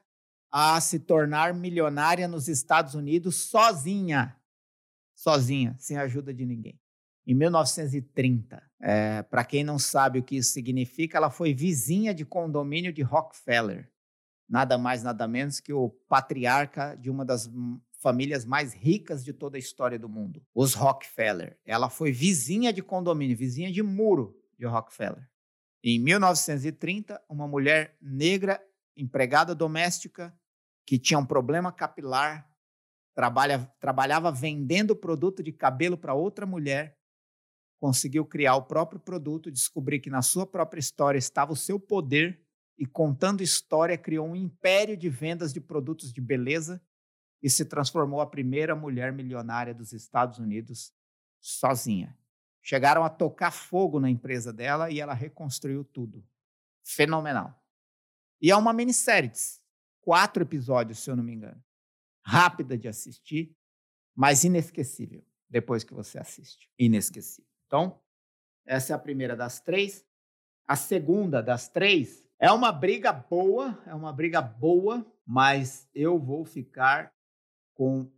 a 0.51 0.79
se 0.81 0.99
tornar 0.99 1.53
milionária 1.53 2.27
nos 2.27 2.49
Estados 2.49 2.95
Unidos 2.95 3.35
sozinha. 3.35 4.35
sozinha, 5.15 5.75
sem 5.79 5.97
ajuda 5.97 6.33
de 6.33 6.45
ninguém. 6.45 6.79
Em 7.25 7.33
1930, 7.33 8.61
é, 8.81 9.23
para 9.23 9.43
quem 9.43 9.63
não 9.63 9.79
sabe 9.79 10.19
o 10.19 10.23
que 10.23 10.37
isso 10.37 10.51
significa, 10.51 11.17
ela 11.17 11.29
foi 11.29 11.53
vizinha 11.53 12.13
de 12.13 12.25
condomínio 12.25 12.93
de 12.93 13.01
Rockefeller. 13.01 13.91
Nada 14.47 14.77
mais, 14.77 15.03
nada 15.03 15.27
menos 15.27 15.59
que 15.59 15.73
o 15.73 15.89
patriarca 16.07 16.95
de 16.95 17.09
uma 17.09 17.25
das 17.25 17.49
famílias 17.99 18.45
mais 18.45 18.73
ricas 18.73 19.23
de 19.23 19.33
toda 19.33 19.57
a 19.57 19.59
história 19.59 19.97
do 19.97 20.07
mundo, 20.07 20.41
os 20.53 20.73
Rockefeller. 20.73 21.57
Ela 21.65 21.89
foi 21.89 22.11
vizinha 22.11 22.71
de 22.71 22.81
condomínio, 22.81 23.35
vizinha 23.35 23.71
de 23.71 23.81
muro 23.81 24.39
de 24.57 24.65
Rockefeller. 24.65 25.27
Em 25.83 25.99
1930, 25.99 27.21
uma 27.29 27.47
mulher 27.47 27.97
negra, 28.01 28.61
empregada 28.95 29.53
doméstica, 29.53 30.33
que 30.85 30.97
tinha 30.97 31.19
um 31.19 31.25
problema 31.25 31.71
capilar, 31.71 32.49
trabalha, 33.13 33.71
trabalhava 33.79 34.31
vendendo 34.31 34.95
produto 34.95 35.43
de 35.43 35.51
cabelo 35.51 35.97
para 35.97 36.13
outra 36.13 36.45
mulher, 36.45 36.97
conseguiu 37.79 38.25
criar 38.25 38.55
o 38.55 38.63
próprio 38.63 38.99
produto, 38.99 39.51
descobrir 39.51 39.99
que 39.99 40.09
na 40.09 40.21
sua 40.21 40.45
própria 40.45 40.79
história 40.79 41.17
estava 41.17 41.53
o 41.53 41.55
seu 41.55 41.79
poder 41.79 42.41
e 42.77 42.85
contando 42.85 43.41
história 43.41 43.97
criou 43.97 44.27
um 44.27 44.35
império 44.35 44.95
de 44.95 45.09
vendas 45.09 45.53
de 45.53 45.59
produtos 45.59 46.13
de 46.13 46.21
beleza 46.21 46.81
e 47.41 47.49
se 47.49 47.65
transformou 47.65 48.21
a 48.21 48.25
primeira 48.25 48.75
mulher 48.75 49.11
milionária 49.11 49.73
dos 49.73 49.93
Estados 49.93 50.39
Unidos 50.39 50.93
sozinha. 51.39 52.17
Chegaram 52.61 53.03
a 53.03 53.09
tocar 53.09 53.51
fogo 53.51 53.99
na 53.99 54.09
empresa 54.09 54.51
dela 54.51 54.91
e 54.91 54.99
ela 54.99 55.13
reconstruiu 55.13 55.83
tudo. 55.83 56.25
Fenomenal. 56.83 57.55
E 58.41 58.51
é 58.51 58.55
uma 58.55 58.73
minissérie 58.73 59.31
quatro 60.01 60.43
episódios, 60.43 60.99
se 60.99 61.09
eu 61.09 61.15
não 61.15 61.23
me 61.23 61.33
engano. 61.33 61.63
Rápida 62.23 62.77
de 62.77 62.87
assistir, 62.87 63.55
mas 64.15 64.43
inesquecível 64.43 65.25
depois 65.49 65.83
que 65.83 65.93
você 65.93 66.19
assiste. 66.19 66.69
Inesquecível. 66.77 67.49
Então, 67.67 67.99
essa 68.65 68.93
é 68.93 68.95
a 68.95 68.99
primeira 68.99 69.35
das 69.35 69.59
três. 69.59 70.05
A 70.65 70.75
segunda 70.75 71.41
das 71.43 71.67
três 71.67 72.25
é 72.39 72.51
uma 72.51 72.71
briga 72.71 73.11
boa, 73.11 73.77
é 73.85 73.93
uma 73.93 74.11
briga 74.11 74.41
boa, 74.41 75.05
mas 75.25 75.87
eu 75.93 76.17
vou 76.17 76.45
ficar 76.45 77.13
com 77.73 78.09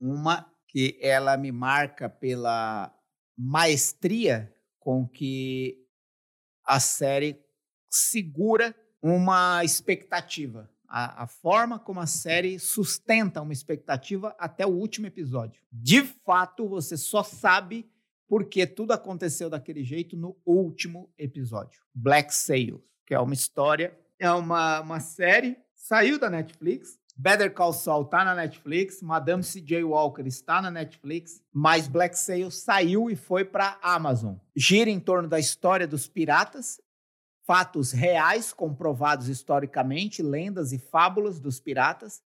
uma 0.00 0.50
que 0.68 0.98
ela 1.02 1.36
me 1.36 1.52
marca 1.52 2.08
pela 2.08 2.94
maestria 3.36 4.54
com 4.78 5.06
que 5.06 5.78
a 6.64 6.80
série 6.80 7.40
segura 7.90 8.74
uma 9.02 9.64
expectativa. 9.64 10.70
A, 10.88 11.24
a, 11.24 11.26
forma 11.26 11.78
como 11.78 12.00
a 12.00 12.06
série 12.06 12.58
sustenta 12.58 13.40
uma 13.40 13.52
expectativa 13.52 14.34
até 14.38 14.66
o 14.66 14.70
último 14.70 15.06
episódio. 15.06 15.62
De 15.72 16.02
fato, 16.02 16.68
você 16.68 16.96
só 16.96 17.22
sabe 17.22 17.90
porque 18.32 18.66
tudo 18.66 18.92
aconteceu 18.94 19.50
daquele 19.50 19.84
jeito 19.84 20.16
no 20.16 20.34
último 20.46 21.12
episódio. 21.18 21.82
Black 21.94 22.34
Sails, 22.34 22.80
que 23.06 23.12
é 23.12 23.20
uma 23.20 23.34
história, 23.34 23.94
é 24.18 24.32
uma, 24.32 24.80
uma 24.80 25.00
série, 25.00 25.58
saiu 25.74 26.18
da 26.18 26.30
Netflix, 26.30 26.98
Better 27.14 27.52
Call 27.52 27.74
Saul 27.74 28.04
está 28.04 28.24
na 28.24 28.34
Netflix, 28.34 29.02
Madame 29.02 29.44
C.J. 29.44 29.84
Walker 29.84 30.26
está 30.26 30.62
na 30.62 30.70
Netflix, 30.70 31.42
mas 31.52 31.86
Black 31.86 32.18
Sail 32.18 32.50
saiu 32.50 33.10
e 33.10 33.16
foi 33.16 33.44
para 33.44 33.78
Amazon. 33.82 34.36
Gira 34.56 34.88
em 34.88 34.98
torno 34.98 35.28
da 35.28 35.38
história 35.38 35.86
dos 35.86 36.08
piratas, 36.08 36.80
fatos 37.46 37.92
reais 37.92 38.50
comprovados 38.50 39.28
historicamente, 39.28 40.22
lendas 40.22 40.72
e 40.72 40.78
fábulas 40.78 41.38
dos 41.38 41.60
piratas, 41.60 42.22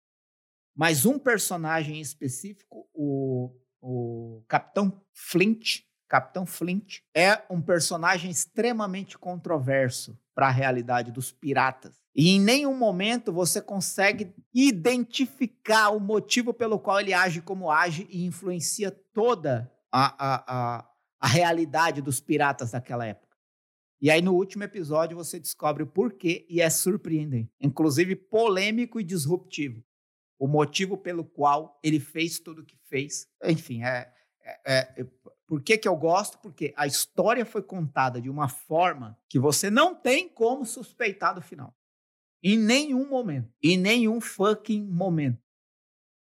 mas 0.75 1.05
um 1.05 1.19
personagem 1.19 2.01
específico, 2.01 2.89
o, 2.91 3.55
o 3.79 4.43
Capitão 4.47 4.99
Flint, 5.13 5.90
Capitão 6.11 6.45
Flint 6.45 6.99
é 7.15 7.41
um 7.49 7.61
personagem 7.61 8.29
extremamente 8.29 9.17
controverso 9.17 10.19
para 10.35 10.47
a 10.47 10.51
realidade 10.51 11.09
dos 11.09 11.31
piratas. 11.31 12.01
E 12.13 12.31
em 12.31 12.37
nenhum 12.41 12.75
momento 12.75 13.31
você 13.31 13.61
consegue 13.61 14.35
identificar 14.53 15.91
o 15.91 16.01
motivo 16.01 16.53
pelo 16.53 16.77
qual 16.77 16.99
ele 16.99 17.13
age 17.13 17.41
como 17.41 17.71
age 17.71 18.09
e 18.09 18.25
influencia 18.25 18.91
toda 18.91 19.71
a, 19.89 20.13
a, 20.19 20.43
a, 20.47 20.89
a 21.17 21.27
realidade 21.27 22.01
dos 22.01 22.19
piratas 22.19 22.71
daquela 22.71 23.05
época. 23.05 23.37
E 24.01 24.11
aí, 24.11 24.21
no 24.21 24.33
último 24.33 24.65
episódio, 24.65 25.15
você 25.15 25.39
descobre 25.39 25.83
o 25.83 25.87
porquê 25.87 26.45
e 26.49 26.59
é 26.59 26.69
surpreendente. 26.69 27.53
Inclusive 27.61 28.17
polêmico 28.17 28.99
e 28.99 29.03
disruptivo. 29.05 29.81
O 30.37 30.45
motivo 30.45 30.97
pelo 30.97 31.23
qual 31.23 31.79
ele 31.81 32.01
fez 32.01 32.37
tudo 32.37 32.63
o 32.63 32.65
que 32.65 32.75
fez. 32.89 33.29
Enfim, 33.45 33.83
é, 33.83 34.11
é, 34.43 34.75
é, 34.99 35.05
por 35.51 35.61
que, 35.61 35.77
que 35.77 35.85
eu 35.85 35.97
gosto? 35.97 36.37
Porque 36.37 36.73
a 36.77 36.87
história 36.87 37.45
foi 37.45 37.61
contada 37.61 38.21
de 38.21 38.29
uma 38.29 38.47
forma 38.47 39.19
que 39.27 39.37
você 39.37 39.69
não 39.69 39.93
tem 39.93 40.29
como 40.29 40.65
suspeitar 40.65 41.35
do 41.35 41.41
final. 41.41 41.77
Em 42.41 42.57
nenhum 42.57 43.09
momento. 43.09 43.53
Em 43.61 43.77
nenhum 43.77 44.21
fucking 44.21 44.81
momento. 44.81 45.43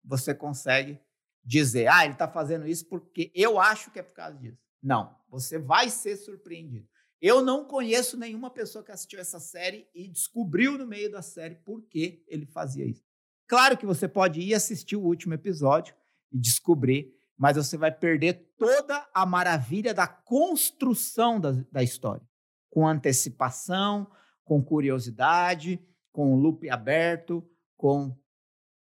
Você 0.04 0.34
consegue 0.34 1.00
dizer, 1.42 1.86
ah, 1.86 2.04
ele 2.04 2.12
está 2.12 2.28
fazendo 2.28 2.68
isso 2.68 2.86
porque 2.90 3.32
eu 3.34 3.58
acho 3.58 3.90
que 3.90 4.00
é 4.00 4.02
por 4.02 4.12
causa 4.12 4.36
disso. 4.36 4.62
Não. 4.82 5.18
Você 5.30 5.58
vai 5.58 5.88
ser 5.88 6.18
surpreendido. 6.18 6.86
Eu 7.18 7.40
não 7.40 7.64
conheço 7.64 8.18
nenhuma 8.18 8.50
pessoa 8.50 8.84
que 8.84 8.92
assistiu 8.92 9.18
essa 9.18 9.40
série 9.40 9.88
e 9.94 10.08
descobriu 10.08 10.76
no 10.76 10.86
meio 10.86 11.10
da 11.10 11.22
série 11.22 11.54
por 11.54 11.80
que 11.86 12.22
ele 12.28 12.44
fazia 12.44 12.84
isso. 12.84 13.02
Claro 13.46 13.78
que 13.78 13.86
você 13.86 14.06
pode 14.06 14.42
ir 14.42 14.52
assistir 14.52 14.96
o 14.96 15.02
último 15.02 15.32
episódio 15.32 15.94
e 16.30 16.38
descobrir, 16.38 17.15
mas 17.36 17.56
você 17.56 17.76
vai 17.76 17.92
perder 17.92 18.52
toda 18.58 19.06
a 19.12 19.26
maravilha 19.26 19.92
da 19.92 20.06
construção 20.06 21.38
da, 21.38 21.52
da 21.70 21.82
história, 21.82 22.26
com 22.70 22.86
antecipação, 22.86 24.10
com 24.44 24.62
curiosidade, 24.62 25.80
com 26.12 26.32
o 26.32 26.36
loop 26.36 26.68
aberto, 26.70 27.46
com. 27.76 28.16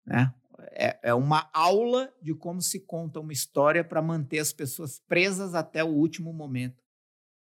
Né, 0.04 0.34
é, 0.72 0.98
é 1.02 1.14
uma 1.14 1.48
aula 1.52 2.12
de 2.20 2.34
como 2.34 2.60
se 2.60 2.80
conta 2.80 3.20
uma 3.20 3.32
história 3.32 3.84
para 3.84 4.02
manter 4.02 4.38
as 4.38 4.52
pessoas 4.52 4.98
presas 4.98 5.54
até 5.54 5.82
o 5.82 5.88
último 5.88 6.32
momento 6.32 6.82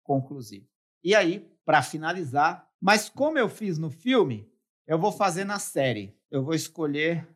conclusivo. 0.03 0.67
E 1.03 1.15
aí, 1.15 1.49
para 1.65 1.83
finalizar, 1.83 2.69
mas 2.81 3.09
como 3.09 3.39
eu 3.39 3.49
fiz 3.49 3.79
no 3.79 3.91
filme, 3.91 4.51
eu 4.87 4.99
vou 4.99 5.11
fazer 5.11 5.45
na 5.45 5.59
série. 5.59 6.17
Eu 6.31 6.45
vou 6.45 6.55
escolher 6.55 7.27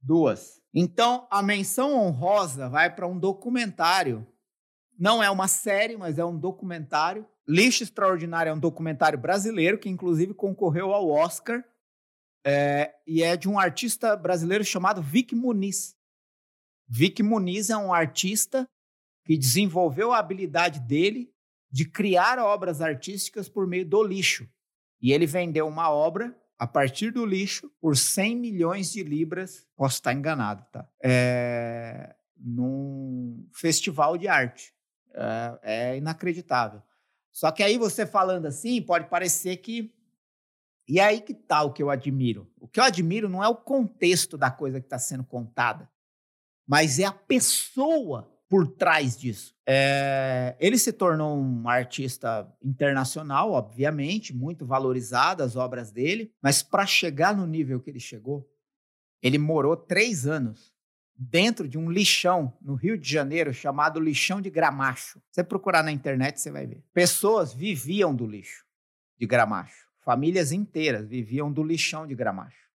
duas. 0.00 0.62
Então, 0.80 1.26
a 1.28 1.42
menção 1.42 1.92
honrosa 1.92 2.68
vai 2.68 2.88
para 2.88 3.04
um 3.04 3.18
documentário. 3.18 4.24
Não 4.96 5.20
é 5.20 5.28
uma 5.28 5.48
série, 5.48 5.96
mas 5.96 6.20
é 6.20 6.24
um 6.24 6.38
documentário. 6.38 7.26
Lixo 7.48 7.82
Extraordinário 7.82 8.50
é 8.50 8.52
um 8.54 8.60
documentário 8.60 9.18
brasileiro 9.18 9.76
que, 9.76 9.88
inclusive, 9.88 10.32
concorreu 10.34 10.94
ao 10.94 11.10
Oscar 11.10 11.64
é, 12.46 12.94
e 13.04 13.24
é 13.24 13.36
de 13.36 13.48
um 13.48 13.58
artista 13.58 14.14
brasileiro 14.14 14.62
chamado 14.62 15.02
Vic 15.02 15.34
Muniz. 15.34 15.96
Vic 16.86 17.24
Muniz 17.24 17.70
é 17.70 17.76
um 17.76 17.92
artista 17.92 18.64
que 19.24 19.36
desenvolveu 19.36 20.12
a 20.12 20.18
habilidade 20.18 20.78
dele 20.78 21.34
de 21.68 21.90
criar 21.90 22.38
obras 22.38 22.80
artísticas 22.80 23.48
por 23.48 23.66
meio 23.66 23.84
do 23.84 24.00
lixo. 24.00 24.48
E 25.02 25.12
ele 25.12 25.26
vendeu 25.26 25.66
uma 25.66 25.90
obra 25.90 26.40
a 26.58 26.66
partir 26.66 27.12
do 27.12 27.24
lixo 27.24 27.70
por 27.80 27.96
100 27.96 28.36
milhões 28.36 28.90
de 28.90 29.02
libras, 29.02 29.66
posso 29.76 29.96
estar 29.96 30.12
enganado, 30.12 30.66
tá? 30.72 30.88
É, 31.02 32.16
num 32.36 33.48
festival 33.52 34.18
de 34.18 34.26
arte. 34.26 34.74
É, 35.14 35.58
é 35.62 35.96
inacreditável. 35.96 36.82
Só 37.30 37.50
que 37.52 37.62
aí 37.62 37.78
você 37.78 38.04
falando 38.04 38.46
assim, 38.46 38.82
pode 38.82 39.08
parecer 39.08 39.56
que 39.58 39.94
e 40.88 40.98
é 40.98 41.04
aí 41.04 41.20
que 41.20 41.32
está 41.32 41.62
o 41.62 41.72
que 41.72 41.82
eu 41.82 41.90
admiro. 41.90 42.50
O 42.58 42.66
que 42.66 42.80
eu 42.80 42.84
admiro 42.84 43.28
não 43.28 43.44
é 43.44 43.48
o 43.48 43.54
contexto 43.54 44.38
da 44.38 44.50
coisa 44.50 44.80
que 44.80 44.86
está 44.86 44.98
sendo 44.98 45.22
contada, 45.22 45.88
mas 46.66 46.98
é 46.98 47.04
a 47.04 47.12
pessoa 47.12 48.34
por 48.48 48.66
trás 48.66 49.16
disso. 49.16 49.54
É, 49.66 50.56
ele 50.58 50.78
se 50.78 50.92
tornou 50.92 51.38
um 51.38 51.68
artista 51.68 52.50
internacional, 52.62 53.52
obviamente, 53.52 54.34
muito 54.34 54.64
valorizado 54.64 55.42
as 55.42 55.54
obras 55.54 55.90
dele, 55.90 56.32
mas 56.42 56.62
para 56.62 56.86
chegar 56.86 57.36
no 57.36 57.46
nível 57.46 57.78
que 57.80 57.90
ele 57.90 58.00
chegou, 58.00 58.48
ele 59.22 59.36
morou 59.36 59.76
três 59.76 60.26
anos 60.26 60.72
dentro 61.14 61.68
de 61.68 61.76
um 61.76 61.90
lixão 61.90 62.56
no 62.62 62.74
Rio 62.74 62.96
de 62.96 63.10
Janeiro 63.10 63.52
chamado 63.52 64.00
lixão 64.00 64.40
de 64.40 64.48
Gramacho. 64.48 65.20
Você 65.30 65.42
procurar 65.42 65.82
na 65.82 65.90
internet, 65.90 66.40
você 66.40 66.50
vai 66.50 66.66
ver. 66.66 66.82
Pessoas 66.94 67.52
viviam 67.52 68.14
do 68.14 68.26
lixo 68.26 68.64
de 69.18 69.26
Gramacho. 69.26 69.88
Famílias 70.00 70.52
inteiras 70.52 71.06
viviam 71.08 71.52
do 71.52 71.62
lixão 71.62 72.06
de 72.06 72.14
Gramacho. 72.14 72.68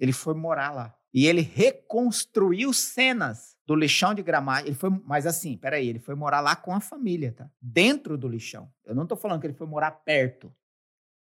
Ele 0.00 0.12
foi 0.12 0.34
morar 0.34 0.72
lá. 0.72 0.96
E 1.12 1.26
ele 1.26 1.42
reconstruiu 1.42 2.72
cenas 2.72 3.51
do 3.66 3.74
lixão 3.74 4.14
de 4.14 4.22
Gramacho. 4.22 4.66
Ele 4.66 4.74
foi, 4.74 4.90
mas 5.04 5.26
assim, 5.26 5.56
peraí, 5.56 5.88
ele 5.88 5.98
foi 5.98 6.14
morar 6.14 6.40
lá 6.40 6.56
com 6.56 6.74
a 6.74 6.80
família, 6.80 7.32
tá? 7.32 7.50
Dentro 7.60 8.18
do 8.18 8.28
lixão. 8.28 8.72
Eu 8.84 8.94
não 8.94 9.04
estou 9.04 9.16
falando 9.16 9.40
que 9.40 9.46
ele 9.46 9.54
foi 9.54 9.66
morar 9.66 9.90
perto. 9.90 10.54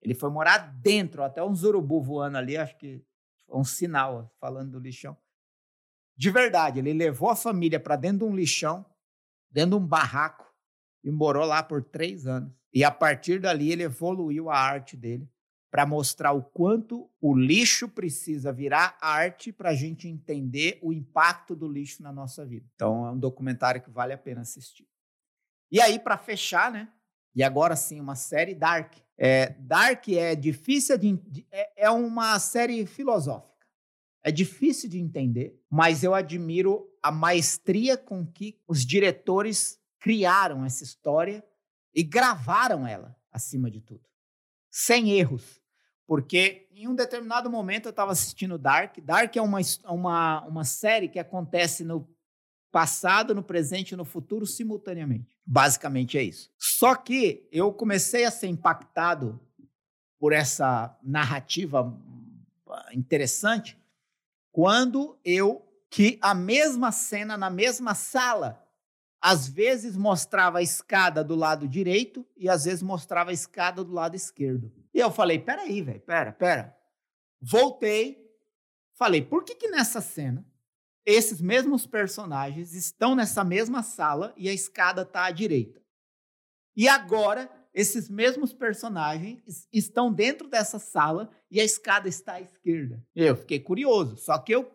Ele 0.01 0.15
foi 0.15 0.31
morar 0.31 0.59
dentro, 0.59 1.23
até 1.23 1.43
um 1.43 1.53
urubu 1.53 2.01
voando 2.01 2.39
ali, 2.39 2.57
acho 2.57 2.77
que 2.79 3.05
um 3.49 3.65
sinal 3.65 4.33
falando 4.39 4.73
do 4.73 4.79
lixão. 4.79 5.17
De 6.17 6.31
verdade, 6.31 6.79
ele 6.79 6.93
levou 6.93 7.31
a 7.31 7.37
família 7.37 7.81
para 7.81 7.97
dentro 7.97 8.19
de 8.19 8.33
um 8.33 8.37
lixão 8.37 8.85
dentro 9.51 9.79
de 9.79 9.85
um 9.85 9.87
barraco 9.87 10.47
e 11.03 11.11
morou 11.11 11.45
lá 11.45 11.63
por 11.63 11.83
três 11.83 12.27
anos. 12.27 12.53
E 12.73 12.85
a 12.85 12.91
partir 12.91 13.41
dali 13.41 13.73
ele 13.73 13.85
evoluiu 13.85 14.51
a 14.51 14.59
arte 14.59 14.97
dele 14.97 15.29
para 15.71 15.85
mostrar 15.85 16.33
o 16.33 16.43
quanto 16.43 17.11
o 17.21 17.35
lixo 17.35 17.89
precisa 17.89 18.53
virar 18.53 18.97
arte 19.01 19.53
para 19.53 19.71
a 19.71 19.75
gente 19.75 20.09
entender 20.09 20.79
o 20.83 20.93
impacto 20.93 21.55
do 21.55 21.69
lixo 21.69 22.03
na 22.03 22.13
nossa 22.13 22.45
vida. 22.45 22.67
Então 22.75 23.07
é 23.07 23.11
um 23.11 23.19
documentário 23.19 23.83
que 23.83 23.91
vale 23.91 24.13
a 24.13 24.19
pena 24.19 24.41
assistir. 24.41 24.89
E 25.71 25.81
aí, 25.81 25.99
para 25.99 26.17
fechar, 26.17 26.73
né? 26.73 26.89
E 27.35 27.43
agora 27.43 27.77
sim, 27.77 28.01
uma 28.01 28.17
série 28.17 28.55
Dark. 28.55 28.95
É, 29.17 29.51
Dark 29.61 30.09
é 30.09 30.35
difícil 30.35 30.97
de. 30.97 31.47
É, 31.51 31.85
é 31.85 31.91
uma 31.91 32.39
série 32.39 32.87
filosófica. 32.87 33.49
É 34.23 34.33
difícil 34.33 34.89
de 34.89 34.99
entender, 34.99 35.63
mas 35.71 36.03
eu 36.03 36.15
admiro 36.15 36.89
a 37.03 37.11
maestria 37.11 37.97
com 37.97 38.27
que 38.27 38.61
os 38.67 38.85
diretores 38.85 39.81
criaram 40.01 40.65
essa 40.65 40.83
história 40.83 41.45
e 41.95 42.03
gravaram 42.03 42.87
ela, 42.87 43.17
acima 43.31 43.71
de 43.71 43.81
tudo. 43.81 44.03
Sem 44.81 45.11
erros. 45.11 45.61
Porque 46.07 46.69
em 46.71 46.87
um 46.87 46.95
determinado 46.95 47.51
momento 47.51 47.87
eu 47.87 47.91
estava 47.91 48.13
assistindo 48.13 48.57
Dark. 48.57 48.99
Dark 49.03 49.35
é 49.37 49.43
uma, 49.43 49.59
uma, 49.87 50.47
uma 50.47 50.65
série 50.65 51.09
que 51.09 51.19
acontece 51.19 51.83
no 51.83 52.09
passado, 52.71 53.35
no 53.35 53.43
presente 53.43 53.93
e 53.93 53.97
no 53.97 54.05
futuro 54.05 54.47
simultaneamente. 54.47 55.37
Basicamente 55.45 56.17
é 56.17 56.23
isso. 56.23 56.49
Só 56.57 56.95
que 56.95 57.49
eu 57.51 57.73
comecei 57.73 58.25
a 58.25 58.31
ser 58.31 58.47
impactado 58.47 59.41
por 60.17 60.33
essa 60.33 60.97
narrativa 61.03 61.93
interessante 62.93 63.77
quando 64.53 65.19
eu 65.25 65.67
que 65.91 66.19
a 66.21 66.35
mesma 66.35 66.93
cena 66.93 67.37
na 67.37 67.51
mesma 67.51 67.95
sala 67.95 68.65
às 69.21 69.49
vezes 69.49 69.97
mostrava 69.97 70.59
a 70.59 70.63
escada 70.63 71.25
do 71.25 71.35
lado 71.35 71.69
direito 71.69 72.27
e 72.37 72.49
às 72.49 72.65
vezes 72.65 72.83
mostrava 72.83 73.31
a 73.31 73.35
escada 73.35 73.83
do 73.83 73.93
lado 73.93 74.15
esquerdo. 74.15 74.73
E 74.95 75.01
eu 75.01 75.11
falei, 75.11 75.39
peraí, 75.39 75.83
velho, 75.83 76.01
pera, 76.01 76.33
pera. 76.33 76.77
Voltei, 77.41 78.19
falei, 78.97 79.23
por 79.23 79.45
que 79.45 79.55
que 79.55 79.69
nessa 79.69 80.01
cena 80.01 80.47
esses 81.05 81.41
mesmos 81.41 81.87
personagens 81.87 82.75
estão 82.75 83.15
nessa 83.15 83.43
mesma 83.43 83.83
sala 83.83 84.35
e 84.37 84.49
a 84.49 84.53
escada 84.53 85.03
está 85.03 85.25
à 85.25 85.31
direita? 85.31 85.83
E 86.77 86.89
agora, 86.89 87.51
esses 87.75 88.09
mesmos 88.09 88.53
personagens 88.53 89.67
estão 89.73 90.13
dentro 90.13 90.49
dessa 90.49 90.79
sala 90.79 91.31
e 91.51 91.61
a 91.61 91.65
escada 91.65 92.09
está 92.09 92.35
à 92.35 92.41
esquerda. 92.41 93.05
Eu 93.15 93.37
fiquei 93.37 93.59
curioso, 93.59 94.17
só 94.17 94.39
que 94.39 94.55
eu 94.55 94.71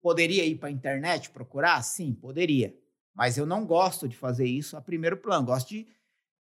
poderia 0.00 0.44
ir 0.44 0.56
para 0.56 0.68
a 0.68 0.72
internet 0.72 1.30
procurar? 1.30 1.82
Sim, 1.82 2.14
poderia. 2.14 2.76
Mas 3.16 3.38
eu 3.38 3.46
não 3.46 3.64
gosto 3.64 4.06
de 4.06 4.16
fazer 4.16 4.46
isso 4.46 4.76
a 4.76 4.80
primeiro 4.82 5.16
plano, 5.16 5.46
gosto 5.46 5.70
de 5.70 5.88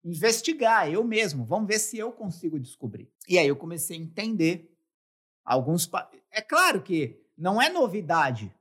investigar 0.04 0.90
eu 0.90 1.04
mesmo. 1.04 1.44
Vamos 1.44 1.68
ver 1.68 1.78
se 1.78 1.96
eu 1.96 2.10
consigo 2.10 2.58
descobrir. 2.58 3.08
E 3.28 3.38
aí 3.38 3.46
eu 3.46 3.56
comecei 3.56 3.96
a 3.96 4.00
entender 4.00 4.76
alguns. 5.44 5.88
É 6.32 6.42
claro 6.42 6.82
que 6.82 7.22
não 7.38 7.62
é 7.62 7.70
novidade 7.70 8.52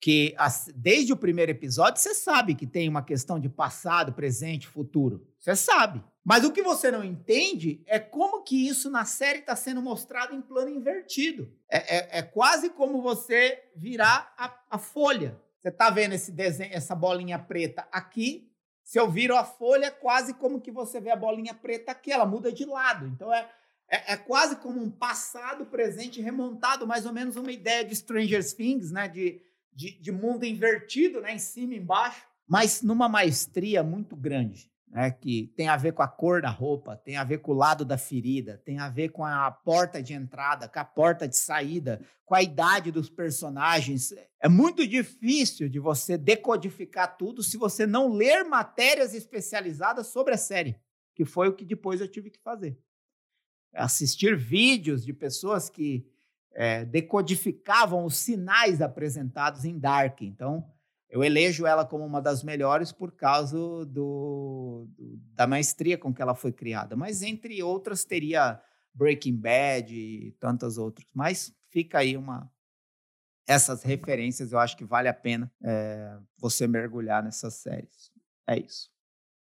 que 0.00 0.34
desde 0.74 1.12
o 1.12 1.16
primeiro 1.16 1.52
episódio 1.52 2.00
você 2.00 2.14
sabe 2.14 2.54
que 2.54 2.66
tem 2.66 2.88
uma 2.88 3.02
questão 3.02 3.38
de 3.38 3.50
passado, 3.50 4.14
presente, 4.14 4.66
futuro. 4.66 5.28
Você 5.38 5.54
sabe. 5.54 6.02
Mas 6.24 6.42
o 6.42 6.52
que 6.52 6.62
você 6.62 6.90
não 6.90 7.04
entende 7.04 7.82
é 7.86 7.98
como 7.98 8.42
que 8.42 8.66
isso 8.66 8.90
na 8.90 9.04
série 9.04 9.40
está 9.40 9.54
sendo 9.54 9.82
mostrado 9.82 10.34
em 10.34 10.40
plano 10.40 10.70
invertido. 10.70 11.52
É, 11.68 11.96
é, 11.96 12.18
é 12.18 12.22
quase 12.22 12.70
como 12.70 13.02
você 13.02 13.62
virar 13.76 14.32
a, 14.38 14.58
a 14.70 14.78
folha. 14.78 15.38
Você 15.60 15.68
está 15.68 15.90
vendo 15.90 16.14
esse 16.14 16.32
desenho, 16.32 16.72
essa 16.72 16.94
bolinha 16.94 17.38
preta 17.38 17.86
aqui, 17.92 18.50
se 18.82 18.98
eu 18.98 19.10
viro 19.10 19.36
a 19.36 19.44
folha, 19.44 19.86
é 19.86 19.90
quase 19.90 20.34
como 20.34 20.60
que 20.60 20.70
você 20.70 21.00
vê 21.00 21.10
a 21.10 21.16
bolinha 21.16 21.54
preta 21.54 21.92
aqui, 21.92 22.10
ela 22.10 22.26
muda 22.26 22.50
de 22.50 22.64
lado. 22.64 23.06
Então 23.06 23.32
é, 23.32 23.48
é, 23.88 24.14
é, 24.14 24.16
quase 24.16 24.56
como 24.56 24.80
um 24.82 24.90
passado, 24.90 25.66
presente 25.66 26.20
remontado, 26.20 26.86
mais 26.86 27.04
ou 27.04 27.12
menos 27.12 27.36
uma 27.36 27.52
ideia 27.52 27.84
de 27.84 27.94
Stranger 27.94 28.42
Things, 28.54 28.90
né? 28.90 29.06
De, 29.08 29.42
de, 29.72 30.00
de 30.00 30.10
mundo 30.10 30.44
invertido, 30.44 31.20
né? 31.20 31.34
Em 31.34 31.38
cima 31.38 31.74
e 31.74 31.78
embaixo, 31.78 32.26
mas 32.48 32.82
numa 32.82 33.08
maestria 33.08 33.82
muito 33.82 34.16
grande 34.16 34.69
né, 34.90 35.10
que 35.10 35.52
tem 35.56 35.68
a 35.68 35.76
ver 35.76 35.92
com 35.92 36.02
a 36.02 36.08
cor 36.08 36.42
da 36.42 36.50
roupa, 36.50 36.96
tem 36.96 37.16
a 37.16 37.22
ver 37.22 37.38
com 37.38 37.52
o 37.52 37.54
lado 37.54 37.84
da 37.84 37.96
ferida, 37.96 38.60
tem 38.64 38.78
a 38.80 38.88
ver 38.88 39.10
com 39.10 39.24
a 39.24 39.50
porta 39.50 40.02
de 40.02 40.12
entrada, 40.12 40.68
com 40.68 40.80
a 40.80 40.84
porta 40.84 41.28
de 41.28 41.36
saída, 41.36 42.04
com 42.24 42.34
a 42.34 42.42
idade 42.42 42.90
dos 42.90 43.08
personagens. 43.08 44.12
É 44.40 44.48
muito 44.48 44.86
difícil 44.86 45.68
de 45.68 45.78
você 45.78 46.18
decodificar 46.18 47.16
tudo 47.16 47.42
se 47.42 47.56
você 47.56 47.86
não 47.86 48.08
ler 48.12 48.44
matérias 48.44 49.14
especializadas 49.14 50.08
sobre 50.08 50.34
a 50.34 50.38
série, 50.38 50.76
que 51.14 51.24
foi 51.24 51.48
o 51.48 51.54
que 51.54 51.64
depois 51.64 52.00
eu 52.00 52.08
tive 52.08 52.28
que 52.28 52.40
fazer. 52.40 52.76
Assistir 53.72 54.36
vídeos 54.36 55.04
de 55.04 55.12
pessoas 55.12 55.70
que 55.70 56.04
é, 56.52 56.84
decodificavam 56.84 58.04
os 58.04 58.16
sinais 58.16 58.82
apresentados 58.82 59.64
em 59.64 59.78
Dark. 59.78 60.22
Então, 60.22 60.68
eu 61.10 61.24
elejo 61.24 61.66
ela 61.66 61.84
como 61.84 62.06
uma 62.06 62.22
das 62.22 62.44
melhores 62.44 62.92
por 62.92 63.10
causa 63.12 63.56
do, 63.56 63.84
do, 63.84 64.88
da 65.34 65.46
maestria 65.46 65.98
com 65.98 66.14
que 66.14 66.22
ela 66.22 66.36
foi 66.36 66.52
criada. 66.52 66.94
Mas 66.94 67.20
entre 67.22 67.60
outras 67.62 68.04
teria 68.04 68.62
Breaking 68.94 69.36
Bad 69.36 69.92
e 69.92 70.32
tantas 70.38 70.78
outras. 70.78 71.08
Mas 71.12 71.52
fica 71.68 71.98
aí 71.98 72.16
uma 72.16 72.50
essas 73.46 73.82
referências. 73.82 74.52
Eu 74.52 74.60
acho 74.60 74.76
que 74.76 74.84
vale 74.84 75.08
a 75.08 75.14
pena 75.14 75.52
é, 75.64 76.16
você 76.38 76.68
mergulhar 76.68 77.24
nessas 77.24 77.54
séries. 77.54 78.12
É 78.46 78.56
isso. 78.56 78.88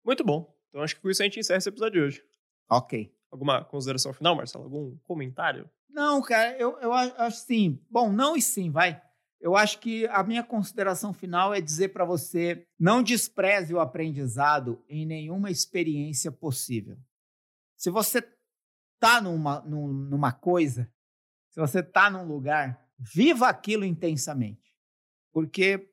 Muito 0.06 0.24
bom. 0.24 0.58
Então 0.70 0.82
acho 0.82 0.96
que 0.96 1.02
com 1.02 1.10
isso 1.10 1.22
a 1.22 1.26
gente 1.26 1.40
encerra 1.40 1.58
esse 1.58 1.68
episódio 1.68 2.00
de 2.00 2.08
hoje. 2.08 2.24
Ok. 2.70 3.14
Alguma 3.30 3.66
consideração 3.66 4.14
final, 4.14 4.36
Marcelo? 4.36 4.64
Algum 4.64 4.96
comentário? 5.04 5.70
Não, 5.90 6.22
cara, 6.22 6.58
eu, 6.58 6.80
eu 6.80 6.94
acho 6.94 7.40
sim. 7.40 7.78
Bom, 7.90 8.10
não 8.10 8.38
e 8.38 8.42
sim, 8.42 8.72
vai. 8.72 9.02
Eu 9.42 9.56
acho 9.56 9.80
que 9.80 10.06
a 10.08 10.24
minha 10.24 10.44
consideração 10.44 11.12
final 11.12 11.52
é 11.54 11.60
dizer 11.60 11.90
para 11.90 12.06
você: 12.06 12.66
não 12.80 13.02
despreze 13.02 13.74
o 13.74 13.80
aprendizado 13.80 14.86
em 14.88 15.06
nenhuma 15.06 15.50
experiência 15.50 16.32
possível. 16.32 16.98
Se 17.76 17.90
você 17.90 18.24
está 18.94 19.20
numa, 19.20 19.60
numa 19.62 20.32
coisa, 20.32 20.88
se 21.50 21.60
você 21.60 21.80
está 21.80 22.08
num 22.08 22.24
lugar, 22.24 22.88
viva 23.00 23.50
aquilo 23.50 23.84
intensamente. 23.84 24.78
Porque 25.32 25.92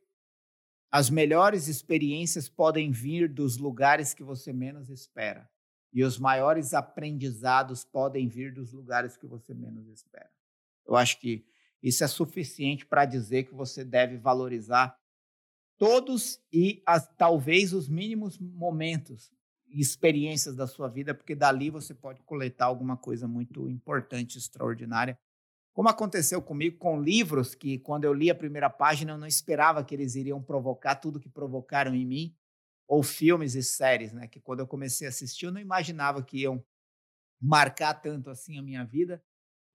as 0.90 1.08
melhores 1.08 1.68
experiências 1.68 2.48
podem 2.48 2.90
vir 2.90 3.32
dos 3.32 3.56
lugares 3.56 4.12
que 4.12 4.22
você 4.22 4.52
menos 4.52 4.90
espera. 4.90 5.48
E 5.90 6.04
os 6.04 6.18
maiores 6.18 6.74
aprendizados 6.74 7.82
podem 7.82 8.28
vir 8.28 8.52
dos 8.52 8.72
lugares 8.72 9.16
que 9.16 9.26
você 9.26 9.54
menos 9.54 9.88
espera. 9.88 10.30
Eu 10.86 10.96
acho 10.96 11.18
que 11.18 11.46
isso 11.82 12.02
é 12.02 12.08
suficiente 12.08 12.84
para 12.84 13.04
dizer 13.04 13.44
que 13.44 13.54
você 13.54 13.84
deve 13.84 14.16
valorizar 14.16 14.96
todos 15.78 16.40
e 16.52 16.82
as, 16.84 17.08
talvez 17.16 17.72
os 17.72 17.88
mínimos 17.88 18.38
momentos 18.38 19.30
e 19.68 19.80
experiências 19.80 20.56
da 20.56 20.66
sua 20.66 20.88
vida, 20.88 21.14
porque 21.14 21.34
dali 21.34 21.70
você 21.70 21.94
pode 21.94 22.22
coletar 22.22 22.66
alguma 22.66 22.96
coisa 22.96 23.28
muito 23.28 23.68
importante, 23.68 24.38
extraordinária. 24.38 25.18
Como 25.72 25.88
aconteceu 25.88 26.42
comigo 26.42 26.78
com 26.78 27.00
livros 27.00 27.54
que, 27.54 27.78
quando 27.78 28.04
eu 28.04 28.12
li 28.12 28.30
a 28.30 28.34
primeira 28.34 28.68
página, 28.68 29.12
eu 29.12 29.18
não 29.18 29.26
esperava 29.26 29.84
que 29.84 29.94
eles 29.94 30.16
iriam 30.16 30.42
provocar 30.42 30.96
tudo 30.96 31.20
que 31.20 31.28
provocaram 31.28 31.94
em 31.94 32.04
mim, 32.04 32.36
ou 32.88 33.02
filmes 33.02 33.54
e 33.54 33.62
séries, 33.62 34.12
né? 34.12 34.26
Que 34.26 34.40
quando 34.40 34.60
eu 34.60 34.66
comecei 34.66 35.06
a 35.06 35.10
assistir, 35.10 35.44
eu 35.44 35.52
não 35.52 35.60
imaginava 35.60 36.22
que 36.22 36.38
iam 36.38 36.64
marcar 37.40 37.94
tanto 37.94 38.30
assim 38.30 38.58
a 38.58 38.62
minha 38.62 38.84
vida 38.84 39.22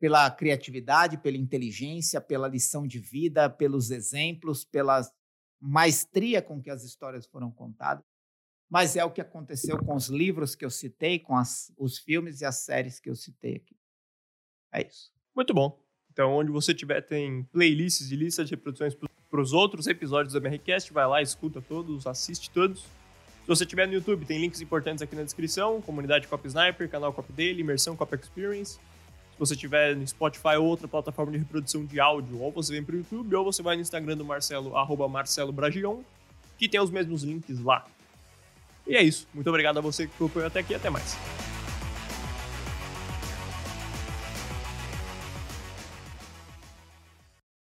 pela 0.04 0.30
criatividade, 0.30 1.18
pela 1.18 1.38
inteligência, 1.38 2.20
pela 2.20 2.46
lição 2.46 2.86
de 2.86 3.00
vida, 3.00 3.50
pelos 3.50 3.90
exemplos, 3.90 4.66
pela 4.66 5.02
maestria 5.62 6.42
com 6.42 6.62
que 6.62 6.70
as 6.70 6.84
histórias 6.84 7.26
foram 7.26 7.50
contadas. 7.50 8.04
Mas 8.70 8.98
é 8.98 9.06
o 9.06 9.12
que 9.12 9.22
aconteceu 9.22 9.78
com 9.82 9.96
os 9.96 10.10
livros 10.10 10.56
que 10.56 10.66
eu 10.66 10.70
citei, 10.70 11.20
com 11.20 11.38
as, 11.38 11.72
os 11.78 12.00
filmes 12.00 12.42
e 12.42 12.46
as 12.46 12.66
séries 12.66 13.00
que 13.00 13.10
eu 13.10 13.16
citei 13.16 13.56
aqui. 13.56 13.78
É 14.74 14.86
isso. 14.86 15.10
Muito 15.34 15.54
bom. 15.54 15.82
Então, 16.12 16.34
onde 16.34 16.52
você 16.52 16.74
tiver, 16.74 17.00
tem 17.00 17.46
playlists 17.46 18.12
e 18.12 18.16
listas 18.18 18.50
de 18.50 18.56
reproduções 18.56 18.94
para 18.94 19.42
os 19.42 19.54
outros 19.54 19.88
episódios 19.88 20.34
da 20.34 20.40
MRCast. 20.40 20.92
Vai 20.92 21.08
lá, 21.08 21.22
escuta 21.22 21.62
todos, 21.62 22.06
assiste 22.06 22.50
todos. 22.50 22.82
Se 22.82 23.48
você 23.48 23.66
tiver 23.66 23.88
no 23.88 23.94
YouTube, 23.94 24.26
tem 24.26 24.42
links 24.42 24.60
importantes 24.60 25.02
aqui 25.02 25.16
na 25.16 25.24
descrição: 25.24 25.82
comunidade 25.82 26.28
Cop 26.28 26.46
Sniper, 26.46 26.90
canal 26.90 27.14
Cop 27.14 27.32
Daily, 27.32 27.62
imersão 27.62 27.96
Cop 27.96 28.14
Experience. 28.14 28.78
Se 29.34 29.40
você 29.40 29.56
tiver 29.56 29.96
no 29.96 30.08
Spotify 30.08 30.56
ou 30.58 30.66
outra 30.66 30.88
plataforma 30.88 31.32
de 31.32 31.40
reprodução 31.40 31.84
de 31.86 32.00
áudio, 32.00 32.40
ou 32.40 32.52
você 32.52 32.72
vem 32.74 32.84
para 32.84 32.96
o 32.96 32.98
YouTube, 33.00 33.36
ou 33.36 33.44
você 33.44 33.64
vai 33.64 33.76
no 33.76 33.82
Instagram 33.82 34.16
do 34.16 34.24
Marcelo, 34.24 34.78
arroba 34.78 35.08
Marcelo 35.08 35.52
Bragion, 35.52 36.02
que 36.58 36.70
tem 36.70 36.80
os 36.80 36.92
mesmos 36.92 37.24
links 37.24 37.60
lá. 37.60 37.86
E 38.86 38.96
é 38.96 39.02
isso. 39.02 39.28
Muito 39.34 39.50
obrigado 39.50 39.78
a 39.78 39.82
você 39.82 40.08
que 40.08 40.14
acompanhou 40.14 40.48
até 40.48 40.60
aqui. 40.60 40.76
Até 40.76 40.90
mais. 40.90 41.18